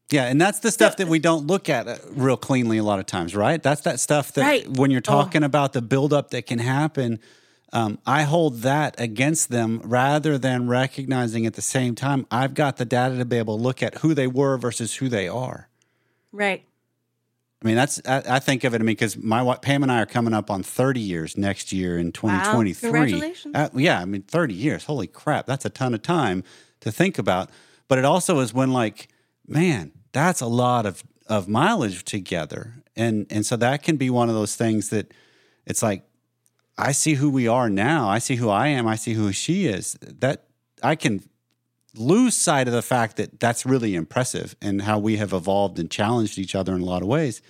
Yeah, 0.09 0.25
and 0.25 0.39
that's 0.39 0.59
the 0.59 0.69
stuff 0.71 0.97
that 0.97 1.07
we 1.07 1.17
don't 1.19 1.47
look 1.47 1.69
at 1.69 1.87
uh, 1.87 1.95
real 2.11 2.37
cleanly 2.37 2.77
a 2.77 2.83
lot 2.83 2.99
of 2.99 3.05
times, 3.05 3.35
right? 3.35 3.61
That's 3.61 3.81
that 3.81 3.99
stuff 3.99 4.33
that 4.33 4.41
Right. 4.41 4.67
when 4.67 4.91
you're 4.91 4.99
Oh. 5.07 5.15
talking 5.23 5.43
about 5.43 5.73
the 5.73 5.81
buildup 5.81 6.29
that 6.31 6.45
can 6.45 6.59
happen, 6.59 7.19
um, 7.71 7.97
I 8.05 8.23
hold 8.23 8.61
that 8.61 8.93
against 8.99 9.49
them 9.49 9.81
rather 9.83 10.37
than 10.37 10.67
recognizing 10.67 11.45
at 11.47 11.53
the 11.55 11.61
same 11.63 11.95
time 11.95 12.27
I've 12.29 12.53
got 12.53 12.77
the 12.77 12.85
data 12.85 13.17
to 13.17 13.25
be 13.25 13.37
able 13.37 13.57
to 13.57 13.63
look 13.63 13.81
at 13.81 13.99
who 13.99 14.13
they 14.13 14.27
were 14.27 14.57
versus 14.57 14.95
who 14.95 15.09
they 15.09 15.27
are. 15.27 15.69
Right. 16.31 16.63
I 17.63 17.67
mean, 17.67 17.75
that's 17.75 18.01
I, 18.05 18.23
I 18.27 18.39
think 18.39 18.65
of 18.65 18.73
it. 18.73 18.77
I 18.77 18.79
mean, 18.79 18.87
because 18.87 19.15
my 19.15 19.41
wife 19.41 19.61
Pam 19.61 19.83
and 19.83 19.91
I 19.91 20.01
are 20.01 20.05
coming 20.05 20.33
up 20.33 20.51
on 20.51 20.63
30 20.63 20.99
years 20.99 21.37
next 21.37 21.71
year 21.71 21.97
in 21.97 22.11
2023. 22.11 22.89
Congratulations. 22.89 23.55
Uh, 23.55 23.69
yeah, 23.75 24.01
I 24.01 24.05
mean, 24.05 24.23
30 24.23 24.53
years. 24.53 24.83
Holy 24.83 25.07
crap, 25.07 25.45
that's 25.45 25.63
a 25.63 25.69
ton 25.69 25.93
of 25.93 26.01
time 26.01 26.43
to 26.81 26.91
think 26.91 27.17
about. 27.17 27.49
But 27.87 27.99
it 27.99 28.05
also 28.05 28.39
is 28.39 28.53
when 28.53 28.73
like, 28.73 29.07
man, 29.47 29.93
that's 30.11 30.41
a 30.41 30.47
lot 30.47 30.85
of 30.85 31.03
of 31.27 31.47
mileage 31.47 32.03
together, 32.03 32.83
and 32.97 33.27
and 33.29 33.45
so 33.45 33.55
that 33.55 33.81
can 33.81 33.95
be 33.95 34.09
one 34.09 34.27
of 34.27 34.35
those 34.35 34.55
things 34.55 34.89
that 34.89 35.13
it's 35.65 35.81
like 35.81 36.03
I 36.77 36.91
see 36.91 37.13
who 37.13 37.29
we 37.29 37.47
are 37.47 37.69
now. 37.69 38.09
I 38.09 38.19
see 38.19 38.35
who 38.35 38.49
I 38.49 38.67
am. 38.67 38.87
I 38.87 38.95
see 38.95 39.13
who 39.13 39.31
she 39.31 39.67
is. 39.67 39.97
That 40.01 40.47
I 40.81 40.95
can 40.95 41.23
lose 41.95 42.35
sight 42.35 42.67
of 42.67 42.73
the 42.73 42.81
fact 42.81 43.17
that 43.17 43.39
that's 43.39 43.65
really 43.65 43.95
impressive 43.95 44.55
and 44.61 44.81
how 44.81 44.99
we 44.99 45.17
have 45.17 45.33
evolved 45.33 45.79
and 45.79 45.89
challenged 45.89 46.37
each 46.37 46.55
other 46.55 46.73
in 46.73 46.81
a 46.81 46.85
lot 46.85 47.01
of 47.01 47.07
ways. 47.07 47.41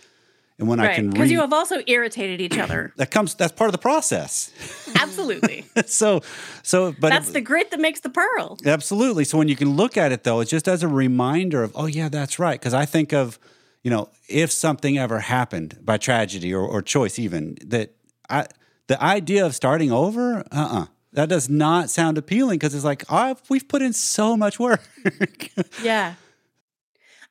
And 0.60 0.68
when 0.68 0.80
I 0.80 0.94
can 0.94 1.10
Because 1.10 1.24
read, 1.24 1.32
you 1.32 1.40
have 1.42 1.52
also 1.52 1.82
irritated 1.88 2.40
each 2.40 2.58
other. 2.58 2.94
that 2.98 3.10
comes 3.10 3.34
that's 3.36 3.52
part 3.52 3.70
of 3.70 3.72
the 3.72 3.80
process. 3.80 4.52
Absolutely. 4.96 5.66
so 5.86 6.22
so 6.62 6.92
but 7.00 7.10
That's 7.10 7.32
the 7.32 7.42
grit 7.42 7.72
that 7.72 7.80
makes 7.80 8.02
the 8.02 8.10
pearl. 8.10 8.58
Absolutely. 8.66 9.24
So 9.24 9.38
when 9.38 9.48
you 9.48 9.56
can 9.56 9.76
look 9.76 9.98
at 9.98 10.12
it 10.12 10.24
though, 10.24 10.42
it's 10.42 10.52
just 10.52 10.68
as 10.68 10.84
a 10.84 10.88
reminder 10.88 11.64
of, 11.64 11.72
oh 11.76 11.88
yeah, 11.88 12.10
that's 12.10 12.38
right. 12.38 12.60
Because 12.60 12.74
I 12.74 12.86
think 12.86 13.14
of, 13.14 13.40
you 13.84 13.90
know, 13.90 14.10
if 14.30 14.52
something 14.52 14.98
ever 14.98 15.20
happened 15.20 15.80
by 15.82 15.98
tragedy 15.98 16.54
or, 16.54 16.66
or 16.66 16.82
choice, 16.82 17.18
even 17.18 17.58
that 17.66 17.96
I, 18.30 18.46
the 18.88 19.02
idea 19.02 19.46
of 19.46 19.56
starting 19.56 19.92
over, 19.92 20.40
uh, 20.40 20.44
uh 20.52 20.86
that 21.14 21.30
does 21.30 21.50
not 21.50 21.90
sound 21.90 22.18
appealing 22.18 22.60
because 22.60 22.74
it's 22.76 22.84
like 22.84 23.04
we've 23.50 23.68
put 23.68 23.82
in 23.82 23.94
so 23.94 24.36
much 24.36 24.60
work. 24.60 24.82
Yeah. 25.84 26.16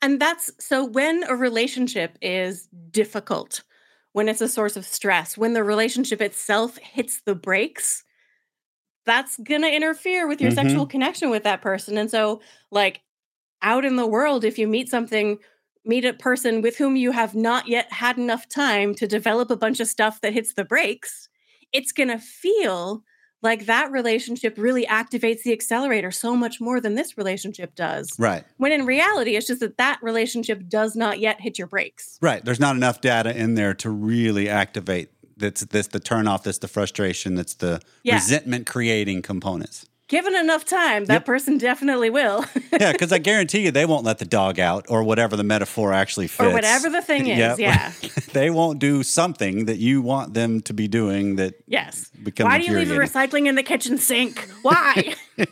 And 0.00 0.20
that's 0.20 0.50
so 0.58 0.84
when 0.84 1.22
a 1.28 1.36
relationship 1.36 2.18
is 2.20 2.68
difficult, 2.90 3.62
when 4.12 4.28
it's 4.28 4.40
a 4.40 4.48
source 4.48 4.76
of 4.76 4.84
stress, 4.84 5.38
when 5.38 5.52
the 5.52 5.62
relationship 5.64 6.20
itself 6.20 6.76
hits 6.78 7.22
the 7.22 7.34
brakes, 7.34 8.04
that's 9.04 9.36
going 9.38 9.62
to 9.62 9.72
interfere 9.74 10.26
with 10.28 10.40
your 10.40 10.50
Mhm. 10.50 10.54
sexual 10.54 10.86
connection 10.86 11.30
with 11.30 11.44
that 11.44 11.62
person. 11.62 11.98
And 11.98 12.10
so, 12.10 12.40
like, 12.70 13.00
out 13.62 13.84
in 13.84 13.96
the 13.96 14.06
world, 14.06 14.44
if 14.44 14.58
you 14.58 14.66
meet 14.68 14.88
something, 14.88 15.38
meet 15.84 16.04
a 16.04 16.12
person 16.12 16.62
with 16.62 16.76
whom 16.76 16.96
you 16.96 17.12
have 17.12 17.34
not 17.34 17.68
yet 17.68 17.92
had 17.92 18.18
enough 18.18 18.48
time 18.48 18.94
to 18.96 19.06
develop 19.06 19.50
a 19.50 19.56
bunch 19.56 19.80
of 19.80 19.88
stuff 19.88 20.20
that 20.20 20.32
hits 20.32 20.54
the 20.54 20.64
brakes, 20.64 21.28
it's 21.72 21.92
going 21.92 22.08
to 22.08 22.18
feel 22.18 23.02
like 23.42 23.66
that 23.66 23.90
relationship 23.90 24.56
really 24.56 24.86
activates 24.86 25.42
the 25.42 25.52
accelerator 25.52 26.10
so 26.10 26.36
much 26.36 26.60
more 26.60 26.80
than 26.80 26.94
this 26.94 27.18
relationship 27.18 27.74
does. 27.74 28.10
right. 28.18 28.44
When 28.56 28.72
in 28.72 28.86
reality, 28.86 29.36
it's 29.36 29.46
just 29.46 29.60
that 29.60 29.76
that 29.78 29.98
relationship 30.02 30.68
does 30.68 30.94
not 30.96 31.18
yet 31.18 31.40
hit 31.40 31.58
your 31.58 31.66
brakes. 31.66 32.18
Right. 32.22 32.44
There's 32.44 32.60
not 32.60 32.76
enough 32.76 33.00
data 33.00 33.36
in 33.36 33.54
there 33.54 33.74
to 33.74 33.90
really 33.90 34.48
activate 34.48 35.10
that's 35.36 35.64
this 35.66 35.88
the 35.88 35.98
turn 35.98 36.28
off, 36.28 36.44
that's 36.44 36.58
the 36.58 36.68
frustration, 36.68 37.34
that's 37.34 37.54
the 37.54 37.80
Yeah. 38.04 38.14
resentment 38.14 38.66
creating 38.66 39.22
components. 39.22 39.86
Given 40.12 40.36
enough 40.36 40.66
time, 40.66 41.06
that 41.06 41.14
Yep. 41.14 41.24
person 41.24 41.56
definitely 41.56 42.10
will. 42.10 42.44
yeah, 42.78 42.92
because 42.92 43.12
I 43.12 43.18
guarantee 43.18 43.60
you 43.60 43.70
they 43.70 43.86
won't 43.86 44.04
let 44.04 44.18
the 44.18 44.26
dog 44.26 44.60
out 44.60 44.84
or 44.90 45.02
whatever 45.02 45.38
the 45.38 45.42
metaphor 45.42 45.94
actually 45.94 46.26
fits. 46.26 46.42
or 46.42 46.52
whatever 46.52 46.90
the 46.90 47.00
thing 47.00 47.28
is. 47.28 47.38
Yep. 47.38 47.58
Yeah. 47.58 47.92
they 48.34 48.50
won't 48.50 48.78
do 48.78 49.02
something 49.02 49.64
that 49.64 49.78
you 49.78 50.02
want 50.02 50.34
them 50.34 50.60
to 50.62 50.74
be 50.74 50.86
doing 50.86 51.36
that 51.36 51.54
Yes. 51.66 52.10
Why 52.36 52.58
do 52.58 52.66
you 52.66 52.76
leave 52.76 52.90
the 52.90 52.96
recycling 52.96 53.46
in 53.46 53.54
the 53.54 53.62
kitchen 53.62 53.96
sink? 53.96 54.46
Why? 54.60 55.14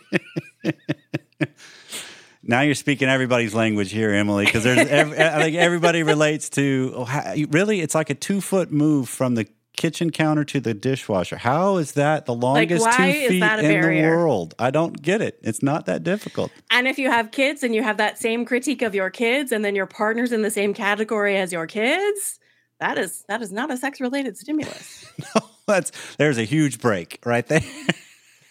Now 2.43 2.63
you're 2.63 2.75
speaking 2.75 3.09
everybody's 3.09 3.55
language 3.55 3.93
here, 3.93 4.11
Emily, 4.11 4.45
because 4.47 4.65
there's 4.65 4.89
ev- 4.89 5.13
I 5.13 5.43
think 5.43 5.57
everybody 5.57 6.03
relates 6.03 6.49
to 6.51 6.93
oh, 6.97 7.05
how, 7.05 7.35
really 7.51 7.81
it's 7.81 7.95
like 7.95 8.11
a 8.11 8.15
two 8.15 8.41
foot 8.41 8.73
move 8.73 9.09
from 9.09 9.35
the 9.37 9.47
kitchen 9.81 10.11
counter 10.11 10.45
to 10.45 10.61
the 10.61 10.75
dishwasher. 10.75 11.39
How 11.39 11.79
is 11.79 11.93
that 11.93 12.27
the 12.27 12.35
longest 12.35 12.85
why 12.85 12.97
two 12.97 13.29
feet 13.29 13.43
in 13.43 13.81
the 13.81 14.03
world? 14.03 14.55
I 14.59 14.71
don't 14.71 15.01
get 15.01 15.23
it. 15.23 15.39
It's 15.43 15.63
not 15.63 15.87
that 15.87 16.05
difficult. 16.05 16.53
and 16.71 16.87
if 16.87 16.99
you 16.99 17.11
have 17.11 17.31
kids 17.31 17.63
and 17.63 17.75
you 17.75 17.83
have 17.83 17.97
that 17.97 18.19
same 18.19 18.45
critique 18.45 18.83
of 18.83 18.95
your 18.95 19.09
kids 19.09 19.53
and 19.53 19.65
then 19.65 19.75
your 19.75 19.87
partner's 19.87 20.33
in 20.33 20.43
the 20.43 20.51
same 20.51 20.75
category 20.75 21.39
as 21.39 21.51
your 21.51 21.67
kids, 21.67 22.39
that 22.79 22.99
is 22.99 23.25
that 23.29 23.41
is 23.41 23.51
not 23.51 23.71
a 23.71 23.79
sex 23.79 24.03
related 24.03 24.37
stimulus. 24.37 25.07
no, 25.35 25.41
That's 25.67 25.93
there's 26.19 26.37
a 26.37 26.45
huge 26.45 26.79
brake 26.79 27.19
right 27.25 27.47
there. 27.47 27.65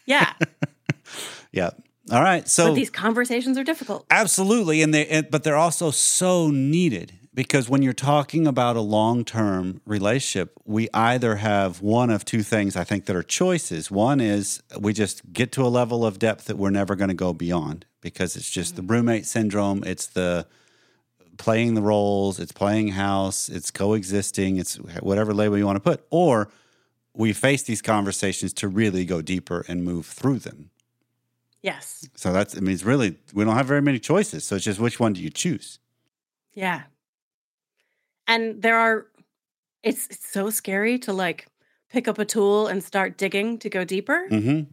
Yeah. 0.08 0.34
yeah. 1.52 1.70
All 2.12 2.24
right. 2.24 2.48
So 2.48 2.70
but 2.70 2.74
these 2.74 2.90
conversations 2.90 3.56
are 3.60 3.64
difficult. 3.64 4.08
Absolutely, 4.10 4.82
and 4.82 4.92
they 4.96 5.06
and, 5.06 5.30
but 5.30 5.44
they're 5.44 5.56
also 5.56 5.92
so 5.92 6.50
needed 6.50 7.14
because 7.40 7.70
when 7.70 7.82
you're 7.82 7.94
talking 7.94 8.46
about 8.46 8.76
a 8.76 8.82
long-term 8.82 9.80
relationship, 9.86 10.60
we 10.66 10.90
either 10.94 11.38
have 11.38 11.82
one 11.82 12.10
of 12.10 12.26
two 12.26 12.44
things 12.44 12.76
I 12.76 12.84
think 12.84 13.06
that 13.06 13.16
are 13.16 13.24
choices. 13.24 13.90
One 13.90 14.20
is 14.20 14.62
we 14.78 14.92
just 14.92 15.32
get 15.32 15.54
to 15.54 15.64
a 15.64 15.70
level 15.72 16.06
of 16.06 16.20
depth 16.20 16.48
that 16.48 16.58
we're 16.58 16.70
never 16.70 16.98
going 16.98 17.08
to 17.08 17.14
go 17.14 17.32
beyond 17.32 17.86
because 18.02 18.36
it's 18.36 18.50
just 18.50 18.76
the 18.76 18.82
mm-hmm. 18.82 18.92
roommate 18.92 19.26
syndrome, 19.26 19.86
it's 19.86 20.08
the 20.08 20.48
playing 21.38 21.76
the 21.76 21.82
roles, 21.82 22.42
it's 22.42 22.52
playing 22.52 22.90
house, 22.90 23.48
it's 23.48 23.72
coexisting, 23.72 24.58
it's 24.58 24.76
whatever 24.76 25.34
label 25.34 25.58
you 25.58 25.66
want 25.66 25.78
to 25.78 25.80
put, 25.80 26.06
or 26.10 26.50
we 27.14 27.32
face 27.32 27.64
these 27.64 27.82
conversations 27.82 28.52
to 28.56 28.68
really 28.68 29.06
go 29.06 29.22
deeper 29.22 29.64
and 29.70 29.86
move 29.86 30.06
through 30.06 30.40
them. 30.40 30.72
Yes. 31.62 32.06
So 32.16 32.34
that's, 32.34 32.58
I 32.58 32.60
mean, 32.60 32.74
it's 32.74 32.84
really, 32.84 33.16
we 33.34 33.46
don't 33.46 33.56
have 33.56 33.66
very 33.66 33.82
many 33.82 34.00
choices. 34.00 34.44
So 34.44 34.58
it's 34.58 34.66
just 34.66 34.82
which 34.82 35.00
one 35.00 35.14
do 35.14 35.22
you 35.22 35.30
choose? 35.30 35.80
Yeah. 36.54 36.82
And 38.30 38.62
there 38.62 38.78
are 38.78 39.08
it's 39.84 40.08
it's 40.08 40.32
so 40.32 40.50
scary 40.50 40.98
to 41.00 41.12
like 41.12 41.48
pick 41.92 42.08
up 42.08 42.20
a 42.20 42.26
tool 42.26 42.68
and 42.68 42.84
start 42.84 43.18
digging 43.18 43.58
to 43.60 43.70
go 43.70 43.84
deeper. 43.84 44.28
Mm-hmm. 44.30 44.72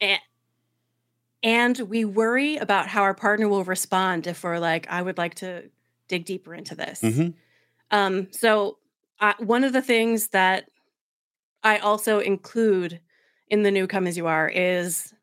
And, 0.00 0.20
and 1.42 1.78
we 1.88 2.04
worry 2.04 2.56
about 2.58 2.86
how 2.86 3.02
our 3.02 3.14
partner 3.14 3.48
will 3.48 3.64
respond 3.64 4.26
if 4.26 4.44
we're 4.44 4.58
like, 4.58 4.86
I 4.90 5.02
would 5.02 5.18
like 5.18 5.34
to 5.36 5.70
dig 6.08 6.24
deeper 6.24 6.54
into 6.54 6.74
this. 6.74 7.00
Mm-hmm. 7.00 7.30
Um, 7.90 8.28
so 8.30 8.78
uh, 9.20 9.34
one 9.38 9.64
of 9.64 9.72
the 9.72 9.82
things 9.82 10.28
that 10.28 10.68
I 11.62 11.78
also 11.78 12.18
include 12.20 13.00
in 13.48 13.62
the 13.62 13.70
new 13.70 13.86
Come 13.86 14.06
As 14.06 14.16
You 14.16 14.26
Are 14.26 14.48
is 14.48 15.14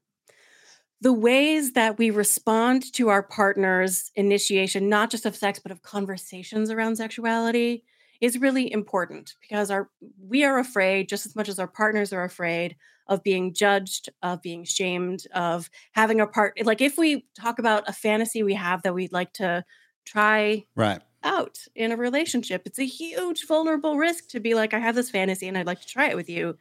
the 1.02 1.14
ways 1.14 1.74
that 1.74 1.98
we 1.98 2.10
respond 2.10 2.92
to 2.94 3.10
our 3.10 3.22
partner's 3.24 4.12
initiation, 4.16 4.90
not 4.90 5.12
just 5.12 5.26
of 5.26 5.36
sex, 5.36 5.60
but 5.60 5.72
of 5.72 5.84
conversations 5.84 6.70
around 6.72 6.96
sexuality, 6.96 7.84
is 8.22 8.38
really 8.40 8.72
important 8.72 9.36
because 9.42 9.70
our 9.70 9.90
we 10.20 10.44
are 10.44 10.58
afraid 10.58 11.10
just 11.10 11.26
as 11.26 11.36
much 11.36 11.50
as 11.50 11.60
our 11.60 11.68
partners 11.68 12.14
are 12.14 12.24
afraid 12.24 12.76
of 13.08 13.22
being 13.24 13.54
judged, 13.54 14.10
of 14.24 14.42
being 14.42 14.64
shamed, 14.64 15.28
of 15.34 15.70
having 15.92 16.22
a 16.22 16.28
part 16.28 16.54
like 16.66 16.82
if 16.82 16.98
we 16.98 17.26
talk 17.38 17.60
about 17.60 17.88
a 17.90 17.94
fantasy 17.94 18.42
we 18.42 18.54
have 18.54 18.82
that 18.84 18.94
we'd 18.96 19.12
like 19.12 19.34
to 19.34 19.64
try 20.06 20.64
Right. 20.76 21.02
out 21.24 21.60
in 21.76 21.92
a 21.92 21.98
relationship. 21.98 22.64
It's 22.66 22.80
a 22.80 22.86
huge 22.86 23.46
vulnerable 23.48 23.98
risk 23.98 24.30
to 24.30 24.40
be 24.40 24.54
like, 24.54 24.74
I 24.74 24.80
have 24.80 24.96
this 24.96 25.10
fantasy 25.12 25.48
and 25.48 25.58
I'd 25.58 25.66
like 25.68 25.82
to 25.82 25.88
try 25.88 26.10
it 26.10 26.16
with 26.16 26.30
you. 26.30 26.58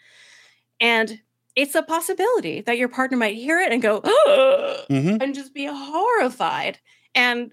And 0.80 1.20
it's 1.56 1.74
a 1.74 1.82
possibility 1.82 2.60
that 2.62 2.78
your 2.78 2.88
partner 2.88 3.16
might 3.16 3.36
hear 3.36 3.60
it 3.60 3.72
and 3.72 3.80
go, 3.82 4.00
Mm-hmm. 4.90 5.16
and 5.20 5.34
just 5.34 5.54
be 5.54 5.66
horrified. 5.66 6.78
And 7.14 7.52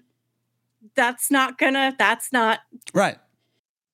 that's 0.96 1.30
not 1.30 1.58
gonna, 1.58 1.94
that's 1.98 2.32
not, 2.32 2.60
Right. 2.92 3.16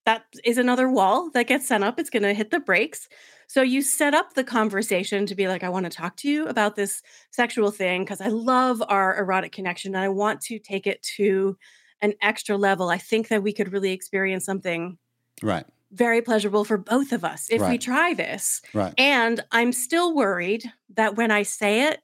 that 0.07 0.25
is 0.45 0.59
another 0.59 0.89
wall 0.91 1.31
that 1.35 1.47
gets 1.47 1.69
sent 1.69 1.85
up. 1.85 1.99
It's 1.99 2.11
gonna 2.11 2.33
hit 2.35 2.51
the 2.51 2.61
brakes. 2.61 3.09
So 3.47 3.63
you 3.63 3.81
set 3.83 4.15
up 4.15 4.35
the 4.35 4.45
conversation 4.45 5.25
to 5.27 5.35
be 5.35 5.49
like, 5.49 5.63
I 5.63 5.69
want 5.71 5.85
to 5.85 5.91
talk 5.91 6.17
to 6.19 6.29
you 6.29 6.47
about 6.49 6.77
this 6.77 7.03
sexual 7.31 7.71
thing 7.71 8.03
because 8.05 8.21
I 8.21 8.29
love 8.29 8.83
our 8.89 9.17
erotic 9.19 9.53
connection 9.53 9.95
and 9.95 10.03
I 10.05 10.09
want 10.09 10.41
to 10.43 10.59
take 10.59 10.87
it 10.87 11.03
to 11.17 11.57
an 12.03 12.13
extra 12.23 12.57
level. 12.57 12.91
I 12.91 12.99
think 12.99 13.29
that 13.29 13.43
we 13.43 13.53
could 13.53 13.73
really 13.73 13.93
experience 13.93 14.45
something 14.45 14.99
Right. 15.43 15.65
Very 15.91 16.20
pleasurable 16.20 16.64
for 16.64 16.76
both 16.76 17.12
of 17.12 17.24
us 17.24 17.49
if 17.51 17.66
we 17.66 17.78
try 17.78 18.14
this. 18.14 18.61
Right. 18.74 18.93
And 18.99 19.43
I'm 19.53 19.72
still 19.72 20.14
worried 20.14 20.70
that 20.95 21.16
when 21.16 21.30
I 21.30 21.43
say 21.43 21.89
it, 21.89 22.01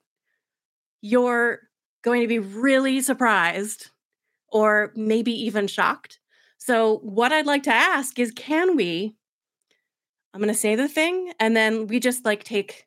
you're 1.01 1.61
going 2.03 2.23
to 2.23 2.29
be 2.29 2.39
really 2.39 3.01
surprised 3.03 3.91
or 4.49 4.93
maybe 4.95 5.33
even 5.33 5.67
shocked. 5.67 6.19
So, 6.57 6.99
what 6.99 7.33
I'd 7.33 7.47
like 7.47 7.65
to 7.65 7.75
ask 7.75 8.19
is 8.19 8.31
can 8.31 8.77
we? 8.77 9.17
I'm 10.33 10.41
going 10.41 10.53
to 10.53 10.59
say 10.59 10.75
the 10.75 10.89
thing 10.89 11.33
and 11.39 11.57
then 11.57 11.87
we 11.87 12.01
just 12.01 12.25
like 12.25 12.43
take 12.43 12.87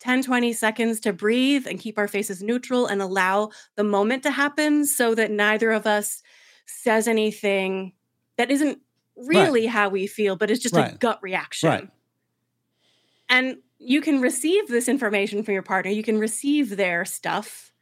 10, 0.00 0.22
20 0.22 0.52
seconds 0.52 1.00
to 1.00 1.12
breathe 1.12 1.66
and 1.66 1.80
keep 1.80 1.98
our 1.98 2.08
faces 2.08 2.42
neutral 2.42 2.86
and 2.86 3.02
allow 3.02 3.50
the 3.76 3.84
moment 3.84 4.22
to 4.22 4.30
happen 4.30 4.86
so 4.86 5.14
that 5.14 5.30
neither 5.30 5.72
of 5.72 5.86
us 5.86 6.22
says 6.66 7.08
anything 7.08 7.92
that 8.38 8.50
isn't 8.50 8.78
really 9.16 9.66
how 9.66 9.88
we 9.88 10.06
feel, 10.06 10.36
but 10.36 10.50
it's 10.50 10.62
just 10.62 10.76
a 10.76 10.96
gut 10.98 11.18
reaction. 11.22 11.68
Right. 11.68 11.88
And 13.28 13.56
you 13.78 14.00
can 14.00 14.20
receive 14.20 14.68
this 14.68 14.88
information 14.88 15.42
from 15.42 15.54
your 15.54 15.62
partner, 15.62 15.90
you 15.90 16.02
can 16.02 16.18
receive 16.18 16.76
their 16.76 17.04
stuff, 17.04 17.72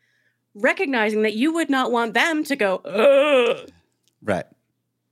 recognizing 0.55 1.22
that 1.22 1.35
you 1.35 1.53
would 1.53 1.70
not 1.70 1.93
want 1.93 2.14
them 2.14 2.45
to 2.45 2.57
go, 2.57 2.76
Ugh, 2.85 3.70
Right. 4.22 4.47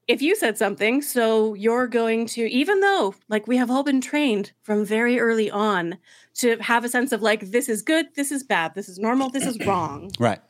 if 0.09 0.23
you 0.23 0.35
said 0.35 0.57
something. 0.57 1.03
So 1.03 1.55
you're 1.55 1.87
going 1.87 2.27
to, 2.29 2.51
even 2.51 2.81
though 2.81 3.15
like 3.29 3.47
we 3.47 3.57
have 3.59 3.71
all 3.71 3.83
been 3.83 4.01
trained 4.01 4.53
from 4.63 4.85
very 4.85 5.21
early 5.21 5.51
on 5.51 5.99
to 6.37 6.57
have 6.59 6.85
a 6.85 6.89
sense 6.89 7.13
of 7.13 7.21
like, 7.23 7.51
this 7.51 7.69
is 7.69 7.83
good, 7.83 8.07
this 8.15 8.33
is 8.33 8.43
bad, 8.43 8.75
this 8.75 8.89
is 8.89 8.99
normal, 8.99 9.29
this 9.29 9.47
is 9.47 9.59
wrong. 9.67 10.11
Right. 10.19 10.41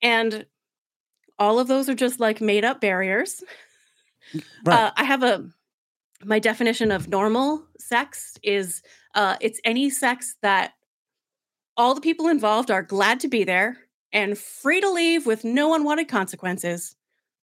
And 0.00 0.46
all 1.38 1.58
of 1.58 1.68
those 1.68 1.88
are 1.88 1.94
just 1.94 2.20
like 2.20 2.40
made 2.40 2.64
up 2.64 2.80
barriers. 2.80 3.42
Right. 4.64 4.78
Uh, 4.78 4.92
I 4.96 5.04
have 5.04 5.22
a 5.22 5.48
my 6.24 6.38
definition 6.38 6.92
of 6.92 7.08
normal 7.08 7.66
sex 7.78 8.38
is 8.42 8.82
uh, 9.14 9.36
it's 9.40 9.60
any 9.64 9.90
sex 9.90 10.36
that 10.42 10.72
all 11.76 11.94
the 11.94 12.00
people 12.00 12.28
involved 12.28 12.70
are 12.70 12.82
glad 12.82 13.20
to 13.20 13.28
be 13.28 13.44
there 13.44 13.78
and 14.12 14.38
free 14.38 14.80
to 14.80 14.90
leave 14.90 15.26
with 15.26 15.44
no 15.44 15.74
unwanted 15.74 16.08
consequences. 16.08 16.94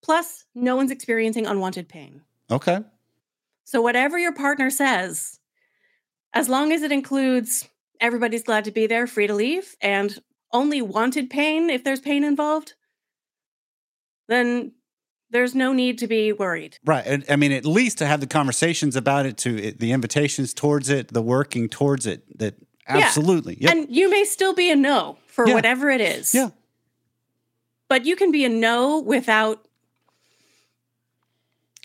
Plus, 0.02 0.46
no 0.56 0.76
one's 0.76 0.92
experiencing 0.92 1.46
unwanted 1.46 1.90
pain. 1.90 2.22
Okay. 2.50 2.80
So, 3.66 3.82
whatever 3.82 4.18
your 4.18 4.34
partner 4.34 4.70
says, 4.70 5.40
as 6.34 6.48
long 6.48 6.72
as 6.72 6.82
it 6.82 6.92
includes 6.92 7.68
everybody's 8.00 8.44
glad 8.44 8.64
to 8.66 8.72
be 8.72 8.88
there, 8.88 9.08
free 9.08 9.28
to 9.28 9.34
leave, 9.34 9.76
and 9.82 10.22
only 10.54 10.82
wanted 10.82 11.30
pain 11.30 11.70
if 11.70 11.84
there's 11.84 12.00
pain 12.00 12.24
involved, 12.24 12.74
then 14.28 14.72
there's 15.32 15.54
no 15.56 15.74
need 15.74 15.98
to 16.00 16.08
be 16.08 16.32
worried. 16.34 16.78
Right. 16.86 17.06
And, 17.06 17.24
I 17.30 17.36
mean, 17.36 17.52
at 17.52 17.66
least 17.66 17.98
to 18.00 18.06
have 18.06 18.20
the 18.20 18.28
conversations 18.28 18.96
about 18.96 19.26
it, 19.26 19.38
to 19.40 19.58
it, 19.62 19.80
the 19.80 19.92
invitations 19.92 20.54
towards 20.54 20.90
it, 20.90 21.10
the 21.14 21.22
working 21.22 21.70
towards 21.70 22.06
it. 22.06 22.38
That 22.40 22.56
absolutely. 22.88 23.58
Yeah. 23.60 23.70
Yep. 23.70 23.78
And 23.88 23.96
you 23.96 24.10
may 24.10 24.24
still 24.24 24.54
be 24.54 24.72
a 24.72 24.76
no 24.76 25.18
for 25.28 25.48
Yeah. 25.48 25.54
whatever 25.54 25.90
it 25.90 26.02
is. 26.02 26.34
Yeah. 26.34 26.50
But 27.88 28.06
you 28.06 28.16
can 28.16 28.32
be 28.32 28.46
a 28.46 28.50
no 28.50 29.00
without 29.00 29.66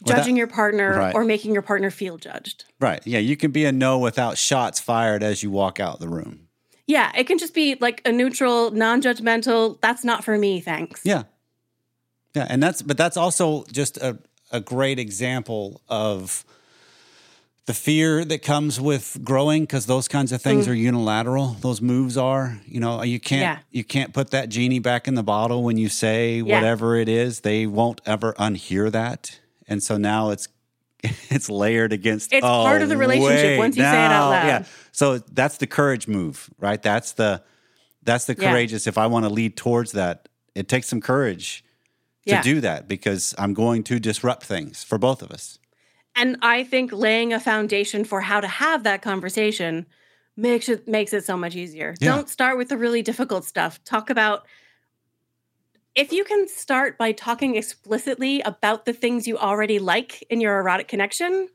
Without- 0.02 0.16
judging 0.18 0.36
your 0.36 0.46
partner 0.48 0.98
Right. 0.98 1.14
or 1.14 1.24
making 1.24 1.52
your 1.52 1.62
partner 1.62 1.90
feel 1.90 2.18
judged. 2.18 2.64
Right. 2.80 3.00
Yeah. 3.06 3.20
You 3.20 3.36
can 3.36 3.50
be 3.52 3.64
a 3.64 3.72
no 3.72 3.98
without 3.98 4.36
shots 4.38 4.80
fired 4.80 5.22
as 5.22 5.42
you 5.42 5.50
walk 5.50 5.80
out 5.80 6.00
the 6.00 6.08
room. 6.08 6.40
Yeah, 6.86 7.10
it 7.16 7.24
can 7.26 7.38
just 7.38 7.54
be 7.54 7.76
like 7.80 8.02
a 8.04 8.12
neutral, 8.12 8.70
non-judgmental, 8.70 9.80
that's 9.80 10.04
not 10.04 10.22
for 10.22 10.36
me, 10.36 10.60
thanks. 10.60 11.00
Yeah. 11.02 11.22
Yeah. 12.34 12.46
And 12.48 12.62
that's, 12.62 12.82
but 12.82 12.96
that's 12.96 13.16
also 13.16 13.64
just 13.70 13.96
a, 13.98 14.18
a 14.50 14.60
great 14.60 14.98
example 14.98 15.80
of 15.88 16.44
the 17.66 17.74
fear 17.74 18.24
that 18.24 18.42
comes 18.42 18.78
with 18.78 19.18
growing 19.24 19.62
because 19.62 19.86
those 19.86 20.06
kinds 20.06 20.32
of 20.32 20.42
things 20.42 20.66
mm. 20.66 20.70
are 20.70 20.74
unilateral. 20.74 21.56
Those 21.60 21.80
moves 21.80 22.16
are, 22.18 22.60
you 22.66 22.78
know, 22.78 23.02
you 23.02 23.18
can't, 23.18 23.40
Yeah. 23.40 23.58
you 23.70 23.84
can't 23.84 24.12
put 24.12 24.30
that 24.30 24.50
genie 24.50 24.80
back 24.80 25.08
in 25.08 25.14
the 25.14 25.22
bottle 25.22 25.62
when 25.62 25.78
you 25.78 25.88
say 25.88 26.36
Yeah. 26.36 26.56
whatever 26.56 26.96
it 26.96 27.08
is. 27.08 27.40
They 27.40 27.66
won't 27.66 28.02
ever 28.04 28.34
unhear 28.34 28.92
that. 28.92 29.38
And 29.66 29.82
so 29.82 29.96
now 29.96 30.30
it's, 30.30 30.48
it's 31.02 31.48
layered 31.48 31.92
against. 31.92 32.34
It's 32.34 32.42
part 32.42 32.82
of 32.82 32.90
the 32.90 32.96
oh, 32.96 32.98
relationship 32.98 33.44
wait, 33.44 33.58
once 33.58 33.76
you 33.76 33.82
say 33.82 34.04
it 34.04 34.12
out 34.12 34.30
loud. 34.30 34.46
Yeah. 34.46 34.64
So 34.92 35.18
that's 35.18 35.56
the 35.56 35.66
courage 35.66 36.06
move, 36.06 36.50
right? 36.58 36.82
That's 36.82 37.12
the, 37.12 37.42
that's 38.02 38.26
the 38.26 38.36
Yeah. 38.38 38.50
courageous. 38.50 38.86
If 38.86 38.98
I 38.98 39.06
want 39.06 39.24
to 39.24 39.30
lead 39.30 39.56
towards 39.56 39.92
that, 39.92 40.28
it 40.54 40.68
takes 40.68 40.86
some 40.88 41.00
courage 41.00 41.64
to 42.26 42.40
do 42.42 42.60
that 42.60 42.88
because 42.88 43.34
I'm 43.38 43.54
going 43.54 43.82
to 43.84 43.98
disrupt 43.98 44.44
things 44.44 44.84
for 44.84 44.98
both 44.98 45.22
of 45.22 45.30
us. 45.30 45.58
And 46.16 46.36
I 46.42 46.64
think 46.64 46.92
laying 46.92 47.32
a 47.32 47.40
foundation 47.40 48.04
for 48.04 48.20
how 48.20 48.40
to 48.40 48.46
have 48.46 48.84
that 48.84 49.02
conversation 49.02 49.86
makes 50.36 50.68
it 50.68 50.86
makes 50.88 51.12
it 51.12 51.24
so 51.24 51.36
much 51.36 51.56
easier. 51.56 51.94
Yeah. 52.00 52.14
Don't 52.14 52.28
start 52.28 52.56
with 52.56 52.68
the 52.68 52.78
really 52.78 53.02
difficult 53.02 53.44
stuff. 53.44 53.82
Talk 53.84 54.10
about 54.10 54.46
if 55.94 56.12
you 56.12 56.24
can 56.24 56.48
start 56.48 56.98
by 56.98 57.12
talking 57.12 57.56
explicitly 57.56 58.40
about 58.42 58.84
the 58.84 58.92
things 58.92 59.28
you 59.28 59.38
already 59.38 59.78
like 59.78 60.22
in 60.28 60.40
your 60.40 60.58
erotic 60.58 60.88
connection, 60.88 61.48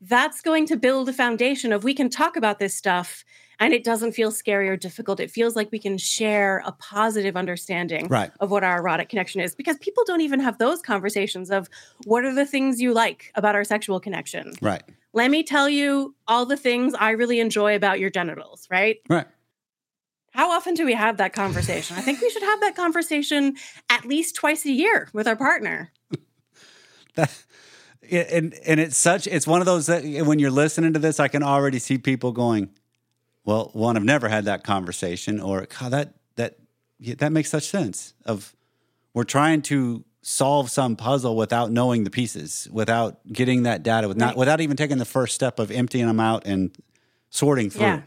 that's 0.00 0.40
going 0.40 0.66
to 0.66 0.76
build 0.76 1.08
a 1.08 1.12
foundation 1.12 1.72
of 1.72 1.84
we 1.84 1.94
can 1.94 2.08
talk 2.08 2.36
about 2.36 2.58
this 2.58 2.74
stuff 2.74 3.24
and 3.60 3.72
it 3.72 3.84
doesn't 3.84 4.12
feel 4.12 4.30
scary 4.30 4.68
or 4.68 4.76
difficult. 4.76 5.20
It 5.20 5.30
feels 5.30 5.56
like 5.56 5.70
we 5.72 5.78
can 5.78 5.98
share 5.98 6.62
a 6.66 6.72
positive 6.72 7.36
understanding 7.36 8.08
Right. 8.08 8.30
of 8.40 8.50
what 8.50 8.64
our 8.64 8.78
erotic 8.78 9.08
connection 9.08 9.40
is 9.40 9.54
because 9.54 9.76
people 9.78 10.04
don't 10.06 10.20
even 10.20 10.40
have 10.40 10.58
those 10.58 10.82
conversations 10.82 11.50
of 11.50 11.68
what 12.04 12.24
are 12.24 12.34
the 12.34 12.46
things 12.46 12.80
you 12.80 12.92
like 12.92 13.32
about 13.34 13.54
our 13.54 13.64
sexual 13.64 14.00
connection. 14.00 14.52
Right. 14.60 14.82
Let 15.12 15.30
me 15.30 15.42
tell 15.42 15.68
you 15.68 16.14
all 16.26 16.46
the 16.46 16.56
things 16.56 16.94
I 16.94 17.10
really 17.10 17.40
enjoy 17.40 17.76
about 17.76 18.00
your 18.00 18.10
genitals, 18.10 18.66
right? 18.70 18.98
Right. 19.08 19.26
How 20.32 20.50
often 20.50 20.74
do 20.74 20.84
we 20.84 20.94
have 20.94 21.18
that 21.18 21.32
conversation? 21.32 21.96
I 21.96 22.00
think 22.00 22.20
we 22.20 22.28
should 22.30 22.42
have 22.42 22.60
that 22.62 22.74
conversation 22.74 23.54
at 23.88 24.04
least 24.04 24.34
twice 24.34 24.64
a 24.64 24.72
year 24.72 25.08
with 25.12 25.28
our 25.28 25.36
partner. 25.36 25.92
That, 27.16 27.30
and 28.10 28.54
and 28.66 28.80
it's 28.80 28.96
such 28.96 29.28
it's 29.28 29.46
one 29.46 29.60
of 29.60 29.66
those 29.66 29.86
that 29.86 30.02
when 30.26 30.40
you're 30.40 30.50
listening 30.50 30.92
to 30.94 30.98
this, 30.98 31.20
I 31.20 31.28
can 31.28 31.44
already 31.44 31.78
see 31.78 31.96
people 31.96 32.32
going, 32.32 32.70
"Well, 33.44 33.70
one, 33.72 33.96
I've 33.96 34.04
never 34.04 34.28
had 34.28 34.44
that 34.46 34.64
conversation," 34.64 35.40
or 35.40 35.66
"God, 35.78 35.92
that 35.92 36.14
that 36.36 36.56
yeah, 36.98 37.14
that 37.18 37.32
makes 37.32 37.50
such 37.50 37.66
sense." 37.68 38.14
Of 38.24 38.54
we're 39.12 39.24
trying 39.24 39.62
to 39.62 40.04
solve 40.22 40.70
some 40.70 40.96
puzzle 40.96 41.36
without 41.36 41.70
knowing 41.70 42.04
the 42.04 42.10
pieces, 42.10 42.66
without 42.72 43.20
getting 43.30 43.64
that 43.64 43.82
data, 43.82 44.08
with 44.08 44.16
not 44.16 44.28
Right. 44.28 44.36
without 44.38 44.60
even 44.60 44.76
taking 44.76 44.98
the 44.98 45.04
first 45.04 45.34
step 45.34 45.58
of 45.58 45.70
emptying 45.70 46.06
them 46.06 46.18
out 46.20 46.46
and 46.46 46.74
sorting 47.30 47.68
through. 47.70 47.82
Yeah. 47.82 48.02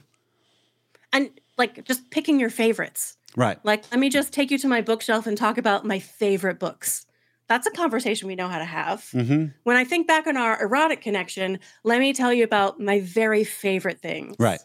And 1.13 1.29
like 1.57 1.83
just 1.85 2.09
picking 2.11 2.39
your 2.39 2.49
favorites. 2.49 3.17
Right. 3.35 3.63
Like, 3.63 3.83
let 3.91 3.99
me 3.99 4.09
just 4.09 4.33
take 4.33 4.49
you 4.51 4.57
to 4.57 4.67
my 4.67 4.81
bookshelf 4.81 5.27
and 5.27 5.37
talk 5.37 5.57
about 5.57 5.85
my 5.85 5.99
favorite 5.99 6.59
books. 6.59 7.05
That's 7.47 7.67
a 7.67 7.71
conversation 7.71 8.27
we 8.27 8.35
know 8.35 8.47
how 8.47 8.57
to 8.59 8.65
have. 8.65 9.07
hmm 9.11 9.45
When 9.63 9.77
I 9.77 9.83
think 9.83 10.07
back 10.07 10.27
on 10.27 10.37
our 10.37 10.61
erotic 10.61 11.01
connection, 11.01 11.59
let 11.83 11.99
me 11.99 12.13
tell 12.13 12.33
you 12.33 12.43
about 12.43 12.79
my 12.79 12.99
very 13.01 13.43
favorite 13.43 14.01
things. 14.01 14.35
Right. 14.39 14.59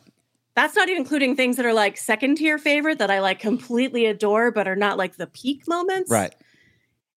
That's 0.55 0.77
not 0.77 0.89
even 0.89 1.03
including 1.03 1.35
things 1.35 1.57
that 1.57 1.65
are 1.65 1.73
like 1.73 1.97
second 1.97 2.37
tier 2.37 2.59
favorite 2.59 2.99
that 2.99 3.11
I 3.11 3.21
like 3.21 3.39
completely 3.39 4.07
adore, 4.07 4.51
but 4.51 4.69
are 4.69 4.77
not 4.77 4.99
like 4.99 5.17
the 5.17 5.27
peak 5.27 5.67
moments. 5.67 6.11
Right. 6.11 6.35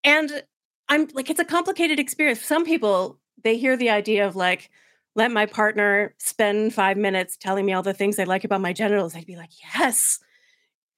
And 0.04 0.44
I'm 0.88 1.08
like, 1.14 1.30
it's 1.30 1.40
a 1.40 1.46
complicated 1.46 2.00
experience. 2.00 2.42
Some 2.42 2.64
people, 2.64 3.20
they 3.44 3.58
hear 3.58 3.76
the 3.76 3.90
idea 3.90 4.26
of 4.26 4.36
like, 4.36 4.70
let 5.16 5.32
my 5.32 5.46
partner 5.46 6.14
spend 6.18 6.74
five 6.74 6.98
minutes 6.98 7.38
telling 7.38 7.66
me 7.66 7.74
all 7.74 7.84
the 7.84 7.94
things 7.94 8.16
they 8.16 8.26
like 8.26 8.44
about 8.44 8.62
my 8.62 8.74
genitals. 8.74 9.16
I'd 9.16 9.26
be 9.26 9.38
like, 9.38 9.52
yes, 9.76 10.20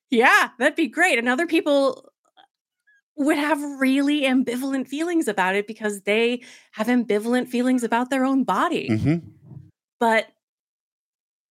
yeah, 0.09 0.49
that'd 0.59 0.75
be 0.75 0.87
great. 0.87 1.17
And 1.17 1.29
other 1.29 1.47
people 1.47 2.11
would 3.15 3.37
have 3.37 3.59
really 3.79 4.21
ambivalent 4.21 4.87
feelings 4.87 5.27
about 5.27 5.55
it 5.55 5.65
because 5.65 6.01
they 6.01 6.41
have 6.71 6.87
ambivalent 6.87 7.47
feelings 7.47 7.83
about 7.83 8.09
their 8.09 8.23
own 8.23 8.43
body. 8.43 8.95
hmm 8.95 9.17
But 9.99 10.27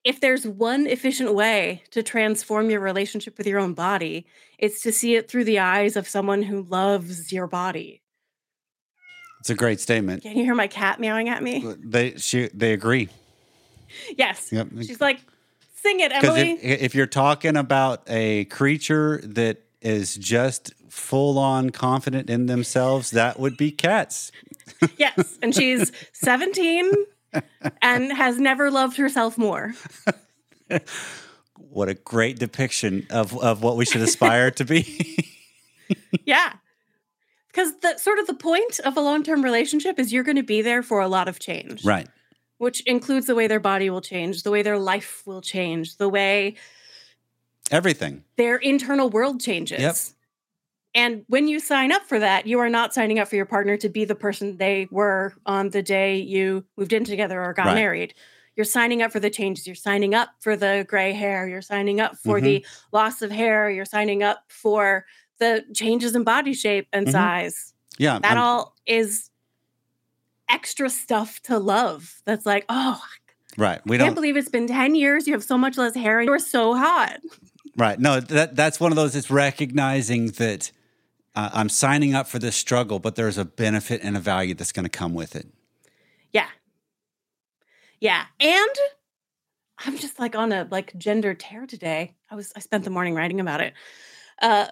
if 0.07 0.20
there's 0.20 0.46
one 0.46 0.86
efficient 0.86 1.34
way 1.34 1.82
to 1.90 2.00
transform 2.00 2.70
your 2.70 2.78
relationship 2.78 3.36
with 3.36 3.46
your 3.46 3.59
own 3.59 3.74
body, 3.74 4.24
it's 4.57 4.80
to 4.82 4.92
see 4.92 5.16
it 5.16 5.28
through 5.28 5.42
the 5.42 5.59
eyes 5.59 5.96
of 5.96 6.07
someone 6.07 6.44
who 6.44 6.62
loves 6.62 7.32
your 7.32 7.48
body. 7.48 8.02
It's 9.40 9.50
a 9.50 9.57
great 9.57 9.80
statement. 9.80 10.22
Can 10.22 10.36
you 10.36 10.44
hear 10.44 10.54
my 10.54 10.68
cat 10.68 11.00
meowing 11.00 11.28
at 11.28 11.42
me? 11.42 11.74
They 11.78 12.16
she 12.18 12.48
they 12.54 12.72
agree. 12.72 13.09
Yes. 14.16 14.52
Yep. 14.52 14.68
She's 14.82 15.00
like, 15.00 15.18
sing 15.74 15.98
it, 15.98 16.12
Emily. 16.12 16.52
if, 16.52 16.82
if 16.82 16.94
you're 16.94 17.07
talking 17.07 17.57
about 17.57 18.02
a 18.07 18.44
creature 18.46 19.20
that 19.24 19.62
is 19.80 20.14
just 20.16 20.72
full 20.88 21.36
on 21.36 21.70
confident 21.70 22.30
in 22.30 22.46
themselves, 22.46 23.11
that 23.11 23.40
would 23.40 23.57
be 23.57 23.72
cats. 23.72 24.30
yes. 24.96 25.38
And 25.42 25.52
she's 25.52 25.90
17 26.12 26.92
and 27.82 28.12
has 28.12 28.39
never 28.39 28.70
loved 28.70 28.97
herself 28.97 29.37
more. 29.39 29.74
What 31.59 31.89
a 31.89 31.95
great 31.95 32.39
depiction 32.39 33.07
of, 33.11 33.37
of 33.39 33.62
what 33.62 33.76
we 33.76 33.84
should 33.84 34.03
aspire 34.03 34.51
to 34.53 34.64
be. 34.64 35.18
Yeah. 36.24 36.55
Because 37.47 37.78
the 37.78 37.97
sort 37.99 38.18
of 38.18 38.26
the 38.26 38.34
point 38.34 38.80
of 38.80 38.97
a 38.97 39.01
long-term 39.01 39.45
relationship 39.45 40.01
is 40.01 40.12
you're 40.12 40.24
going 40.24 40.37
to 40.37 40.43
be 40.43 40.61
there 40.61 40.82
for 40.82 41.01
a 41.01 41.07
lot 41.07 41.28
of 41.28 41.39
change. 41.39 41.84
right. 41.84 42.09
Which 42.59 42.80
includes 42.87 43.26
the 43.26 43.37
way 43.37 43.47
their 43.47 43.61
body 43.61 43.89
will 43.89 44.01
change, 44.01 44.43
the 44.43 44.51
way 44.51 44.62
their 44.62 44.78
life 44.78 45.22
will 45.26 45.41
change, 45.43 45.99
the 45.99 46.09
way 46.09 46.57
Everything. 47.70 48.24
their 48.37 48.57
internal 48.57 49.09
world 49.09 49.41
changes. 49.41 49.80
Yep. 49.80 49.97
And 50.97 51.24
when 51.28 51.47
you 51.47 51.61
sign 51.61 51.92
up 51.92 52.03
for 52.09 52.18
that, 52.18 52.47
you 52.47 52.59
are 52.59 52.70
not 52.70 52.94
signing 52.94 53.18
up 53.18 53.28
for 53.28 53.36
your 53.36 53.44
partner 53.47 53.76
to 53.76 53.88
be 53.88 54.05
the 54.05 54.14
person 54.14 54.57
they 54.57 54.88
were 54.90 55.34
on 55.44 55.68
the 55.70 55.82
day 55.82 56.16
you 56.16 56.64
moved 56.76 56.92
in 56.94 57.05
together 57.05 57.40
or 57.40 57.53
got 57.53 57.66
Right. 57.66 57.74
married. 57.74 58.14
You're 58.57 58.64
signing 58.64 59.03
up 59.03 59.12
for 59.12 59.20
the 59.20 59.28
changes. 59.28 59.66
You're 59.66 59.76
signing 59.76 60.14
up 60.14 60.30
for 60.40 60.57
the 60.57 60.86
gray 60.88 61.12
hair. 61.12 61.47
You're 61.47 61.61
signing 61.61 62.01
up 62.01 62.16
for 62.16 62.40
the 62.40 62.61
Mm-hmm. 62.61 62.97
loss 62.97 63.20
of 63.20 63.30
hair. 63.30 63.68
You're 63.70 63.84
signing 63.84 64.22
up 64.22 64.44
for 64.49 65.05
the 65.38 65.64
changes 65.74 66.16
in 66.16 66.24
body 66.24 66.55
shape 66.55 66.88
and 66.94 67.07
Mhm. 67.07 67.12
size. 67.12 67.74
Yeah. 67.99 68.18
That 68.18 68.32
I'm- 68.32 68.38
all 68.38 68.74
is 68.86 69.28
extra 70.49 70.88
stuff 70.88 71.40
to 71.42 71.59
love. 71.59 72.22
That's 72.24 72.47
like, 72.47 72.64
oh, 72.70 73.03
right. 73.59 73.80
We 73.84 73.97
I 73.97 73.99
can't 73.99 74.14
believe 74.14 74.36
it's 74.38 74.49
been 74.49 74.66
10 74.66 74.94
years. 74.94 75.26
You 75.26 75.34
have 75.34 75.44
so 75.44 75.59
much 75.59 75.76
less 75.76 75.94
hair 75.94 76.20
and 76.20 76.26
you're 76.26 76.38
so 76.38 76.74
hot. 76.74 77.18
Right. 77.76 77.99
No, 77.99 78.20
that 78.20 78.57
that's 78.57 78.80
one 78.80 78.90
of 78.92 78.97
those. 78.97 79.14
It's 79.14 79.30
recognizing 79.30 80.28
that 80.28 80.70
uh, 81.37 81.51
I'm 81.53 81.68
signing 81.68 82.14
up 82.14 82.26
for 82.26 82.39
this 82.39 82.57
struggle, 82.57 82.99
but 82.99 83.14
there's 83.14 83.39
a 83.39 83.45
benefit 83.45 84.01
and 84.03 84.16
a 84.16 84.20
value 84.20 84.55
that's 84.55 84.72
going 84.72 84.84
to 84.84 84.91
come 84.91 85.14
with 85.14 85.37
it. 85.37 85.47
Yeah. 86.32 86.49
Yeah. 88.01 88.24
And 88.41 88.74
I'm 89.78 89.99
just 89.99 90.18
like 90.18 90.34
on 90.34 90.53
a 90.53 90.66
like 90.70 90.97
gender 90.97 91.34
tear 91.34 91.66
today. 91.66 92.14
I 92.30 92.34
was 92.34 92.53
I 92.57 92.61
spent 92.61 92.84
the 92.84 92.91
morning 92.91 93.14
writing 93.14 93.41
about 93.41 93.61
it. 93.61 93.74
Uh 94.41 94.68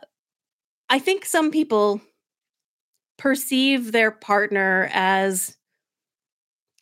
I 0.88 0.98
think 0.98 1.26
some 1.26 1.50
people 1.50 2.00
perceive 3.18 3.92
their 3.92 4.10
partner 4.10 4.88
as 4.92 5.56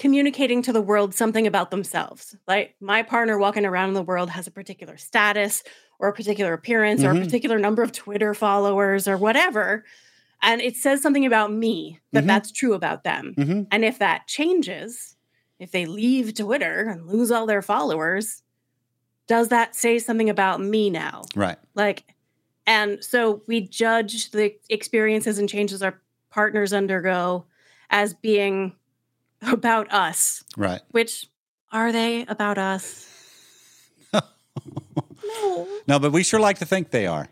communicating 0.02 0.62
to 0.62 0.72
the 0.72 0.82
world 0.82 1.14
something 1.14 1.46
about 1.46 1.70
themselves. 1.70 2.34
Like 2.48 2.74
my 2.80 3.04
partner 3.04 3.38
walking 3.38 3.64
around 3.64 3.90
in 3.90 3.94
the 3.94 4.02
world 4.02 4.30
has 4.30 4.48
a 4.48 4.50
particular 4.50 4.96
status 4.96 5.62
or 6.00 6.08
a 6.08 6.12
particular 6.12 6.52
appearance 6.52 7.04
or 7.04 7.12
a 7.12 7.14
Mhm. 7.14 7.22
particular 7.22 7.56
number 7.60 7.84
of 7.84 7.92
Twitter 7.92 8.34
followers 8.34 9.06
or 9.06 9.16
whatever. 9.16 9.84
And 10.42 10.60
it 10.60 10.74
says 10.74 11.00
something 11.02 11.24
about 11.24 11.52
me 11.52 12.00
that 12.10 12.24
Mhm. 12.24 12.26
that's 12.26 12.50
true 12.50 12.74
about 12.74 13.04
them. 13.04 13.34
hmm 13.36 13.62
And 13.70 13.84
if 13.84 14.00
that 14.00 14.26
changes, 14.26 15.14
if 15.60 15.70
they 15.70 15.86
leave 15.86 16.34
Twitter 16.34 16.88
and 16.88 17.06
lose 17.06 17.30
all 17.30 17.46
their 17.46 17.62
followers, 17.62 18.42
does 19.28 19.50
that 19.50 19.76
say 19.76 20.00
something 20.00 20.28
about 20.28 20.60
me 20.60 20.90
now? 20.90 21.22
Right. 21.36 21.58
Like, 21.76 22.02
and 22.66 23.04
so 23.04 23.42
we 23.46 23.60
judge 23.68 24.32
the 24.32 24.52
experiences 24.68 25.38
and 25.38 25.48
changes 25.48 25.80
our 25.80 26.02
partners 26.28 26.72
undergo 26.72 27.46
as 27.88 28.14
being 28.14 28.74
about 29.42 29.92
us, 29.92 30.44
Right. 30.56 30.80
which 30.90 31.26
are 31.70 31.92
they 31.92 32.24
about 32.26 32.58
us? 32.58 33.08
no. 34.12 34.22
No, 35.88 35.98
but 35.98 36.12
we 36.12 36.22
sure 36.22 36.38
like 36.40 36.58
to 36.58 36.66
think 36.66 36.90
they 36.90 37.06
are. 37.06 37.28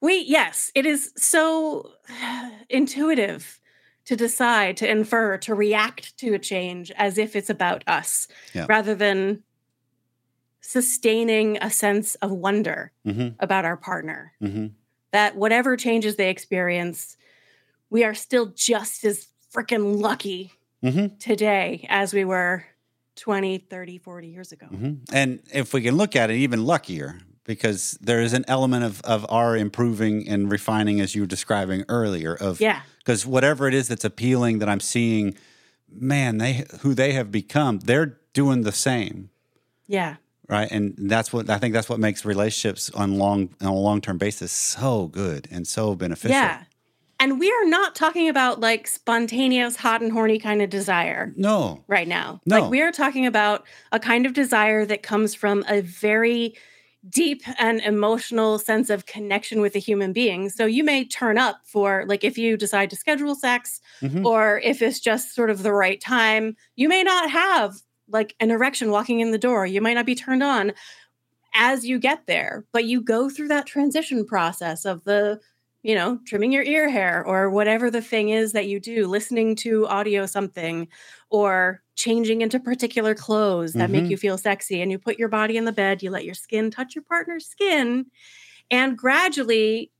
We, 0.00 0.18
yes, 0.26 0.70
it 0.74 0.86
is 0.86 1.12
so 1.16 1.90
intuitive 2.70 3.60
to 4.06 4.16
decide, 4.16 4.76
to 4.78 4.88
infer, 4.90 5.36
to 5.38 5.54
react 5.54 6.16
to 6.18 6.32
a 6.34 6.38
change 6.38 6.90
as 6.92 7.18
if 7.18 7.34
it's 7.36 7.50
about 7.50 7.84
us 7.86 8.28
Yeah. 8.54 8.66
rather 8.68 8.94
than 8.94 9.42
sustaining 10.60 11.58
a 11.60 11.70
sense 11.70 12.14
of 12.16 12.30
wonder 12.30 12.92
hmm 13.04 13.28
about 13.40 13.64
our 13.64 13.76
partner. 13.76 14.32
hmm 14.40 14.66
That 15.12 15.36
whatever 15.36 15.76
changes 15.76 16.16
they 16.16 16.30
experience, 16.30 17.16
we 17.90 18.04
are 18.04 18.14
still 18.14 18.46
just 18.54 19.04
as 19.04 19.28
freaking 19.54 20.00
lucky 20.00 20.52
hmm 20.82 21.06
today 21.18 21.86
as 21.88 22.12
we 22.14 22.24
were 22.24 22.64
20, 23.16 23.58
30, 23.58 23.98
40 23.98 24.28
years 24.28 24.52
ago. 24.52 24.66
hmm 24.66 24.94
And 25.12 25.40
if 25.52 25.74
we 25.74 25.82
can 25.82 25.96
look 25.96 26.16
at 26.16 26.30
it, 26.30 26.36
even 26.36 26.64
luckier, 26.64 27.18
because 27.44 27.98
there 28.00 28.20
is 28.22 28.32
an 28.32 28.44
element 28.48 28.84
of, 28.84 29.00
of 29.02 29.26
our 29.28 29.56
improving 29.56 30.28
and 30.28 30.50
refining, 30.50 31.00
as 31.00 31.14
you 31.14 31.22
were 31.22 31.26
describing 31.26 31.84
earlier, 31.88 32.34
of 32.34 32.60
Yeah. 32.60 32.80
because 32.98 33.26
whatever 33.26 33.66
it 33.68 33.74
is 33.74 33.88
that's 33.88 34.04
appealing 34.04 34.58
that 34.60 34.68
I'm 34.68 34.80
seeing, 34.80 35.34
man, 35.92 36.38
they 36.38 36.64
who 36.80 36.94
they 36.94 37.12
have 37.12 37.30
become, 37.32 37.80
they're 37.80 38.18
doing 38.32 38.62
the 38.62 38.72
same, 38.72 39.30
Yeah. 39.88 40.16
right? 40.48 40.70
And 40.70 40.94
that's 40.96 41.32
what 41.32 41.50
I 41.50 41.58
think 41.58 41.74
that's 41.74 41.88
what 41.88 41.98
makes 41.98 42.24
relationships 42.24 42.88
on 42.90 43.18
long 43.18 43.54
on 43.60 43.66
a 43.68 43.74
long 43.74 44.00
term 44.00 44.16
basis 44.18 44.52
so 44.52 45.08
good 45.08 45.48
and 45.50 45.66
so 45.66 45.94
beneficial. 45.96 46.36
Yeah. 46.36 46.62
And 47.20 47.38
we 47.38 47.50
are 47.52 47.66
not 47.66 47.94
talking 47.94 48.28
about 48.30 48.60
like 48.60 48.86
spontaneous, 48.88 49.76
hot 49.76 50.00
and 50.00 50.10
horny 50.10 50.38
kind 50.38 50.62
of 50.62 50.70
desire 50.70 51.32
No. 51.36 51.84
right 51.86 52.08
now. 52.08 52.40
No. 52.46 52.60
Like 52.62 52.70
we 52.70 52.80
are 52.80 52.90
talking 52.90 53.26
about 53.26 53.66
a 53.92 54.00
kind 54.00 54.24
of 54.24 54.32
desire 54.32 54.86
that 54.86 55.02
comes 55.02 55.34
from 55.34 55.62
a 55.68 55.82
very 55.82 56.54
deep 57.08 57.42
and 57.58 57.80
emotional 57.82 58.58
sense 58.58 58.88
of 58.90 59.06
connection 59.06 59.60
with 59.60 59.74
a 59.74 59.78
human 59.78 60.12
being. 60.14 60.48
So 60.50 60.64
you 60.66 60.82
may 60.82 61.04
turn 61.04 61.36
up 61.38 61.60
for 61.64 62.04
like 62.06 62.24
if 62.24 62.36
you 62.38 62.56
decide 62.56 62.90
to 62.90 62.96
schedule 62.96 63.34
sex 63.34 63.80
Mhm. 64.02 64.24
or 64.24 64.60
if 64.64 64.80
it's 64.82 65.00
just 65.00 65.34
sort 65.34 65.50
of 65.50 65.62
the 65.62 65.72
right 65.72 66.00
time, 66.00 66.56
you 66.76 66.88
may 66.88 67.02
not 67.02 67.30
have 67.30 67.76
like 68.08 68.34
an 68.40 68.50
erection 68.50 68.90
walking 68.90 69.20
in 69.20 69.30
the 69.30 69.38
door. 69.38 69.64
You 69.66 69.80
might 69.82 69.94
not 69.94 70.04
be 70.06 70.14
turned 70.14 70.42
on 70.42 70.72
as 71.54 71.86
you 71.86 71.98
get 71.98 72.26
there, 72.26 72.64
but 72.72 72.84
you 72.84 73.00
go 73.02 73.28
through 73.30 73.48
that 73.48 73.66
transition 73.66 74.24
process 74.26 74.84
of 74.84 75.04
the, 75.04 75.40
you 75.82 75.94
know, 75.94 76.18
trimming 76.26 76.52
your 76.52 76.62
ear 76.62 76.88
hair 76.90 77.24
or 77.24 77.50
whatever 77.50 77.90
the 77.90 78.02
thing 78.02 78.28
is 78.30 78.52
that 78.52 78.66
you 78.66 78.78
do, 78.80 79.06
listening 79.06 79.56
to 79.56 79.86
audio 79.86 80.26
something 80.26 80.88
or 81.30 81.82
changing 81.96 82.40
into 82.42 82.60
particular 82.60 83.14
clothes 83.14 83.72
that 83.74 83.90
make 83.90 84.04
Mhm. 84.04 84.10
you 84.10 84.16
feel 84.16 84.38
sexy 84.38 84.80
and 84.82 84.90
you 84.90 84.98
put 84.98 85.18
your 85.18 85.28
body 85.28 85.56
in 85.56 85.64
the 85.64 85.72
bed, 85.72 86.02
you 86.02 86.10
let 86.10 86.24
your 86.24 86.34
skin 86.34 86.70
touch 86.70 86.94
your 86.94 87.04
partner's 87.04 87.46
skin 87.46 88.06
and 88.70 88.96
gradually 88.96 89.90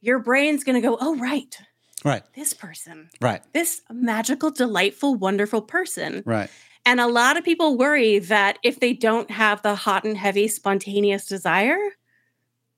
your 0.00 0.18
brain's 0.18 0.62
going 0.64 0.80
to 0.80 0.86
go, 0.86 0.96
"Oh 1.00 1.16
right, 1.16 1.56
Right. 2.04 2.22
this 2.34 2.52
person, 2.52 3.10
Right. 3.20 3.42
this 3.52 3.80
magical, 3.90 4.50
delightful, 4.50 5.16
wonderful 5.16 5.62
person. 5.62 6.22
Right. 6.26 6.50
And 6.84 7.00
a 7.00 7.08
lot 7.08 7.36
of 7.36 7.44
people 7.44 7.76
worry 7.76 8.18
that 8.20 8.58
if 8.62 8.78
they 8.78 8.92
don't 8.92 9.30
have 9.30 9.62
the 9.62 9.74
hot 9.74 10.04
and 10.04 10.16
heavy, 10.16 10.46
spontaneous 10.46 11.26
desire, 11.26 11.78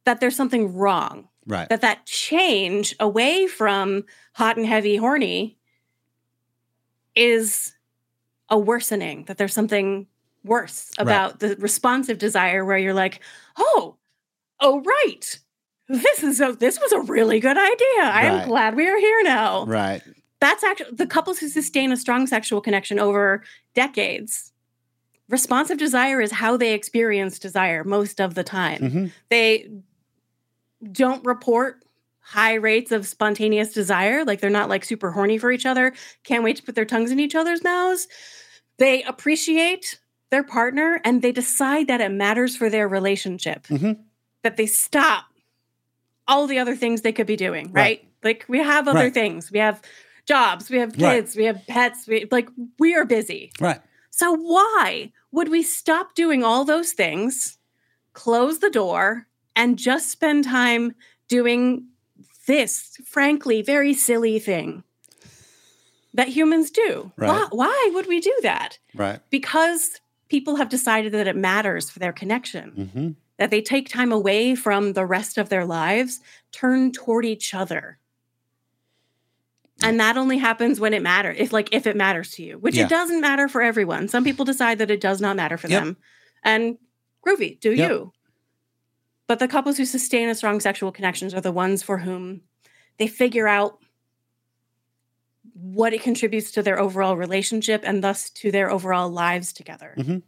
that 0.07 0.21
there's 0.21 0.37
something 0.37 0.73
wrong. 0.75 1.29
Right. 1.49 1.69
That 1.71 1.81
that 1.81 2.07
change 2.07 2.95
away 3.01 3.47
from 3.49 4.05
hot 4.35 4.57
and 4.57 4.67
heavy, 4.67 4.97
horny 4.97 5.57
is 7.17 7.75
a 8.49 8.59
worsening. 8.59 9.25
That 9.25 9.39
there's 9.39 9.55
something 9.55 10.07
worse 10.45 10.91
Right. 10.99 11.03
about 11.05 11.41
the 11.41 11.57
responsive 11.57 12.19
desire, 12.19 12.65
where 12.65 12.79
you're 12.79 12.95
like, 12.95 13.21
oh, 13.57 13.97
oh, 14.61 14.81
right. 14.83 15.39
This 15.89 16.23
is 16.23 16.41
a 16.41 16.53
this 16.53 16.79
was 16.79 16.93
a 16.93 17.01
really 17.01 17.41
good 17.41 17.57
idea. 17.57 18.03
I 18.03 18.25
am 18.27 18.35
Right. 18.41 18.47
glad 18.49 18.77
we 18.77 18.87
are 18.87 18.99
here 18.99 19.23
now 19.25 19.65
Right. 19.65 20.03
that's 20.41 20.63
actually 20.63 20.95
the 20.97 21.07
couples 21.07 21.39
who 21.39 21.49
sustain 21.49 21.93
a 21.93 21.97
strong 21.97 22.27
sexual 22.27 22.61
connection 22.61 22.99
over 22.99 23.43
decades. 23.75 24.53
Responsive 25.31 25.79
desire 25.79 26.21
is 26.21 26.31
how 26.33 26.57
they 26.59 26.75
experience 26.75 27.39
desire 27.39 27.85
most 27.85 28.21
of 28.21 28.35
the 28.35 28.45
time. 28.45 28.91
hmm 28.91 29.07
They 29.31 29.71
don't 30.93 31.25
report 31.25 31.85
high 32.21 32.55
rates 32.55 32.93
of 32.93 33.07
spontaneous 33.07 33.73
desire, 33.73 34.25
like 34.25 34.41
they're 34.41 34.51
not 34.51 34.69
like 34.69 34.85
super 34.85 35.11
horny 35.11 35.39
for 35.39 35.51
each 35.51 35.65
other, 35.67 35.95
can't 36.25 36.45
wait 36.45 36.57
to 36.57 36.63
put 36.63 36.75
their 36.75 36.85
tongues 36.85 37.11
in 37.11 37.19
each 37.19 37.35
other's 37.35 37.65
mouths. 37.65 38.07
They 38.79 39.03
appreciate 39.05 39.99
their 40.31 40.45
partner 40.45 41.01
and 41.05 41.23
they 41.23 41.33
decide 41.33 41.87
that 41.89 42.01
it 42.03 42.11
matters 42.11 42.55
for 42.57 42.69
their 42.69 42.87
relationship, 42.89 43.67
hmm 43.67 43.93
that 44.45 44.57
they 44.57 44.67
stop 44.67 45.25
all 46.29 46.47
the 46.47 46.59
other 46.59 46.77
things 46.77 47.01
they 47.01 47.13
could 47.13 47.27
be 47.27 47.35
doing, 47.35 47.73
Right. 47.73 47.83
right? 48.03 48.09
Like 48.23 48.45
we 48.47 48.59
have 48.59 48.87
other 48.87 49.05
Right. 49.05 49.15
things. 49.15 49.51
We 49.51 49.59
have 49.59 49.81
jobs, 50.27 50.71
we 50.71 50.79
have 50.79 50.91
Right. 50.91 51.17
kids, 51.25 51.35
we 51.35 51.45
have 51.45 51.67
pets, 51.67 52.07
we 52.07 52.27
like 52.31 52.49
we 52.79 52.95
are 52.95 53.05
busy. 53.05 53.51
Right. 53.61 53.81
So 54.11 54.33
why 54.33 55.13
would 55.33 55.49
we 55.49 55.63
stop 55.63 56.15
doing 56.15 56.45
all 56.45 56.65
those 56.65 56.93
things, 56.93 57.59
close 58.13 58.59
the 58.59 58.71
door, 58.71 59.27
and 59.59 59.77
just 59.77 60.09
spend 60.11 60.45
time 60.45 60.95
doing 61.29 61.89
this, 62.47 62.97
frankly, 63.05 63.61
very 63.61 63.93
silly 63.93 64.39
thing 64.39 64.85
that 66.15 66.29
humans 66.29 66.71
do? 66.71 67.13
Right. 67.17 67.29
Why, 67.29 67.47
why 67.51 67.91
would 67.93 68.07
we 68.07 68.21
do 68.21 68.35
that? 68.43 68.79
Right. 68.95 69.21
Because 69.29 70.01
people 70.29 70.57
have 70.57 70.69
decided 70.71 71.13
that 71.13 71.27
it 71.27 71.37
matters 71.37 71.91
for 71.91 71.99
their 71.99 72.13
connection 72.13 72.91
hmm 72.95 73.09
that 73.39 73.53
they 73.53 73.63
take 73.63 73.89
time 73.89 74.11
away 74.11 74.57
from 74.57 74.95
the 74.95 75.07
rest 75.07 75.39
of 75.39 75.49
their 75.49 75.65
lives, 75.65 76.19
turn 76.51 76.91
toward 76.91 77.25
each 77.25 77.55
other. 77.55 77.97
And 79.81 80.01
that 80.01 80.17
only 80.17 80.39
happens 80.39 80.81
when 80.81 80.93
it 80.93 81.03
matters, 81.03 81.37
if 81.39 81.53
like 81.53 81.69
if 81.73 81.87
it 81.87 81.95
matters 81.95 82.33
to 82.33 82.43
you, 82.43 82.59
which 82.59 82.75
Yeah. 82.75 82.83
it 82.83 82.89
doesn't 82.89 83.21
matter 83.21 83.47
for 83.47 83.63
everyone. 83.63 84.09
Some 84.09 84.25
people 84.25 84.45
decide 84.45 84.79
that 84.79 84.91
it 84.91 85.01
does 85.01 85.21
not 85.21 85.37
matter 85.37 85.57
for 85.57 85.69
Yep. 85.69 85.83
them. 85.85 85.97
And 86.43 86.79
groovy, 87.25 87.61
do 87.61 87.73
Yep. 87.73 87.91
you? 87.91 88.13
But 89.29 89.39
the 89.39 89.47
couples 89.49 89.77
who 89.77 89.85
sustain 89.85 90.29
a 90.29 90.35
strong 90.35 90.59
sexual 90.59 90.91
connections 90.91 91.33
are 91.35 91.41
the 91.41 91.53
ones 91.53 91.83
for 91.83 91.99
whom 91.99 92.41
they 92.99 93.07
figure 93.07 93.47
out 93.47 93.79
what 95.55 95.93
it 95.93 96.03
contributes 96.03 96.51
to 96.53 96.63
their 96.63 96.81
overall 96.81 97.17
relationship 97.17 97.83
and 97.85 98.03
thus 98.03 98.31
to 98.31 98.51
their 98.51 98.71
overall 98.71 99.09
lives 99.11 99.53
together. 99.53 99.95
Mhm. 99.99 100.23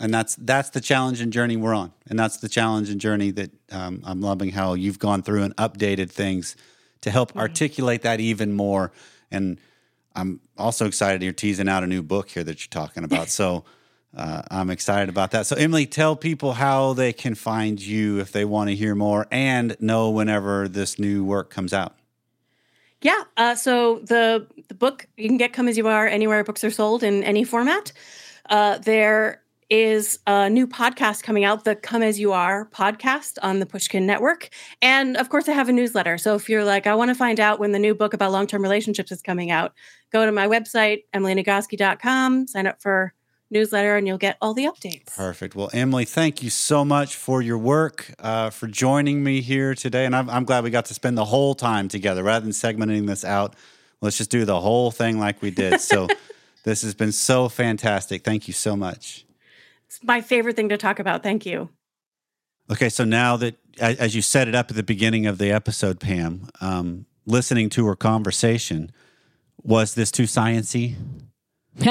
and 0.00 0.14
that's 0.14 0.36
that's 0.36 0.70
the 0.70 0.80
challenge 0.80 1.20
and 1.20 1.32
journey 1.32 1.56
we're 1.56 1.74
on 1.74 1.92
and 2.08 2.16
that's 2.18 2.36
the 2.36 2.48
challenge 2.48 2.88
and 2.88 3.00
journey 3.00 3.30
that 3.32 3.50
um, 3.72 4.00
i'm 4.04 4.20
loving 4.20 4.50
how 4.50 4.74
you've 4.74 4.98
gone 4.98 5.22
through 5.22 5.42
and 5.42 5.56
updated 5.56 6.08
things 6.10 6.54
to 7.00 7.10
help 7.10 7.30
Mm-hmm. 7.30 7.40
articulate 7.40 8.02
that 8.02 8.20
even 8.20 8.52
more 8.52 8.92
and 9.32 9.58
i'm 10.14 10.40
also 10.56 10.86
excited 10.86 11.22
you're 11.22 11.32
teasing 11.32 11.68
out 11.68 11.82
a 11.82 11.86
new 11.86 12.02
book 12.02 12.28
here 12.28 12.44
that 12.44 12.60
you're 12.60 12.82
talking 12.84 13.02
about 13.02 13.28
so 13.40 13.64
uh, 14.18 14.42
i'm 14.50 14.70
excited 14.70 15.08
about 15.08 15.30
that 15.30 15.46
so 15.46 15.56
emily 15.56 15.86
tell 15.86 16.16
people 16.16 16.52
how 16.54 16.92
they 16.92 17.12
can 17.12 17.34
find 17.34 17.80
you 17.80 18.18
if 18.18 18.32
they 18.32 18.44
want 18.44 18.68
to 18.68 18.76
hear 18.76 18.94
more 18.94 19.26
and 19.30 19.76
know 19.80 20.10
whenever 20.10 20.68
this 20.68 20.98
new 20.98 21.24
work 21.24 21.50
comes 21.50 21.72
out 21.72 21.94
Yeah. 23.00 23.22
Uh, 23.36 23.54
so 23.54 24.00
the 24.00 24.46
the 24.66 24.74
book 24.74 25.06
you 25.16 25.28
can 25.28 25.36
get 25.38 25.52
"Come 25.52 25.68
as 25.68 25.76
You 25.78 25.86
Are" 25.86 26.06
anywhere 26.08 26.42
books 26.42 26.64
are 26.64 26.70
sold 26.70 27.02
in 27.02 27.22
any 27.22 27.44
format. 27.44 27.92
Uh, 28.50 28.78
there 28.78 29.40
is 29.70 30.18
a 30.26 30.48
new 30.50 30.66
podcast 30.66 31.22
coming 31.22 31.44
out, 31.44 31.62
the 31.64 31.76
"Come 31.76 32.02
as 32.02 32.18
You 32.18 32.32
Are" 32.32 32.66
podcast 32.70 33.38
on 33.40 33.60
the 33.60 33.66
Pushkin 33.66 34.04
Network, 34.04 34.48
and 34.82 35.16
of 35.16 35.28
course, 35.28 35.48
I 35.48 35.52
have 35.52 35.68
a 35.68 35.72
newsletter. 35.72 36.18
So 36.18 36.34
if 36.34 36.48
you're 36.48 36.64
like, 36.64 36.88
I 36.88 36.94
want 36.96 37.10
to 37.10 37.14
find 37.14 37.38
out 37.38 37.60
when 37.60 37.70
the 37.70 37.78
new 37.78 37.94
book 37.94 38.14
about 38.14 38.32
long 38.32 38.48
term 38.48 38.62
relationships 38.62 39.12
is 39.12 39.22
coming 39.22 39.52
out, 39.52 39.74
go 40.10 40.26
to 40.26 40.32
my 40.32 40.48
website 40.48 41.04
emilynagoski.com, 41.14 42.48
sign 42.48 42.66
up 42.66 42.82
for 42.82 43.12
newsletter, 43.50 43.96
and 43.96 44.06
you'll 44.06 44.18
get 44.18 44.36
all 44.40 44.54
the 44.54 44.64
updates. 44.64 45.16
Perfect. 45.16 45.54
Well, 45.54 45.70
Emily, 45.72 46.04
thank 46.04 46.42
you 46.42 46.50
so 46.50 46.84
much 46.84 47.16
for 47.16 47.42
your 47.42 47.58
work, 47.58 48.14
uh, 48.18 48.50
for 48.50 48.66
joining 48.66 49.22
me 49.24 49.40
here 49.40 49.74
today. 49.74 50.04
And 50.04 50.14
I'm, 50.14 50.28
I'm 50.28 50.44
glad 50.44 50.64
we 50.64 50.70
got 50.70 50.86
to 50.86 50.94
spend 50.94 51.16
the 51.16 51.24
whole 51.24 51.54
time 51.54 51.88
together 51.88 52.22
rather 52.22 52.44
than 52.44 52.52
segmenting 52.52 53.06
this 53.06 53.24
out. 53.24 53.54
Let's 54.00 54.18
just 54.18 54.30
do 54.30 54.44
the 54.44 54.60
whole 54.60 54.90
thing 54.90 55.18
like 55.18 55.42
we 55.42 55.50
did. 55.50 55.80
So 55.80 56.08
This 56.68 56.82
has 56.82 56.94
been 56.94 57.12
so 57.12 57.48
fantastic. 57.48 58.24
Thank 58.24 58.46
you 58.46 58.52
so 58.52 58.76
much. 58.76 59.24
It's 59.86 60.00
my 60.02 60.20
favorite 60.20 60.54
thing 60.54 60.68
to 60.68 60.76
talk 60.76 60.98
about. 60.98 61.22
Thank 61.22 61.46
you. 61.46 61.70
Okay, 62.70 62.90
so 62.90 63.04
now 63.04 63.38
that 63.38 63.56
as 63.80 64.14
you 64.14 64.20
set 64.20 64.48
it 64.48 64.54
up 64.54 64.68
at 64.68 64.76
the 64.76 64.82
beginning 64.82 65.26
of 65.26 65.38
the 65.38 65.50
episode, 65.50 65.98
Pam, 65.98 66.50
um, 66.60 67.06
listening 67.24 67.70
to 67.70 67.86
her 67.86 67.96
conversation, 67.96 68.90
was 69.62 69.94
this 69.94 70.10
too 70.10 70.24
sciency? 70.24 70.96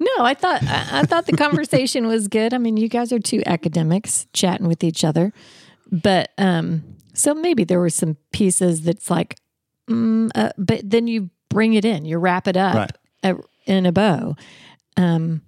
No, 0.00 0.10
I 0.24 0.34
thought 0.34 0.62
I, 0.62 1.00
I 1.00 1.02
thought 1.04 1.26
the 1.26 1.36
conversation 1.36 2.06
was 2.06 2.28
good. 2.28 2.54
I 2.54 2.58
mean, 2.58 2.76
you 2.76 2.88
guys 2.88 3.12
are 3.12 3.18
two 3.18 3.42
academics 3.46 4.26
chatting 4.32 4.68
with 4.68 4.84
each 4.84 5.04
other, 5.04 5.32
but 5.90 6.30
um, 6.38 6.84
so 7.14 7.34
maybe 7.34 7.64
there 7.64 7.80
were 7.80 7.90
some 7.90 8.16
pieces 8.32 8.82
that's 8.82 9.10
like, 9.10 9.36
mm, 9.90 10.30
uh, 10.34 10.50
but 10.56 10.88
then 10.88 11.08
you 11.08 11.30
bring 11.48 11.74
it 11.74 11.84
in, 11.84 12.04
you 12.04 12.18
wrap 12.18 12.46
it 12.46 12.56
up 12.56 12.92
Right. 13.24 13.36
in 13.66 13.86
a 13.86 13.92
bow, 13.92 14.36
um, 14.96 15.42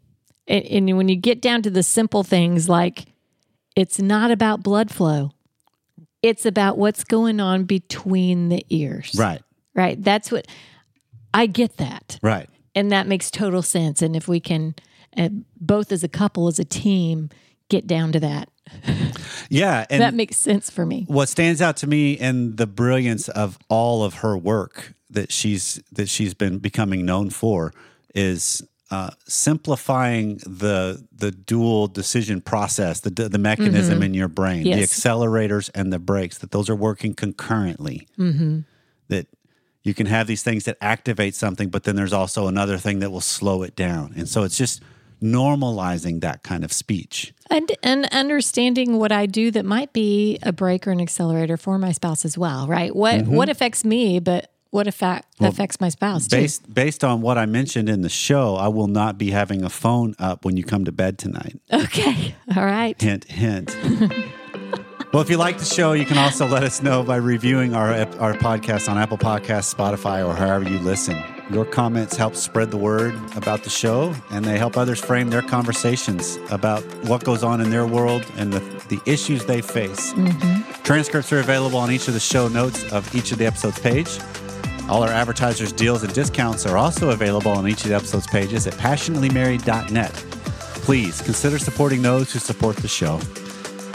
and, 0.48 0.64
and 0.64 0.96
when 0.96 1.08
you 1.08 1.16
get 1.16 1.40
down 1.40 1.62
to 1.62 1.70
the 1.70 1.82
simple 1.84 2.24
things 2.24 2.68
like, 2.68 3.06
it's 3.76 4.00
not 4.00 4.30
about 4.32 4.62
blood 4.64 4.90
flow, 4.90 5.30
it's 6.22 6.44
about 6.44 6.76
what's 6.76 7.04
going 7.04 7.38
on 7.38 7.64
between 7.64 8.48
the 8.48 8.64
ears, 8.68 9.14
Right, 9.16 9.42
Right. 9.74 10.02
That's 10.02 10.32
what 10.32 10.46
I 11.32 11.46
get 11.46 11.76
that 11.76 12.18
right. 12.22 12.48
And 12.74 12.90
that 12.92 13.06
makes 13.06 13.30
total 13.30 13.62
sense. 13.62 14.02
And 14.02 14.14
if 14.16 14.28
we 14.28 14.40
can, 14.40 14.74
uh, 15.16 15.28
both 15.60 15.92
as 15.92 16.04
a 16.04 16.08
couple, 16.08 16.48
as 16.48 16.58
a 16.58 16.64
team, 16.64 17.30
get 17.68 17.86
down 17.86 18.12
to 18.12 18.20
that, 18.20 18.48
Yeah, 19.48 19.84
and 19.90 20.00
that 20.00 20.14
makes 20.14 20.36
sense 20.36 20.70
for 20.70 20.86
me. 20.86 21.04
what 21.08 21.28
stands 21.28 21.60
out 21.60 21.76
to 21.78 21.86
me 21.86 22.12
in 22.12 22.56
the 22.56 22.66
brilliance 22.66 23.28
of 23.28 23.58
all 23.68 24.04
of 24.04 24.14
her 24.14 24.36
work 24.36 24.94
that 25.10 25.32
she's 25.32 25.82
that 25.92 26.08
she's 26.08 26.34
been 26.34 26.58
becoming 26.58 27.04
known 27.04 27.30
for 27.30 27.72
is 28.14 28.62
uh, 28.92 29.10
simplifying 29.26 30.36
the 30.46 31.04
the 31.12 31.30
dual 31.32 31.88
decision 31.88 32.40
process, 32.40 33.00
the 33.00 33.10
the 33.10 33.38
mechanism 33.38 34.02
in 34.02 34.14
your 34.14 34.28
brain, 34.28 34.62
the 34.64 34.72
accelerators 34.72 35.68
and 35.74 35.92
the 35.92 35.98
brakes. 35.98 36.38
That 36.38 36.50
those 36.52 36.68
are 36.70 36.76
working 36.76 37.14
concurrently. 37.14 38.06
That 39.08 39.26
you 39.82 39.94
can 39.94 40.06
have 40.06 40.26
these 40.26 40.42
things 40.42 40.64
that 40.64 40.76
activate 40.80 41.34
something, 41.34 41.68
but 41.68 41.84
then 41.84 41.96
there's 41.96 42.12
also 42.12 42.46
another 42.46 42.76
thing 42.76 42.98
that 43.00 43.10
will 43.10 43.20
slow 43.20 43.62
it 43.62 43.74
down, 43.76 44.12
and 44.16 44.28
so 44.28 44.42
it's 44.42 44.56
just 44.56 44.82
normalizing 45.22 46.20
that 46.22 46.42
kind 46.42 46.64
of 46.64 46.72
speech. 46.72 47.32
And 47.50 47.70
and 47.82 48.06
understanding 48.12 48.98
what 48.98 49.12
I 49.12 49.26
do 49.26 49.50
that 49.50 49.64
might 49.64 49.92
be 49.92 50.38
a 50.42 50.52
brake 50.52 50.86
or 50.86 50.92
an 50.92 51.00
accelerator 51.00 51.56
for 51.56 51.78
my 51.78 51.92
spouse 51.92 52.24
as 52.24 52.38
well, 52.38 52.66
right? 52.66 52.94
What 52.94 53.20
mm-hmm. 53.20 53.34
what 53.34 53.48
affects 53.48 53.84
me, 53.84 54.20
but 54.20 54.50
what 54.70 54.86
affect 54.86 55.26
affects 55.40 55.80
my 55.80 55.88
spouse 55.88 56.28
too. 56.28 56.36
Based 56.36 56.72
based 56.72 57.04
on 57.04 57.20
what 57.22 57.38
I 57.38 57.46
mentioned 57.46 57.88
in 57.88 58.02
the 58.02 58.08
show, 58.08 58.56
I 58.56 58.68
will 58.68 58.86
not 58.86 59.18
be 59.18 59.30
having 59.30 59.64
a 59.64 59.70
phone 59.70 60.14
up 60.18 60.44
when 60.44 60.56
you 60.56 60.64
come 60.64 60.84
to 60.84 60.92
bed 60.92 61.18
tonight. 61.18 61.60
Okay, 61.72 62.34
all 62.56 62.64
right. 62.64 63.00
Hint, 63.00 63.24
hint. 63.24 63.76
well, 65.12 65.22
if 65.22 65.28
you 65.28 65.36
like 65.36 65.58
the 65.58 65.64
show, 65.64 65.92
you 65.92 66.06
can 66.06 66.18
also 66.18 66.46
let 66.46 66.62
us 66.62 66.82
know 66.82 67.02
by 67.02 67.16
reviewing 67.16 67.74
our 67.74 67.92
our 68.20 68.34
podcast 68.34 68.88
on 68.88 68.96
Apple 68.96 69.18
Podcasts, 69.18 69.74
Spotify, 69.74 70.26
or 70.26 70.34
however 70.34 70.68
you 70.68 70.78
listen. 70.78 71.20
Your 71.50 71.64
comments 71.64 72.14
help 72.14 72.36
spread 72.36 72.70
the 72.70 72.76
word 72.76 73.12
about 73.34 73.64
the 73.64 73.70
show, 73.70 74.14
and 74.30 74.44
they 74.44 74.56
help 74.56 74.76
others 74.76 75.00
frame 75.00 75.30
their 75.30 75.42
conversations 75.42 76.38
about 76.50 76.82
what 77.06 77.24
goes 77.24 77.42
on 77.42 77.60
in 77.60 77.70
their 77.70 77.88
world 77.88 78.24
and 78.36 78.52
the, 78.52 78.60
the 78.86 79.00
issues 79.04 79.44
they 79.46 79.60
face. 79.60 80.12
Mm-hmm. 80.12 80.82
Transcripts 80.84 81.32
are 81.32 81.40
available 81.40 81.78
on 81.78 81.90
each 81.90 82.06
of 82.06 82.14
the 82.14 82.20
show 82.20 82.46
notes 82.46 82.84
of 82.92 83.12
each 83.12 83.32
of 83.32 83.38
the 83.38 83.46
episodes 83.46 83.80
page. 83.80 84.20
All 84.88 85.02
our 85.02 85.08
advertisers' 85.08 85.72
deals 85.72 86.04
and 86.04 86.14
discounts 86.14 86.66
are 86.66 86.76
also 86.76 87.10
available 87.10 87.50
on 87.50 87.66
each 87.66 87.82
of 87.82 87.88
the 87.88 87.96
episodes 87.96 88.28
pages 88.28 88.68
at 88.68 88.74
passionatelymarried.net. 88.74 90.12
Please 90.84 91.20
consider 91.20 91.58
supporting 91.58 92.00
those 92.00 92.32
who 92.32 92.38
support 92.38 92.76
the 92.76 92.88
show. 92.88 93.20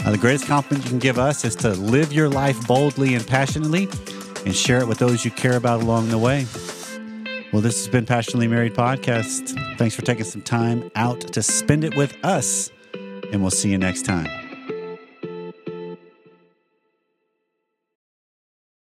Uh, 0.05 0.11
the 0.11 0.17
greatest 0.19 0.45
compliment 0.45 0.83
you 0.83 0.89
can 0.91 0.99
give 0.99 1.17
us 1.17 1.43
is 1.43 1.55
to 1.55 1.69
live 1.69 2.13
your 2.13 2.29
life 2.29 2.67
boldly 2.67 3.15
and 3.15 3.25
passionately 3.25 3.89
and 4.45 4.55
share 4.55 4.79
it 4.79 4.87
with 4.87 4.99
those 4.99 5.25
you 5.25 5.31
care 5.31 5.57
about 5.57 5.81
along 5.81 6.09
the 6.09 6.17
way. 6.17 6.45
Well, 7.51 7.63
this 7.63 7.77
has 7.77 7.87
been 7.87 8.05
Passionately 8.05 8.47
Married 8.47 8.75
Podcast. 8.75 9.57
Thanks 9.77 9.95
for 9.95 10.03
taking 10.03 10.25
some 10.25 10.43
time 10.43 10.91
out 10.95 11.21
to 11.33 11.41
spend 11.41 11.83
it 11.83 11.95
with 11.97 12.15
us, 12.23 12.69
and 13.31 13.41
we'll 13.41 13.49
see 13.49 13.71
you 13.71 13.79
next 13.79 14.03
time. 14.03 14.44